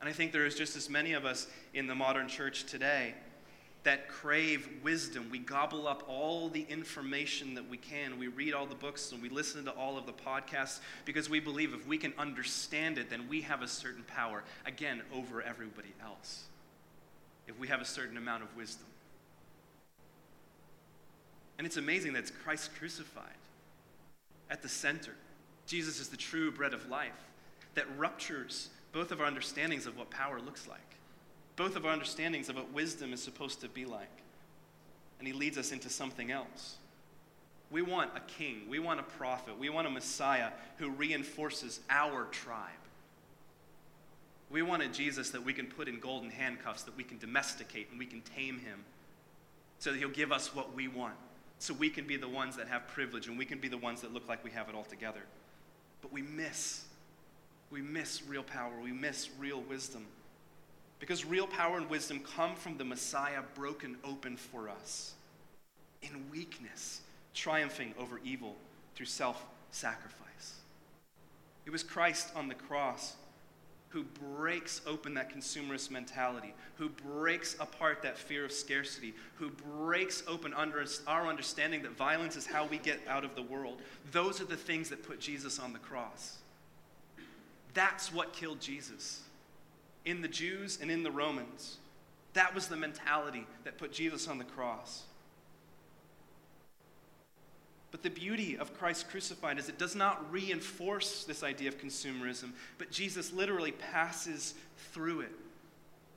And 0.00 0.08
I 0.08 0.12
think 0.12 0.32
there 0.32 0.46
is 0.46 0.54
just 0.54 0.76
as 0.76 0.90
many 0.90 1.14
of 1.14 1.24
us 1.24 1.46
in 1.72 1.86
the 1.86 1.94
modern 1.94 2.28
church 2.28 2.64
today 2.64 3.14
that 3.86 4.08
crave 4.08 4.68
wisdom. 4.82 5.28
We 5.30 5.38
gobble 5.38 5.86
up 5.86 6.02
all 6.08 6.48
the 6.48 6.66
information 6.68 7.54
that 7.54 7.70
we 7.70 7.76
can. 7.76 8.18
We 8.18 8.26
read 8.26 8.52
all 8.52 8.66
the 8.66 8.74
books 8.74 9.12
and 9.12 9.22
we 9.22 9.28
listen 9.28 9.64
to 9.64 9.70
all 9.70 9.96
of 9.96 10.06
the 10.06 10.12
podcasts 10.12 10.80
because 11.04 11.30
we 11.30 11.38
believe 11.38 11.72
if 11.72 11.86
we 11.86 11.96
can 11.96 12.12
understand 12.18 12.98
it, 12.98 13.08
then 13.08 13.28
we 13.28 13.42
have 13.42 13.62
a 13.62 13.68
certain 13.68 14.02
power, 14.02 14.42
again, 14.66 15.02
over 15.14 15.40
everybody 15.40 15.94
else. 16.02 16.46
If 17.46 17.56
we 17.60 17.68
have 17.68 17.80
a 17.80 17.84
certain 17.84 18.16
amount 18.16 18.42
of 18.42 18.56
wisdom. 18.56 18.88
And 21.56 21.64
it's 21.64 21.76
amazing 21.76 22.12
that 22.14 22.18
it's 22.18 22.32
Christ 22.32 22.72
crucified 22.76 23.38
at 24.50 24.62
the 24.62 24.68
center. 24.68 25.14
Jesus 25.68 26.00
is 26.00 26.08
the 26.08 26.16
true 26.16 26.50
bread 26.50 26.74
of 26.74 26.88
life 26.88 27.12
that 27.76 27.86
ruptures 27.96 28.68
both 28.92 29.12
of 29.12 29.20
our 29.20 29.28
understandings 29.28 29.86
of 29.86 29.96
what 29.96 30.10
power 30.10 30.40
looks 30.40 30.66
like 30.66 30.95
both 31.56 31.74
of 31.74 31.84
our 31.86 31.92
understandings 31.92 32.48
of 32.48 32.56
what 32.56 32.72
wisdom 32.72 33.12
is 33.12 33.22
supposed 33.22 33.60
to 33.62 33.68
be 33.68 33.84
like. 33.84 34.22
And 35.18 35.26
he 35.26 35.32
leads 35.32 35.56
us 35.56 35.72
into 35.72 35.88
something 35.88 36.30
else. 36.30 36.76
We 37.70 37.82
want 37.82 38.10
a 38.14 38.20
king, 38.20 38.62
we 38.68 38.78
want 38.78 39.00
a 39.00 39.02
prophet, 39.02 39.58
we 39.58 39.70
want 39.70 39.86
a 39.86 39.90
Messiah 39.90 40.50
who 40.76 40.90
reinforces 40.90 41.80
our 41.90 42.26
tribe. 42.26 42.70
We 44.50 44.62
want 44.62 44.82
a 44.82 44.88
Jesus 44.88 45.30
that 45.30 45.44
we 45.44 45.52
can 45.52 45.66
put 45.66 45.88
in 45.88 45.98
golden 45.98 46.30
handcuffs, 46.30 46.84
that 46.84 46.96
we 46.96 47.02
can 47.02 47.18
domesticate 47.18 47.90
and 47.90 47.98
we 47.98 48.06
can 48.06 48.20
tame 48.20 48.60
him 48.60 48.84
so 49.78 49.90
that 49.90 49.98
he'll 49.98 50.08
give 50.08 50.30
us 50.30 50.54
what 50.54 50.74
we 50.74 50.86
want, 50.88 51.14
so 51.58 51.74
we 51.74 51.90
can 51.90 52.06
be 52.06 52.16
the 52.16 52.28
ones 52.28 52.56
that 52.56 52.68
have 52.68 52.86
privilege 52.88 53.26
and 53.26 53.36
we 53.36 53.44
can 53.44 53.58
be 53.58 53.68
the 53.68 53.76
ones 53.76 54.00
that 54.02 54.14
look 54.14 54.28
like 54.28 54.44
we 54.44 54.50
have 54.50 54.68
it 54.68 54.74
all 54.74 54.84
together. 54.84 55.22
But 56.02 56.12
we 56.12 56.22
miss. 56.22 56.84
We 57.70 57.82
miss 57.82 58.22
real 58.28 58.44
power, 58.44 58.72
we 58.80 58.92
miss 58.92 59.28
real 59.40 59.60
wisdom. 59.62 60.06
Because 60.98 61.24
real 61.24 61.46
power 61.46 61.76
and 61.76 61.90
wisdom 61.90 62.20
come 62.20 62.54
from 62.54 62.78
the 62.78 62.84
Messiah 62.84 63.42
broken 63.54 63.96
open 64.04 64.36
for 64.36 64.68
us 64.68 65.14
in 66.02 66.30
weakness, 66.30 67.00
triumphing 67.34 67.94
over 67.98 68.20
evil 68.24 68.56
through 68.94 69.06
self 69.06 69.44
sacrifice. 69.70 70.60
It 71.66 71.70
was 71.70 71.82
Christ 71.82 72.30
on 72.34 72.48
the 72.48 72.54
cross 72.54 73.14
who 73.90 74.04
breaks 74.36 74.80
open 74.86 75.14
that 75.14 75.34
consumerist 75.34 75.90
mentality, 75.90 76.54
who 76.76 76.88
breaks 76.88 77.54
apart 77.60 78.02
that 78.02 78.18
fear 78.18 78.44
of 78.44 78.52
scarcity, 78.52 79.14
who 79.36 79.48
breaks 79.48 80.22
open 80.26 80.52
under 80.54 80.84
our 81.06 81.26
understanding 81.26 81.82
that 81.82 81.96
violence 81.96 82.36
is 82.36 82.46
how 82.46 82.66
we 82.66 82.78
get 82.78 83.00
out 83.08 83.24
of 83.24 83.34
the 83.34 83.42
world. 83.42 83.80
Those 84.12 84.40
are 84.40 84.44
the 84.44 84.56
things 84.56 84.90
that 84.90 85.02
put 85.02 85.20
Jesus 85.20 85.58
on 85.58 85.72
the 85.72 85.78
cross. 85.78 86.38
That's 87.74 88.12
what 88.12 88.32
killed 88.32 88.60
Jesus 88.60 89.22
in 90.06 90.22
the 90.22 90.28
Jews 90.28 90.78
and 90.80 90.90
in 90.90 91.02
the 91.02 91.10
Romans. 91.10 91.76
That 92.32 92.54
was 92.54 92.68
the 92.68 92.76
mentality 92.76 93.46
that 93.64 93.76
put 93.76 93.92
Jesus 93.92 94.28
on 94.28 94.38
the 94.38 94.44
cross. 94.44 95.02
But 97.90 98.02
the 98.02 98.10
beauty 98.10 98.56
of 98.58 98.76
Christ 98.78 99.08
crucified 99.10 99.58
is 99.58 99.68
it 99.68 99.78
does 99.78 99.94
not 99.94 100.30
reinforce 100.32 101.24
this 101.24 101.42
idea 101.42 101.68
of 101.68 101.78
consumerism, 101.78 102.50
but 102.78 102.90
Jesus 102.90 103.32
literally 103.32 103.72
passes 103.72 104.54
through 104.92 105.20
it. 105.20 105.32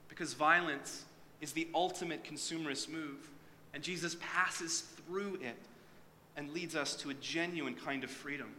Because 0.08 0.34
violence 0.34 1.06
is 1.42 1.54
the 1.54 1.68
ultimate 1.74 2.24
consumerist 2.24 2.90
move. 2.90 3.30
And 3.74 3.84
Jesus 3.84 4.18
passes 4.20 4.82
through 4.82 5.36
it 5.36 5.58
and 6.36 6.52
leads 6.52 6.76
us 6.76 6.96
to 6.98 7.12
a 7.12 7.14
genuine 7.16 7.76
kind 7.76 8.04
of 8.04 8.10
freedom. 8.10 8.54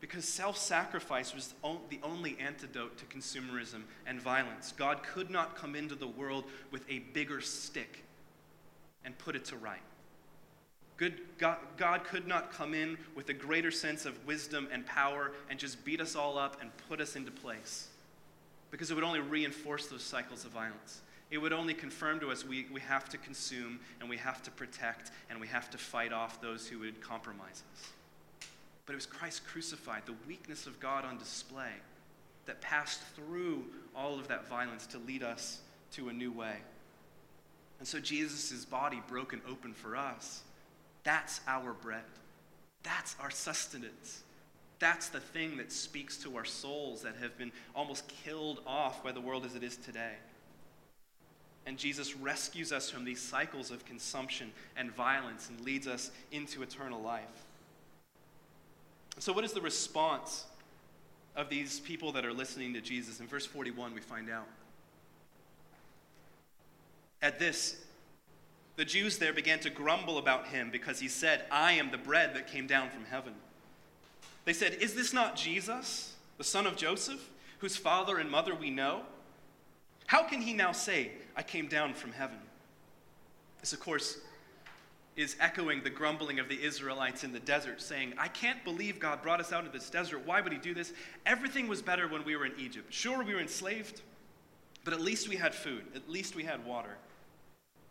Because 0.00 0.24
self 0.24 0.56
sacrifice 0.56 1.34
was 1.34 1.54
the 1.90 1.98
only 2.02 2.36
antidote 2.38 2.98
to 2.98 3.04
consumerism 3.06 3.82
and 4.06 4.20
violence. 4.20 4.72
God 4.76 5.02
could 5.02 5.30
not 5.30 5.56
come 5.56 5.74
into 5.74 5.94
the 5.94 6.06
world 6.06 6.44
with 6.70 6.88
a 6.88 7.00
bigger 7.00 7.40
stick 7.40 8.04
and 9.04 9.16
put 9.18 9.34
it 9.34 9.44
to 9.46 9.56
right. 9.56 9.80
Good, 10.96 11.20
God, 11.38 11.58
God 11.76 12.04
could 12.04 12.26
not 12.26 12.52
come 12.52 12.74
in 12.74 12.98
with 13.14 13.28
a 13.28 13.32
greater 13.32 13.70
sense 13.70 14.04
of 14.04 14.26
wisdom 14.26 14.68
and 14.72 14.84
power 14.84 15.32
and 15.48 15.58
just 15.58 15.84
beat 15.84 16.00
us 16.00 16.16
all 16.16 16.36
up 16.38 16.60
and 16.60 16.70
put 16.88 17.00
us 17.00 17.14
into 17.14 17.30
place. 17.30 17.88
Because 18.70 18.90
it 18.90 18.94
would 18.94 19.04
only 19.04 19.20
reinforce 19.20 19.86
those 19.86 20.02
cycles 20.02 20.44
of 20.44 20.50
violence. 20.50 21.00
It 21.30 21.38
would 21.38 21.52
only 21.52 21.74
confirm 21.74 22.20
to 22.20 22.30
us 22.30 22.44
we, 22.44 22.66
we 22.72 22.80
have 22.80 23.08
to 23.10 23.18
consume 23.18 23.78
and 24.00 24.08
we 24.08 24.16
have 24.16 24.42
to 24.42 24.50
protect 24.50 25.12
and 25.30 25.40
we 25.40 25.46
have 25.46 25.70
to 25.70 25.78
fight 25.78 26.12
off 26.12 26.40
those 26.40 26.66
who 26.66 26.80
would 26.80 27.00
compromise 27.00 27.62
us. 27.72 27.92
But 28.88 28.94
it 28.94 28.96
was 28.96 29.06
Christ 29.06 29.46
crucified, 29.46 30.04
the 30.06 30.14
weakness 30.26 30.66
of 30.66 30.80
God 30.80 31.04
on 31.04 31.18
display, 31.18 31.72
that 32.46 32.62
passed 32.62 33.02
through 33.14 33.66
all 33.94 34.18
of 34.18 34.28
that 34.28 34.48
violence 34.48 34.86
to 34.86 34.98
lead 34.98 35.22
us 35.22 35.60
to 35.92 36.08
a 36.08 36.12
new 36.14 36.32
way. 36.32 36.54
And 37.80 37.86
so 37.86 38.00
Jesus' 38.00 38.64
body 38.64 39.02
broken 39.06 39.42
open 39.46 39.74
for 39.74 39.94
us 39.94 40.40
that's 41.04 41.42
our 41.46 41.74
bread. 41.74 42.00
That's 42.82 43.14
our 43.20 43.30
sustenance. 43.30 44.22
That's 44.78 45.10
the 45.10 45.20
thing 45.20 45.58
that 45.58 45.70
speaks 45.70 46.16
to 46.22 46.38
our 46.38 46.46
souls 46.46 47.02
that 47.02 47.16
have 47.20 47.36
been 47.36 47.52
almost 47.74 48.08
killed 48.24 48.60
off 48.66 49.04
by 49.04 49.12
the 49.12 49.20
world 49.20 49.44
as 49.44 49.54
it 49.54 49.62
is 49.62 49.76
today. 49.76 50.14
And 51.66 51.76
Jesus 51.76 52.16
rescues 52.16 52.72
us 52.72 52.88
from 52.88 53.04
these 53.04 53.20
cycles 53.20 53.70
of 53.70 53.84
consumption 53.84 54.50
and 54.78 54.90
violence 54.94 55.50
and 55.50 55.60
leads 55.60 55.86
us 55.86 56.10
into 56.32 56.62
eternal 56.62 57.02
life. 57.02 57.44
So, 59.18 59.32
what 59.32 59.44
is 59.44 59.52
the 59.52 59.60
response 59.60 60.44
of 61.34 61.48
these 61.48 61.80
people 61.80 62.12
that 62.12 62.24
are 62.24 62.32
listening 62.32 62.74
to 62.74 62.80
Jesus? 62.80 63.20
In 63.20 63.26
verse 63.26 63.46
41, 63.46 63.94
we 63.94 64.00
find 64.00 64.30
out. 64.30 64.46
At 67.20 67.38
this, 67.38 67.76
the 68.76 68.84
Jews 68.84 69.18
there 69.18 69.32
began 69.32 69.58
to 69.60 69.70
grumble 69.70 70.18
about 70.18 70.46
him 70.46 70.70
because 70.70 71.00
he 71.00 71.08
said, 71.08 71.42
I 71.50 71.72
am 71.72 71.90
the 71.90 71.98
bread 71.98 72.34
that 72.34 72.46
came 72.46 72.68
down 72.68 72.90
from 72.90 73.04
heaven. 73.04 73.34
They 74.44 74.52
said, 74.52 74.74
Is 74.74 74.94
this 74.94 75.12
not 75.12 75.34
Jesus, 75.34 76.14
the 76.38 76.44
son 76.44 76.64
of 76.64 76.76
Joseph, 76.76 77.28
whose 77.58 77.76
father 77.76 78.18
and 78.18 78.30
mother 78.30 78.54
we 78.54 78.70
know? 78.70 79.02
How 80.06 80.22
can 80.22 80.40
he 80.40 80.52
now 80.52 80.70
say, 80.70 81.10
I 81.36 81.42
came 81.42 81.66
down 81.66 81.92
from 81.92 82.12
heaven? 82.12 82.38
This, 83.60 83.72
of 83.72 83.80
course, 83.80 84.18
is 85.18 85.36
echoing 85.40 85.82
the 85.82 85.90
grumbling 85.90 86.38
of 86.38 86.48
the 86.48 86.62
Israelites 86.62 87.24
in 87.24 87.32
the 87.32 87.40
desert, 87.40 87.82
saying, 87.82 88.14
I 88.16 88.28
can't 88.28 88.64
believe 88.64 88.98
God 88.98 89.22
brought 89.22 89.40
us 89.40 89.52
out 89.52 89.66
of 89.66 89.72
this 89.72 89.90
desert. 89.90 90.22
Why 90.24 90.40
would 90.40 90.52
he 90.52 90.58
do 90.58 90.72
this? 90.72 90.92
Everything 91.26 91.68
was 91.68 91.82
better 91.82 92.08
when 92.08 92.24
we 92.24 92.36
were 92.36 92.46
in 92.46 92.52
Egypt. 92.58 92.92
Sure, 92.92 93.22
we 93.22 93.34
were 93.34 93.40
enslaved, 93.40 94.00
but 94.84 94.94
at 94.94 95.00
least 95.00 95.28
we 95.28 95.36
had 95.36 95.54
food, 95.54 95.82
at 95.94 96.08
least 96.08 96.34
we 96.34 96.44
had 96.44 96.64
water 96.64 96.96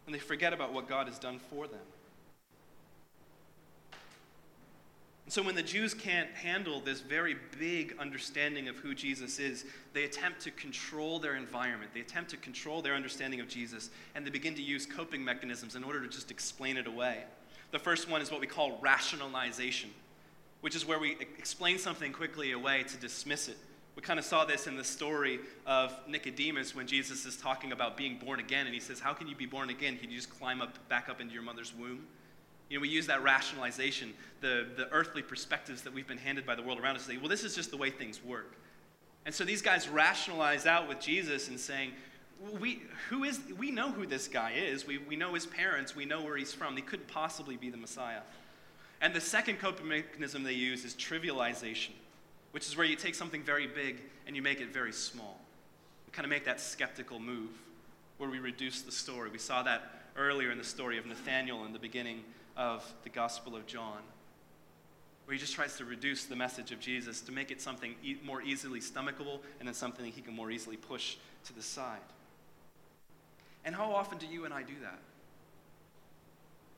and 0.07 0.15
they 0.15 0.19
forget 0.19 0.53
about 0.53 0.73
what 0.73 0.87
God 0.87 1.07
has 1.07 1.19
done 1.19 1.37
for 1.37 1.67
them. 1.67 1.79
And 3.91 3.95
so, 5.29 5.43
when 5.43 5.55
the 5.55 5.63
Jews 5.63 5.93
can't 5.93 6.29
handle 6.29 6.79
this 6.79 7.01
very 7.01 7.35
big 7.59 7.95
understanding 7.99 8.69
of 8.69 8.77
who 8.77 8.95
Jesus 8.95 9.39
is, 9.39 9.65
they 9.91 10.05
attempt 10.05 10.39
to 10.41 10.51
control 10.51 11.19
their 11.19 11.35
environment. 11.35 11.91
They 11.93 11.99
attempt 11.99 12.31
to 12.31 12.37
control 12.37 12.81
their 12.81 12.93
understanding 12.93 13.41
of 13.41 13.49
Jesus, 13.49 13.89
and 14.15 14.25
they 14.25 14.29
begin 14.29 14.55
to 14.55 14.61
use 14.61 14.85
coping 14.85 15.23
mechanisms 15.23 15.75
in 15.75 15.83
order 15.83 16.01
to 16.01 16.07
just 16.07 16.31
explain 16.31 16.77
it 16.77 16.87
away. 16.87 17.23
The 17.71 17.79
first 17.79 18.09
one 18.09 18.21
is 18.21 18.31
what 18.31 18.39
we 18.39 18.47
call 18.47 18.79
rationalization, 18.81 19.89
which 20.61 20.75
is 20.75 20.85
where 20.85 20.99
we 20.99 21.17
explain 21.37 21.77
something 21.77 22.13
quickly 22.13 22.53
away 22.53 22.83
to 22.83 22.95
dismiss 22.95 23.49
it. 23.49 23.57
We 23.97 24.03
kind 24.03 24.19
of 24.19 24.25
saw 24.25 24.45
this 24.45 24.65
in 24.65 24.77
the 24.77 24.83
story 24.83 25.39
of 25.65 25.93
Nicodemus 26.07 26.73
when 26.73 26.87
Jesus 26.87 27.25
is 27.25 27.35
talking 27.35 27.73
about 27.73 27.97
being 27.97 28.17
born 28.17 28.39
again, 28.39 28.65
and 28.65 28.73
he 28.73 28.79
says, 28.79 29.01
How 29.01 29.11
can 29.11 29.27
you 29.27 29.35
be 29.35 29.45
born 29.45 29.69
again? 29.69 29.97
Can 29.97 30.09
you 30.09 30.15
just 30.15 30.29
climb 30.29 30.61
up 30.61 30.87
back 30.87 31.09
up 31.09 31.19
into 31.19 31.33
your 31.33 31.43
mother's 31.43 31.73
womb? 31.75 32.07
You 32.69 32.77
know, 32.77 32.81
we 32.81 32.89
use 32.89 33.07
that 33.07 33.23
rationalization, 33.23 34.13
the, 34.41 34.67
the 34.75 34.89
earthly 34.91 35.21
perspectives 35.21 35.81
that 35.83 35.93
we've 35.93 36.07
been 36.07 36.17
handed 36.17 36.45
by 36.45 36.55
the 36.55 36.61
world 36.61 36.79
around 36.79 36.95
us, 36.95 37.03
say, 37.03 37.17
well, 37.17 37.29
this 37.29 37.43
is 37.43 37.55
just 37.55 37.71
the 37.71 37.77
way 37.77 37.89
things 37.89 38.23
work. 38.23 38.55
And 39.25 39.33
so 39.33 39.43
these 39.43 39.61
guys 39.61 39.87
rationalize 39.87 40.65
out 40.65 40.87
with 40.87 40.99
Jesus 40.99 41.47
and 41.47 41.59
saying, 41.59 41.91
we, 42.59 42.81
who 43.09 43.23
is, 43.23 43.39
we 43.57 43.71
know 43.71 43.91
who 43.91 44.05
this 44.05 44.27
guy 44.27 44.51
is. 44.51 44.85
We, 44.85 44.99
we 44.99 45.15
know 45.15 45.33
his 45.33 45.45
parents. 45.45 45.95
We 45.95 46.05
know 46.05 46.21
where 46.21 46.37
he's 46.37 46.53
from. 46.53 46.75
He 46.75 46.81
couldn't 46.81 47.07
possibly 47.07 47.57
be 47.57 47.69
the 47.69 47.77
Messiah. 47.77 48.21
And 49.01 49.13
the 49.13 49.21
second 49.21 49.59
coping 49.59 49.87
mechanism 49.87 50.43
they 50.43 50.53
use 50.53 50.85
is 50.85 50.93
trivialization 50.93 51.91
which 52.57 52.65
is 52.65 52.75
where 52.75 52.87
you 52.87 52.95
take 52.95 53.15
something 53.15 53.43
very 53.43 53.67
big 53.67 54.01
and 54.25 54.35
you 54.35 54.41
make 54.41 54.61
it 54.61 54.73
very 54.73 54.91
small. 54.91 55.39
We 56.05 56.11
kind 56.11 56.25
of 56.25 56.29
make 56.29 56.45
that 56.45 56.59
skeptical 56.59 57.19
move 57.19 57.51
where 58.17 58.29
we 58.29 58.39
reduce 58.39 58.81
the 58.81 58.91
story. 58.91 59.29
We 59.29 59.37
saw 59.37 59.63
that 59.63 59.91
earlier 60.15 60.51
in 60.51 60.57
the 60.57 60.63
story 60.63 60.97
of 60.97 61.05
Nathaniel 61.05 61.65
in 61.65 61.73
the 61.73 61.77
beginning 61.77 62.23
of 62.57 62.83
the 63.03 63.09
Gospel 63.09 63.55
of 63.55 63.65
John, 63.67 63.99
where 65.25 65.33
he 65.33 65.39
just 65.39 65.53
tries 65.53 65.77
to 65.77 65.85
reduce 65.85 66.25
the 66.25 66.35
message 66.35 66.71
of 66.71 66.79
Jesus 66.79 67.21
to 67.21 67.31
make 67.31 67.51
it 67.51 67.61
something 67.61 67.95
e- 68.03 68.17
more 68.25 68.41
easily 68.41 68.79
stomachable 68.79 69.39
and 69.59 69.67
then 69.67 69.75
something 69.75 70.05
he 70.05 70.21
can 70.21 70.35
more 70.35 70.51
easily 70.51 70.77
push 70.77 71.17
to 71.45 71.53
the 71.53 71.61
side. 71.61 71.99
And 73.63 73.75
how 73.75 73.91
often 73.93 74.17
do 74.17 74.25
you 74.25 74.45
and 74.45 74.53
I 74.53 74.63
do 74.63 74.73
that? 74.81 74.99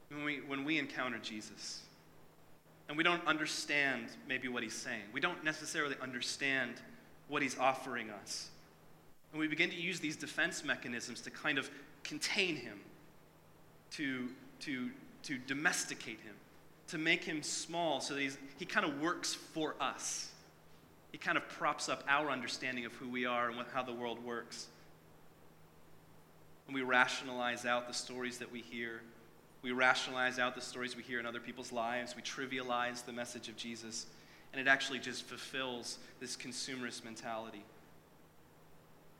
When 0.09 0.23
we, 0.23 0.37
when 0.47 0.65
we 0.65 0.79
encounter 0.79 1.19
Jesus 1.19 1.81
and 2.89 2.97
we 2.97 3.03
don't 3.03 3.25
understand 3.27 4.07
maybe 4.27 4.47
what 4.47 4.63
he's 4.63 4.73
saying. 4.73 5.03
We 5.13 5.21
don't 5.21 5.43
necessarily 5.43 5.95
understand 6.01 6.81
what 7.27 7.43
he's 7.43 7.57
offering 7.57 8.09
us. 8.09 8.49
And 9.31 9.39
we 9.39 9.47
begin 9.47 9.69
to 9.69 9.75
use 9.75 9.99
these 9.99 10.15
defense 10.15 10.63
mechanisms 10.63 11.21
to 11.21 11.29
kind 11.29 11.59
of 11.59 11.69
contain 12.03 12.55
him, 12.55 12.79
to, 13.91 14.29
to, 14.61 14.89
to 15.23 15.37
domesticate 15.37 16.19
him, 16.21 16.35
to 16.87 16.97
make 16.97 17.23
him 17.23 17.43
small 17.43 18.01
so 18.01 18.13
that 18.13 18.21
he's, 18.21 18.37
he 18.57 18.65
kind 18.65 18.85
of 18.85 19.01
works 19.01 19.33
for 19.33 19.75
us. 19.79 20.31
He 21.11 21.17
kind 21.17 21.37
of 21.37 21.47
props 21.49 21.89
up 21.89 22.03
our 22.07 22.29
understanding 22.29 22.85
of 22.85 22.93
who 22.93 23.09
we 23.09 23.25
are 23.25 23.47
and 23.47 23.57
what, 23.57 23.67
how 23.73 23.83
the 23.83 23.93
world 23.93 24.23
works. 24.23 24.67
And 26.67 26.75
we 26.75 26.83
rationalize 26.83 27.65
out 27.65 27.87
the 27.87 27.93
stories 27.93 28.37
that 28.37 28.51
we 28.51 28.61
hear 28.61 29.01
we 29.61 29.71
rationalize 29.71 30.39
out 30.39 30.55
the 30.55 30.61
stories 30.61 30.95
we 30.95 31.03
hear 31.03 31.19
in 31.19 31.25
other 31.25 31.39
people's 31.39 31.71
lives. 31.71 32.15
We 32.15 32.21
trivialize 32.21 33.05
the 33.05 33.11
message 33.11 33.49
of 33.49 33.57
Jesus. 33.57 34.05
And 34.53 34.61
it 34.61 34.69
actually 34.69 34.99
just 34.99 35.23
fulfills 35.23 35.99
this 36.19 36.37
consumerist 36.37 37.03
mentality. 37.03 37.63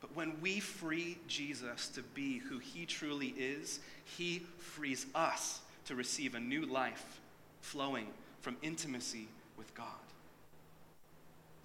But 0.00 0.16
when 0.16 0.40
we 0.40 0.60
free 0.60 1.18
Jesus 1.28 1.88
to 1.88 2.02
be 2.02 2.38
who 2.38 2.58
he 2.58 2.86
truly 2.86 3.34
is, 3.36 3.80
he 4.04 4.42
frees 4.58 5.06
us 5.14 5.60
to 5.90 5.96
receive 5.96 6.36
a 6.36 6.40
new 6.40 6.64
life 6.66 7.20
flowing 7.62 8.06
from 8.42 8.56
intimacy 8.62 9.26
with 9.58 9.74
God. 9.74 9.86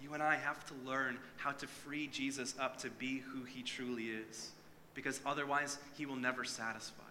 You 0.01 0.15
and 0.15 0.23
I 0.23 0.35
have 0.35 0.65
to 0.65 0.73
learn 0.83 1.19
how 1.37 1.51
to 1.51 1.67
free 1.67 2.07
Jesus 2.07 2.55
up 2.59 2.77
to 2.79 2.89
be 2.89 3.19
who 3.19 3.43
he 3.43 3.61
truly 3.61 4.05
is, 4.05 4.49
because 4.95 5.21
otherwise, 5.27 5.77
he 5.95 6.07
will 6.07 6.15
never 6.15 6.43
satisfy. 6.43 7.03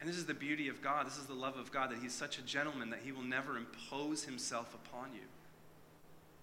And 0.00 0.08
this 0.08 0.16
is 0.16 0.26
the 0.26 0.32
beauty 0.32 0.68
of 0.68 0.80
God. 0.80 1.06
This 1.06 1.18
is 1.18 1.26
the 1.26 1.34
love 1.34 1.56
of 1.56 1.72
God 1.72 1.90
that 1.90 1.98
He's 2.00 2.14
such 2.14 2.38
a 2.38 2.42
gentleman 2.42 2.90
that 2.90 3.00
He 3.04 3.10
will 3.10 3.24
never 3.24 3.56
impose 3.56 4.24
Himself 4.24 4.72
upon 4.74 5.12
you. 5.12 5.26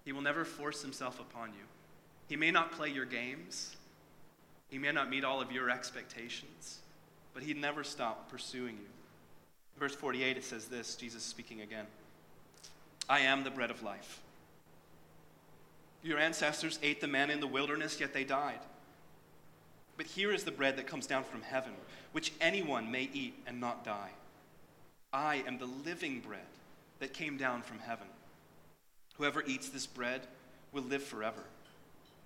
He 0.04 0.12
will 0.12 0.20
never 0.20 0.44
force 0.44 0.82
Himself 0.82 1.18
upon 1.18 1.48
you. 1.48 1.64
He 2.28 2.36
may 2.36 2.50
not 2.50 2.72
play 2.72 2.90
your 2.90 3.06
games, 3.06 3.74
He 4.68 4.78
may 4.78 4.92
not 4.92 5.08
meet 5.08 5.24
all 5.24 5.40
of 5.40 5.50
your 5.50 5.70
expectations, 5.70 6.80
but 7.32 7.42
He'd 7.42 7.56
never 7.56 7.82
stop 7.82 8.30
pursuing 8.30 8.76
you. 8.76 8.97
Verse 9.78 9.94
48, 9.94 10.36
it 10.36 10.44
says 10.44 10.66
this 10.66 10.96
Jesus 10.96 11.22
speaking 11.22 11.60
again 11.60 11.86
I 13.08 13.20
am 13.20 13.44
the 13.44 13.50
bread 13.50 13.70
of 13.70 13.82
life. 13.82 14.20
Your 16.02 16.18
ancestors 16.18 16.78
ate 16.82 17.00
the 17.00 17.08
manna 17.08 17.32
in 17.32 17.40
the 17.40 17.46
wilderness, 17.46 18.00
yet 18.00 18.12
they 18.12 18.24
died. 18.24 18.60
But 19.96 20.06
here 20.06 20.32
is 20.32 20.44
the 20.44 20.52
bread 20.52 20.76
that 20.76 20.86
comes 20.86 21.06
down 21.06 21.24
from 21.24 21.42
heaven, 21.42 21.72
which 22.12 22.32
anyone 22.40 22.90
may 22.90 23.10
eat 23.12 23.34
and 23.46 23.60
not 23.60 23.84
die. 23.84 24.10
I 25.12 25.42
am 25.46 25.58
the 25.58 25.66
living 25.66 26.20
bread 26.20 26.40
that 27.00 27.12
came 27.12 27.36
down 27.36 27.62
from 27.62 27.78
heaven. 27.80 28.06
Whoever 29.16 29.42
eats 29.42 29.68
this 29.68 29.86
bread 29.86 30.26
will 30.72 30.84
live 30.84 31.02
forever. 31.02 31.42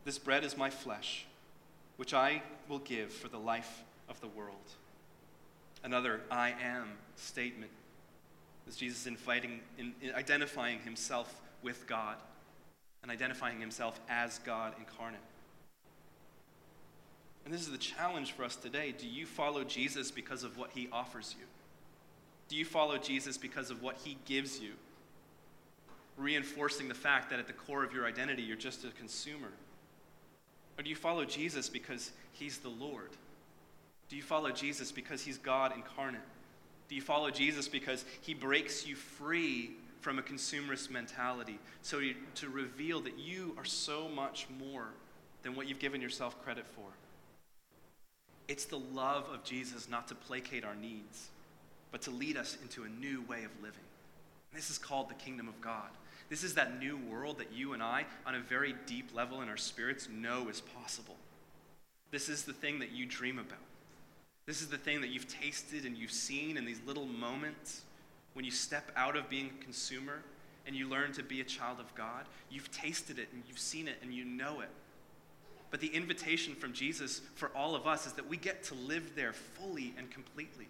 This 0.04 0.18
bread 0.18 0.44
is 0.44 0.56
my 0.56 0.68
flesh, 0.68 1.24
which 1.96 2.12
I 2.12 2.42
will 2.68 2.80
give 2.80 3.10
for 3.10 3.28
the 3.28 3.38
life 3.38 3.82
of 4.08 4.20
the 4.20 4.28
world. 4.28 4.74
Another 5.84 6.20
I 6.30 6.54
am 6.62 6.88
statement 7.16 7.70
is 8.68 8.76
Jesus 8.76 9.06
inviting, 9.06 9.60
in, 9.78 9.92
in 10.00 10.14
identifying 10.14 10.78
himself 10.80 11.40
with 11.62 11.86
God 11.86 12.16
and 13.02 13.10
identifying 13.10 13.60
himself 13.60 14.00
as 14.08 14.38
God 14.40 14.74
incarnate. 14.78 15.20
And 17.44 17.52
this 17.52 17.62
is 17.62 17.72
the 17.72 17.78
challenge 17.78 18.32
for 18.32 18.44
us 18.44 18.54
today. 18.54 18.94
Do 18.96 19.08
you 19.08 19.26
follow 19.26 19.64
Jesus 19.64 20.10
because 20.10 20.44
of 20.44 20.56
what 20.56 20.70
he 20.74 20.88
offers 20.92 21.34
you? 21.38 21.46
Do 22.48 22.56
you 22.56 22.64
follow 22.64 22.98
Jesus 22.98 23.36
because 23.36 23.70
of 23.70 23.82
what 23.82 23.96
he 24.04 24.16
gives 24.26 24.60
you? 24.60 24.72
Reinforcing 26.16 26.88
the 26.88 26.94
fact 26.94 27.30
that 27.30 27.40
at 27.40 27.46
the 27.48 27.52
core 27.52 27.82
of 27.82 27.92
your 27.92 28.06
identity, 28.06 28.42
you're 28.42 28.56
just 28.56 28.84
a 28.84 28.90
consumer. 28.90 29.48
Or 30.78 30.82
do 30.82 30.90
you 30.90 30.96
follow 30.96 31.24
Jesus 31.24 31.68
because 31.68 32.12
he's 32.32 32.58
the 32.58 32.68
Lord? 32.68 33.10
Do 34.12 34.16
you 34.18 34.22
follow 34.22 34.50
Jesus 34.50 34.92
because 34.92 35.22
he's 35.22 35.38
God 35.38 35.72
incarnate? 35.74 36.20
Do 36.86 36.94
you 36.94 37.00
follow 37.00 37.30
Jesus 37.30 37.66
because 37.66 38.04
he 38.20 38.34
breaks 38.34 38.86
you 38.86 38.94
free 38.94 39.70
from 40.02 40.18
a 40.18 40.22
consumerist 40.22 40.90
mentality 40.90 41.58
so 41.80 41.98
you, 41.98 42.16
to 42.34 42.50
reveal 42.50 43.00
that 43.00 43.18
you 43.18 43.54
are 43.56 43.64
so 43.64 44.10
much 44.10 44.48
more 44.60 44.88
than 45.42 45.56
what 45.56 45.66
you've 45.66 45.78
given 45.78 46.02
yourself 46.02 46.44
credit 46.44 46.66
for? 46.66 46.84
It's 48.48 48.66
the 48.66 48.80
love 48.80 49.30
of 49.32 49.44
Jesus 49.44 49.88
not 49.88 50.08
to 50.08 50.14
placate 50.14 50.62
our 50.62 50.74
needs, 50.74 51.28
but 51.90 52.02
to 52.02 52.10
lead 52.10 52.36
us 52.36 52.58
into 52.60 52.84
a 52.84 52.90
new 52.90 53.22
way 53.22 53.44
of 53.44 53.62
living. 53.62 53.80
This 54.52 54.68
is 54.68 54.76
called 54.76 55.08
the 55.08 55.14
kingdom 55.14 55.48
of 55.48 55.58
God. 55.62 55.88
This 56.28 56.44
is 56.44 56.52
that 56.56 56.78
new 56.78 56.98
world 56.98 57.38
that 57.38 57.50
you 57.50 57.72
and 57.72 57.82
I, 57.82 58.04
on 58.26 58.34
a 58.34 58.40
very 58.40 58.74
deep 58.84 59.14
level 59.14 59.40
in 59.40 59.48
our 59.48 59.56
spirits, 59.56 60.06
know 60.10 60.50
is 60.50 60.60
possible. 60.60 61.16
This 62.10 62.28
is 62.28 62.44
the 62.44 62.52
thing 62.52 62.80
that 62.80 62.92
you 62.92 63.06
dream 63.06 63.38
about. 63.38 63.56
This 64.46 64.60
is 64.60 64.68
the 64.68 64.78
thing 64.78 65.00
that 65.02 65.10
you've 65.10 65.28
tasted 65.28 65.84
and 65.84 65.96
you've 65.96 66.12
seen 66.12 66.56
in 66.56 66.64
these 66.64 66.80
little 66.84 67.06
moments 67.06 67.82
when 68.34 68.44
you 68.44 68.50
step 68.50 68.90
out 68.96 69.16
of 69.16 69.28
being 69.28 69.50
a 69.60 69.64
consumer 69.64 70.20
and 70.66 70.74
you 70.74 70.88
learn 70.88 71.12
to 71.12 71.22
be 71.22 71.40
a 71.40 71.44
child 71.44 71.78
of 71.80 71.94
God. 71.94 72.24
You've 72.50 72.70
tasted 72.70 73.18
it 73.18 73.28
and 73.32 73.42
you've 73.46 73.58
seen 73.58 73.88
it 73.88 73.96
and 74.02 74.12
you 74.12 74.24
know 74.24 74.60
it. 74.60 74.70
But 75.70 75.80
the 75.80 75.88
invitation 75.88 76.54
from 76.54 76.72
Jesus 76.72 77.20
for 77.34 77.50
all 77.54 77.74
of 77.74 77.86
us 77.86 78.06
is 78.06 78.12
that 78.14 78.28
we 78.28 78.36
get 78.36 78.62
to 78.64 78.74
live 78.74 79.12
there 79.16 79.32
fully 79.32 79.94
and 79.96 80.10
completely. 80.10 80.68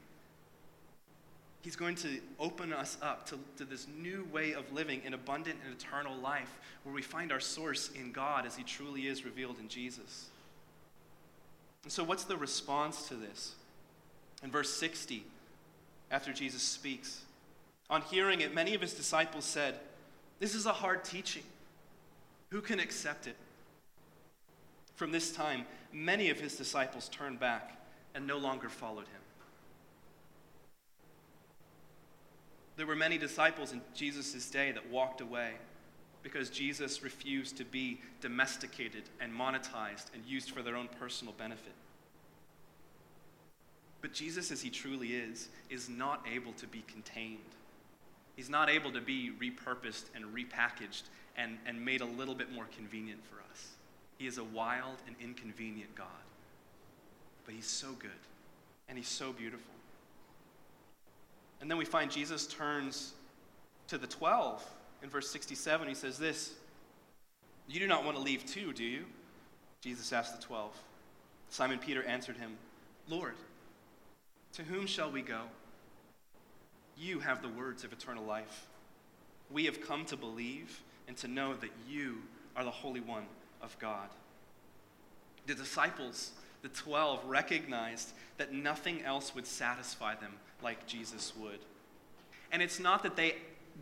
He's 1.62 1.76
going 1.76 1.94
to 1.96 2.20
open 2.40 2.72
us 2.72 2.98
up 3.00 3.26
to, 3.28 3.38
to 3.56 3.64
this 3.64 3.86
new 3.96 4.26
way 4.32 4.52
of 4.52 4.70
living 4.72 5.00
in 5.04 5.14
abundant 5.14 5.58
and 5.64 5.74
eternal 5.74 6.16
life 6.16 6.58
where 6.82 6.94
we 6.94 7.02
find 7.02 7.30
our 7.32 7.40
source 7.40 7.90
in 7.94 8.12
God 8.12 8.46
as 8.46 8.56
He 8.56 8.64
truly 8.64 9.06
is 9.06 9.24
revealed 9.24 9.58
in 9.60 9.68
Jesus. 9.68 10.28
And 11.84 11.92
so, 11.92 12.02
what's 12.02 12.24
the 12.24 12.36
response 12.36 13.08
to 13.08 13.14
this? 13.14 13.54
In 14.42 14.50
verse 14.50 14.72
60, 14.74 15.24
after 16.10 16.32
Jesus 16.32 16.62
speaks, 16.62 17.22
on 17.88 18.02
hearing 18.02 18.40
it, 18.40 18.54
many 18.54 18.74
of 18.74 18.80
his 18.80 18.94
disciples 18.94 19.44
said, 19.44 19.74
This 20.38 20.54
is 20.54 20.66
a 20.66 20.72
hard 20.72 21.04
teaching. 21.04 21.42
Who 22.50 22.60
can 22.60 22.80
accept 22.80 23.26
it? 23.26 23.36
From 24.94 25.12
this 25.12 25.32
time, 25.32 25.66
many 25.92 26.30
of 26.30 26.40
his 26.40 26.56
disciples 26.56 27.08
turned 27.08 27.40
back 27.40 27.78
and 28.14 28.26
no 28.26 28.38
longer 28.38 28.68
followed 28.68 29.06
him. 29.08 29.20
There 32.76 32.86
were 32.86 32.96
many 32.96 33.18
disciples 33.18 33.72
in 33.72 33.80
Jesus' 33.94 34.50
day 34.50 34.72
that 34.72 34.90
walked 34.90 35.20
away 35.20 35.52
because 36.22 36.50
Jesus 36.50 37.02
refused 37.02 37.56
to 37.58 37.64
be 37.64 38.00
domesticated 38.20 39.04
and 39.20 39.32
monetized 39.32 40.06
and 40.14 40.24
used 40.26 40.50
for 40.50 40.62
their 40.62 40.76
own 40.76 40.88
personal 40.98 41.34
benefit. 41.36 41.74
But 44.02 44.12
Jesus, 44.12 44.50
as 44.50 44.60
he 44.60 44.68
truly 44.68 45.14
is, 45.14 45.48
is 45.70 45.88
not 45.88 46.26
able 46.30 46.52
to 46.54 46.66
be 46.66 46.82
contained. 46.88 47.38
He's 48.36 48.50
not 48.50 48.68
able 48.68 48.90
to 48.92 49.00
be 49.00 49.30
repurposed 49.40 50.04
and 50.14 50.24
repackaged 50.34 51.04
and, 51.36 51.56
and 51.64 51.82
made 51.82 52.00
a 52.00 52.06
little 52.06 52.34
bit 52.34 52.52
more 52.52 52.66
convenient 52.76 53.20
for 53.24 53.36
us. 53.50 53.68
He 54.18 54.26
is 54.26 54.38
a 54.38 54.44
wild 54.44 54.96
and 55.06 55.14
inconvenient 55.20 55.94
God. 55.94 56.06
But 57.46 57.54
he's 57.54 57.66
so 57.66 57.92
good 57.98 58.10
and 58.88 58.98
he's 58.98 59.08
so 59.08 59.32
beautiful. 59.32 59.72
And 61.60 61.70
then 61.70 61.78
we 61.78 61.84
find 61.84 62.10
Jesus 62.10 62.46
turns 62.46 63.12
to 63.86 63.98
the 63.98 64.06
12 64.06 64.64
in 65.02 65.10
verse 65.10 65.30
67. 65.30 65.88
He 65.88 65.94
says, 65.94 66.18
This, 66.18 66.54
you 67.68 67.78
do 67.78 67.86
not 67.86 68.04
want 68.04 68.16
to 68.16 68.22
leave 68.22 68.44
too, 68.46 68.72
do 68.72 68.84
you? 68.84 69.04
Jesus 69.80 70.12
asked 70.12 70.40
the 70.40 70.44
12. 70.44 70.76
Simon 71.50 71.78
Peter 71.78 72.02
answered 72.04 72.36
him, 72.36 72.56
Lord, 73.08 73.34
to 74.54 74.62
whom 74.62 74.86
shall 74.86 75.10
we 75.10 75.22
go? 75.22 75.42
You 76.96 77.20
have 77.20 77.42
the 77.42 77.48
words 77.48 77.84
of 77.84 77.92
eternal 77.92 78.24
life. 78.24 78.66
We 79.50 79.64
have 79.64 79.80
come 79.80 80.04
to 80.06 80.16
believe 80.16 80.82
and 81.08 81.16
to 81.18 81.28
know 81.28 81.54
that 81.54 81.70
you 81.88 82.18
are 82.56 82.64
the 82.64 82.70
Holy 82.70 83.00
One 83.00 83.24
of 83.60 83.78
God. 83.78 84.08
The 85.46 85.54
disciples, 85.54 86.32
the 86.62 86.68
12, 86.68 87.24
recognized 87.26 88.12
that 88.36 88.52
nothing 88.52 89.02
else 89.02 89.34
would 89.34 89.46
satisfy 89.46 90.14
them 90.14 90.34
like 90.62 90.86
Jesus 90.86 91.32
would. 91.36 91.58
And 92.52 92.62
it's 92.62 92.78
not 92.78 93.02
that 93.02 93.16
they 93.16 93.36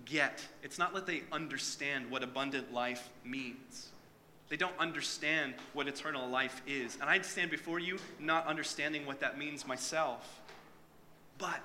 get, 0.04 0.46
it's 0.62 0.78
not 0.78 0.94
that 0.94 1.06
they 1.06 1.22
understand 1.32 2.10
what 2.10 2.22
abundant 2.22 2.72
life 2.72 3.10
means. 3.24 3.88
They 4.48 4.56
don't 4.56 4.76
understand 4.78 5.54
what 5.74 5.86
eternal 5.86 6.28
life 6.28 6.62
is. 6.66 6.96
And 7.00 7.08
I'd 7.08 7.24
stand 7.24 7.50
before 7.50 7.78
you 7.78 7.98
not 8.18 8.46
understanding 8.46 9.06
what 9.06 9.20
that 9.20 9.38
means 9.38 9.66
myself. 9.66 10.40
But 11.40 11.60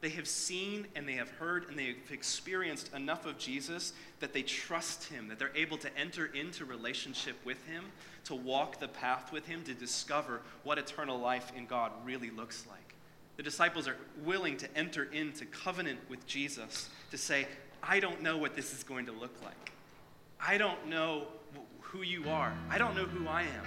they 0.00 0.08
have 0.10 0.26
seen 0.26 0.86
and 0.94 1.08
they 1.08 1.14
have 1.14 1.30
heard 1.30 1.68
and 1.68 1.78
they 1.78 1.86
have 1.86 2.10
experienced 2.10 2.92
enough 2.94 3.24
of 3.24 3.38
Jesus 3.38 3.92
that 4.20 4.32
they 4.32 4.42
trust 4.42 5.04
him, 5.04 5.28
that 5.28 5.38
they're 5.38 5.54
able 5.54 5.78
to 5.78 5.98
enter 5.98 6.26
into 6.26 6.64
relationship 6.64 7.36
with 7.44 7.64
him, 7.66 7.84
to 8.24 8.34
walk 8.34 8.80
the 8.80 8.88
path 8.88 9.32
with 9.32 9.46
him, 9.46 9.62
to 9.64 9.72
discover 9.72 10.42
what 10.62 10.78
eternal 10.78 11.18
life 11.18 11.52
in 11.56 11.66
God 11.66 11.92
really 12.04 12.30
looks 12.30 12.66
like. 12.68 12.94
The 13.36 13.42
disciples 13.42 13.88
are 13.88 13.96
willing 14.24 14.56
to 14.58 14.76
enter 14.76 15.04
into 15.04 15.46
covenant 15.46 16.00
with 16.08 16.26
Jesus 16.26 16.88
to 17.10 17.18
say, 17.18 17.46
I 17.82 17.98
don't 17.98 18.22
know 18.22 18.36
what 18.36 18.54
this 18.54 18.72
is 18.72 18.82
going 18.82 19.06
to 19.06 19.12
look 19.12 19.34
like. 19.42 19.72
I 20.40 20.58
don't 20.58 20.86
know 20.88 21.28
who 21.80 22.02
you 22.02 22.28
are. 22.28 22.52
I 22.70 22.78
don't 22.78 22.94
know 22.94 23.04
who 23.04 23.26
I 23.26 23.42
am. 23.42 23.64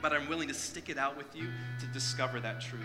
But 0.00 0.12
I'm 0.12 0.28
willing 0.28 0.48
to 0.48 0.54
stick 0.54 0.88
it 0.88 0.98
out 0.98 1.16
with 1.16 1.34
you 1.34 1.48
to 1.80 1.86
discover 1.86 2.40
that 2.40 2.60
truth. 2.60 2.82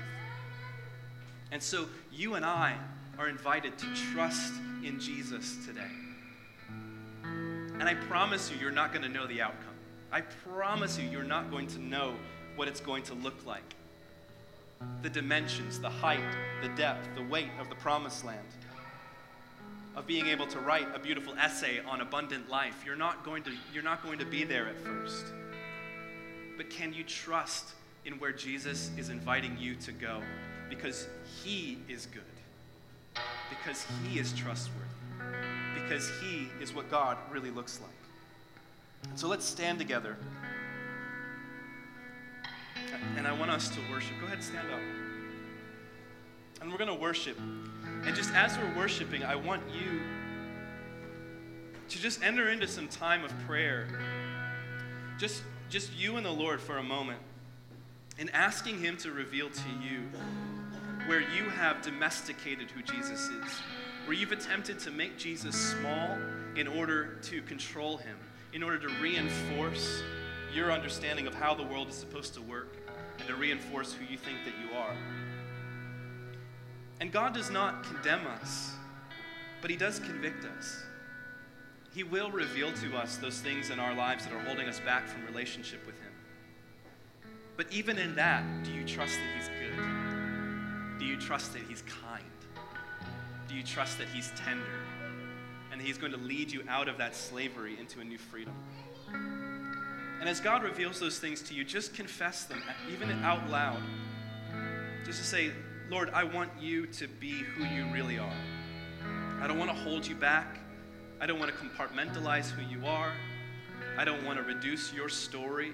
And 1.52 1.62
so 1.62 1.88
you 2.12 2.36
and 2.36 2.46
I 2.46 2.76
are 3.18 3.30
invited 3.30 3.78
to 3.78 3.86
trust 4.12 4.54
in 4.84 5.00
Jesus 5.00 5.58
today. 5.66 5.92
And 7.80 7.84
I 7.84 7.94
promise 7.94 8.52
you, 8.52 8.58
you're 8.58 8.72
not 8.72 8.92
going 8.92 9.04
to 9.04 9.10
know 9.10 9.28
the 9.28 9.42
outcome. 9.42 9.76
I 10.12 10.22
promise 10.22 10.98
you, 10.98 11.08
you're 11.10 11.24
not 11.24 11.52
going 11.52 11.68
to 11.68 11.80
know 11.80 12.14
what 12.56 12.68
it's 12.68 12.80
going 12.80 13.04
to 13.04 13.14
look 13.14 13.46
like. 13.46 13.76
The 15.02 15.10
dimensions, 15.10 15.80
the 15.80 15.90
height, 15.90 16.20
the 16.62 16.70
depth, 16.70 17.08
the 17.16 17.24
weight 17.24 17.50
of 17.60 17.70
the 17.70 17.76
promised 17.76 18.26
land. 18.26 18.40
Of 19.96 20.06
being 20.06 20.28
able 20.28 20.48
to 20.48 20.60
write 20.60 20.88
a 20.96 21.00
beautiful 21.00 21.34
essay 21.40 21.80
on 21.88 22.02
abundant 22.02 22.50
life. 22.50 22.84
You're 22.86 22.96
not 22.96 23.24
going 23.24 23.44
to, 23.44 23.52
you're 23.74 23.84
not 23.84 24.04
going 24.04 24.20
to 24.20 24.26
be 24.26 24.44
there 24.44 24.68
at 24.68 24.80
first. 24.80 25.26
But 26.56 26.70
can 26.70 26.94
you 26.94 27.04
trust 27.04 27.74
in 28.08 28.14
where 28.14 28.32
Jesus 28.32 28.90
is 28.98 29.10
inviting 29.10 29.56
you 29.60 29.76
to 29.76 29.92
go? 29.92 30.22
because 30.70 31.08
He 31.44 31.80
is 31.88 32.08
good, 32.08 33.22
because 33.50 33.86
He 34.04 34.20
is 34.20 34.34
trustworthy, 34.34 34.86
because 35.76 36.10
He 36.22 36.48
is 36.62 36.74
what 36.74 36.90
God 36.90 37.18
really 37.32 37.52
looks 37.52 37.80
like. 37.82 39.16
so 39.18 39.28
let's 39.28 39.46
stand 39.46 39.80
together. 39.80 40.18
And 43.16 43.28
I 43.28 43.34
want 43.34 43.52
us 43.52 43.70
to 43.70 43.80
worship. 43.92 44.14
Go 44.20 44.28
ahead, 44.28 44.44
stand 44.44 44.68
up. 44.72 44.80
And 46.62 46.72
we're 46.72 46.78
going 46.78 46.90
to 46.90 46.96
worship. 46.96 47.38
And 47.40 48.16
just 48.16 48.34
as 48.34 48.58
we're 48.58 48.76
worshiping, 48.76 49.24
I 49.24 49.36
want 49.36 49.62
you 49.74 50.02
to 51.90 52.00
just 52.00 52.24
enter 52.24 52.50
into 52.50 52.68
some 52.68 52.88
time 52.88 53.24
of 53.24 53.38
prayer. 53.46 53.88
Just, 55.18 55.44
just 55.70 55.94
you 55.94 56.18
and 56.18 56.26
the 56.26 56.32
Lord 56.32 56.62
for 56.62 56.78
a 56.78 56.84
moment. 56.84 57.20
And 58.20 58.34
asking 58.34 58.80
Him 58.80 58.98
to 58.98 59.12
reveal 59.12 59.50
to 59.50 59.70
you 59.82 60.02
where 61.08 61.22
you 61.22 61.50
have 61.50 61.82
domesticated 61.82 62.70
who 62.70 62.82
Jesus 62.82 63.30
is, 63.30 63.52
where 64.06 64.16
you've 64.16 64.34
attempted 64.34 64.78
to 64.80 64.92
make 64.92 65.18
Jesus 65.18 65.56
small 65.56 66.18
in 66.58 66.68
order 66.68 67.16
to 67.24 67.42
control 67.44 67.98
him, 67.98 68.18
in 68.54 68.62
order 68.62 68.78
to 68.78 68.90
reinforce 69.02 70.02
your 70.54 70.72
understanding 70.72 71.28
of 71.28 71.34
how 71.34 71.54
the 71.54 71.64
world 71.64 71.88
is 71.88 71.96
supposed 71.96 72.34
to 72.34 72.42
work 72.42 72.76
and 73.20 73.28
to 73.28 73.36
reinforce 73.36 73.94
who 73.94 74.04
you 74.06 74.18
think 74.18 74.38
that 74.44 74.54
you 74.60 74.78
are. 74.78 74.96
And 77.00 77.12
God 77.12 77.34
does 77.34 77.52
not 77.52 77.84
condemn 77.84 78.26
us, 78.28 78.74
but 79.62 79.70
He 79.70 79.78
does 79.78 80.00
convict 80.00 80.46
us. 80.58 80.84
He 81.94 82.04
will 82.04 82.32
reveal 82.32 82.72
to 82.74 82.98
us 82.98 83.18
those 83.18 83.40
things 83.40 83.70
in 83.70 83.80
our 83.80 83.94
lives 83.94 84.26
that 84.26 84.34
are 84.34 84.40
holding 84.40 84.68
us 84.68 84.80
back 84.80 85.08
from 85.08 85.26
relationship 85.26 85.86
with. 85.86 85.96
But 87.58 87.66
even 87.72 87.98
in 87.98 88.16
that, 88.16 88.44
do 88.64 88.72
you 88.72 88.86
trust 88.86 89.16
that 89.16 89.36
He's 89.36 89.50
good? 89.50 91.00
Do 91.00 91.06
you 91.06 91.18
trust 91.20 91.54
that 91.54 91.64
He's 91.68 91.82
kind? 91.82 92.24
Do 93.50 93.56
you 93.56 93.64
trust 93.64 93.98
that 93.98 94.08
He's 94.08 94.32
tender? 94.36 94.64
And 95.72 95.82
He's 95.82 95.98
going 95.98 96.12
to 96.12 96.20
lead 96.20 96.52
you 96.52 96.64
out 96.70 96.88
of 96.88 97.00
that 97.00 97.16
slavery 97.16 97.76
into 97.80 98.00
a 98.00 98.04
new 98.04 98.20
freedom? 98.20 98.54
And 100.20 100.30
as 100.30 100.40
God 100.40 100.64
reveals 100.64 101.00
those 101.00 101.20
things 101.20 101.42
to 101.44 101.56
you, 101.56 101.64
just 101.64 101.94
confess 101.96 102.46
them, 102.46 102.62
even 102.92 103.10
out 103.24 103.50
loud. 103.50 103.82
Just 105.04 105.20
to 105.20 105.26
say, 105.26 105.52
Lord, 105.90 106.12
I 106.12 106.24
want 106.26 106.52
you 106.60 106.86
to 106.88 107.08
be 107.08 107.32
who 107.32 107.64
you 107.66 107.92
really 107.92 108.20
are. 108.20 108.38
I 109.42 109.48
don't 109.48 109.58
want 109.58 109.72
to 109.72 109.78
hold 109.78 110.06
you 110.06 110.16
back. 110.16 110.60
I 111.20 111.26
don't 111.26 111.40
want 111.40 111.52
to 111.52 111.58
compartmentalize 111.58 112.50
who 112.50 112.62
you 112.64 112.86
are. 112.86 113.14
I 113.98 114.06
don't 114.06 114.24
want 114.26 114.38
to 114.38 114.44
reduce 114.44 114.94
your 114.94 115.10
story 115.10 115.74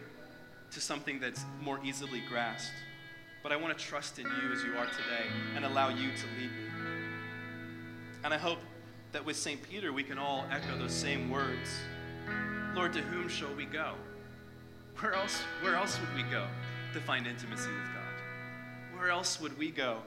to 0.74 0.82
something 0.82 1.20
that's 1.20 1.46
more 1.62 1.80
easily 1.84 2.22
grasped. 2.28 2.74
But 3.42 3.52
I 3.52 3.56
want 3.58 3.78
to 3.78 3.84
trust 3.84 4.20
in 4.20 4.26
you 4.26 4.52
as 4.52 4.64
you 4.64 4.72
are 4.78 4.86
today 4.86 5.28
and 5.56 5.66
allow 5.66 5.90
you 5.90 6.12
to 6.12 6.26
lead 6.40 6.52
me. 6.52 6.70
And 8.24 8.34
I 8.34 8.38
hope 8.38 8.60
that 9.12 9.26
with 9.26 9.36
St. 9.36 9.62
Peter, 9.62 9.92
we 9.92 10.04
can 10.04 10.18
all 10.18 10.46
echo 10.52 10.78
those 10.78 10.94
same 10.94 11.30
words 11.30 11.70
Lord, 12.76 12.92
to 12.94 13.02
whom 13.02 13.30
shall 13.30 13.54
we 13.54 13.66
go? 13.66 13.94
Where 15.00 15.14
else, 15.14 15.42
where 15.62 15.76
else 15.76 16.00
would 16.00 16.16
we 16.16 16.24
go 16.32 16.48
to 16.94 17.00
find 17.00 17.28
intimacy 17.28 17.70
with 17.70 17.86
God? 17.94 18.98
Where 18.98 19.12
else 19.12 19.40
would 19.40 19.56
we 19.60 19.70
go 19.70 20.00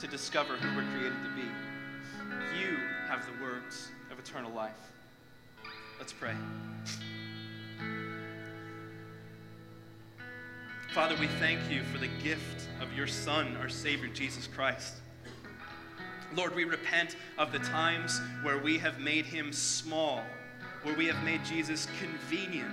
to 0.00 0.06
discover 0.08 0.56
who 0.56 0.76
we're 0.76 0.90
created 0.96 1.18
to 1.22 1.30
be? 1.36 1.48
You 2.58 2.76
have 3.06 3.24
the 3.24 3.44
words 3.44 3.88
of 4.10 4.18
eternal 4.18 4.52
life. 4.52 4.72
Let's 6.00 6.12
pray. 6.12 6.34
Father, 10.94 11.16
we 11.18 11.26
thank 11.26 11.58
you 11.70 11.82
for 11.84 11.96
the 11.96 12.10
gift 12.22 12.68
of 12.82 12.92
your 12.92 13.06
Son, 13.06 13.56
our 13.62 13.70
Savior, 13.70 14.08
Jesus 14.08 14.46
Christ. 14.46 14.96
Lord, 16.34 16.54
we 16.54 16.64
repent 16.64 17.16
of 17.38 17.50
the 17.50 17.60
times 17.60 18.20
where 18.42 18.58
we 18.58 18.76
have 18.76 19.00
made 19.00 19.24
him 19.24 19.54
small, 19.54 20.22
where 20.82 20.94
we 20.94 21.06
have 21.06 21.24
made 21.24 21.42
Jesus 21.46 21.88
convenient, 21.98 22.70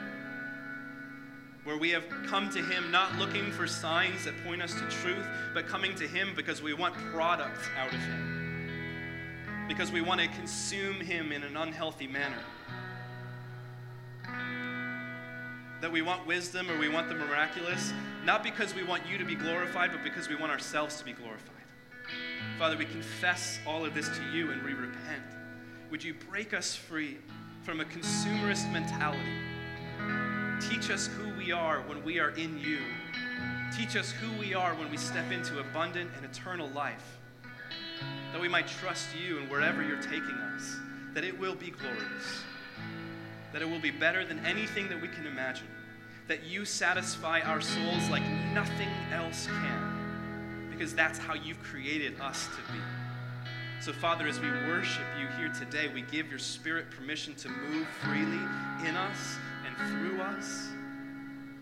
where 1.63 1.77
we 1.77 1.91
have 1.91 2.03
come 2.27 2.49
to 2.49 2.61
him 2.61 2.91
not 2.91 3.15
looking 3.15 3.53
for 3.53 3.65
signs 3.67 4.25
that 4.25 4.33
point 4.43 4.61
us 4.61 4.73
to 4.73 4.85
truth, 4.89 5.25
but 5.53 5.65
coming 5.65 5.95
to 5.95 6.05
him 6.05 6.33
because 6.35 6.61
we 6.61 6.73
want 6.73 6.93
products 7.13 7.69
out 7.77 7.93
of 7.93 8.01
him, 8.01 9.65
because 9.65 9.93
we 9.93 10.01
want 10.01 10.19
to 10.19 10.27
consume 10.27 10.99
him 10.99 11.31
in 11.31 11.41
an 11.41 11.55
unhealthy 11.55 12.07
manner. 12.07 12.43
That 15.81 15.91
we 15.91 16.01
want 16.01 16.27
wisdom 16.27 16.69
or 16.69 16.77
we 16.77 16.89
want 16.89 17.07
the 17.07 17.15
miraculous, 17.15 17.93
not 18.25 18.43
because 18.43 18.75
we 18.75 18.83
want 18.83 19.03
you 19.07 19.17
to 19.17 19.25
be 19.25 19.35
glorified, 19.35 19.91
but 19.91 20.03
because 20.03 20.27
we 20.27 20.35
want 20.35 20.51
ourselves 20.51 20.97
to 20.97 21.05
be 21.05 21.13
glorified. 21.13 21.55
Father, 22.57 22.75
we 22.75 22.85
confess 22.85 23.59
all 23.65 23.85
of 23.85 23.93
this 23.93 24.09
to 24.09 24.23
you 24.33 24.51
and 24.51 24.61
we 24.63 24.73
repent. 24.73 25.23
Would 25.91 26.03
you 26.03 26.13
break 26.29 26.53
us 26.53 26.75
free 26.75 27.17
from 27.63 27.79
a 27.79 27.85
consumerist 27.85 28.71
mentality? 28.71 29.19
Teach 30.59 30.91
us 30.91 31.07
who 31.07 31.33
we 31.37 31.51
are 31.51 31.81
when 31.81 32.03
we 32.03 32.19
are 32.19 32.31
in 32.31 32.59
you. 32.59 32.79
Teach 33.75 33.95
us 33.95 34.11
who 34.11 34.37
we 34.39 34.53
are 34.53 34.75
when 34.75 34.91
we 34.91 34.97
step 34.97 35.31
into 35.31 35.59
abundant 35.59 36.11
and 36.15 36.25
eternal 36.25 36.67
life. 36.69 37.17
That 38.33 38.41
we 38.41 38.47
might 38.47 38.67
trust 38.67 39.07
you 39.15 39.39
and 39.39 39.49
wherever 39.49 39.81
you're 39.81 40.01
taking 40.01 40.35
us, 40.55 40.75
that 41.13 41.23
it 41.23 41.39
will 41.39 41.55
be 41.55 41.71
glorious, 41.71 42.43
that 43.53 43.61
it 43.61 43.69
will 43.69 43.79
be 43.79 43.91
better 43.91 44.25
than 44.25 44.45
anything 44.45 44.89
that 44.89 45.01
we 45.01 45.07
can 45.07 45.25
imagine, 45.25 45.67
that 46.27 46.43
you 46.43 46.65
satisfy 46.65 47.41
our 47.41 47.61
souls 47.61 48.09
like 48.09 48.23
nothing 48.53 48.89
else 49.11 49.47
can 49.47 50.69
because 50.79 50.95
that's 50.95 51.19
how 51.19 51.33
you've 51.33 51.61
created 51.61 52.19
us 52.21 52.47
to 52.47 52.73
be. 52.73 52.79
So, 53.81 53.91
Father, 53.91 54.27
as 54.27 54.39
we 54.39 54.49
worship 54.49 55.03
you 55.19 55.27
here 55.37 55.49
today, 55.49 55.89
we 55.93 56.03
give 56.03 56.29
your 56.29 56.39
Spirit 56.39 56.89
permission 56.89 57.35
to 57.35 57.49
move 57.49 57.85
freely 58.01 58.39
in 58.87 58.95
us 58.95 59.37
and 59.65 59.91
through 59.91 60.21
us, 60.21 60.69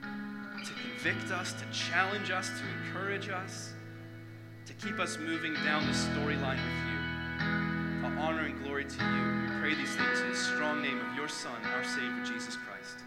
to 0.04 0.74
convict 0.74 1.32
us, 1.32 1.54
to 1.54 1.66
challenge 1.72 2.30
us, 2.30 2.50
to 2.50 2.86
encourage 2.86 3.30
us, 3.30 3.74
to 4.68 4.74
keep 4.74 5.00
us 5.00 5.18
moving 5.18 5.56
down 5.64 5.86
the 5.88 5.94
storyline 5.94 6.58
with 6.58 7.72
you. 7.72 7.77
Honor 8.16 8.46
and 8.46 8.64
glory 8.64 8.86
to 8.86 9.04
you. 9.04 9.54
We 9.54 9.60
pray 9.60 9.76
these 9.76 9.96
things 9.96 10.22
in 10.22 10.30
the 10.30 10.36
strong 10.36 10.82
name 10.82 11.00
of 11.00 11.16
your 11.16 11.28
Son, 11.28 11.56
our 11.76 11.84
Savior, 11.84 12.24
Jesus 12.24 12.56
Christ. 12.56 13.07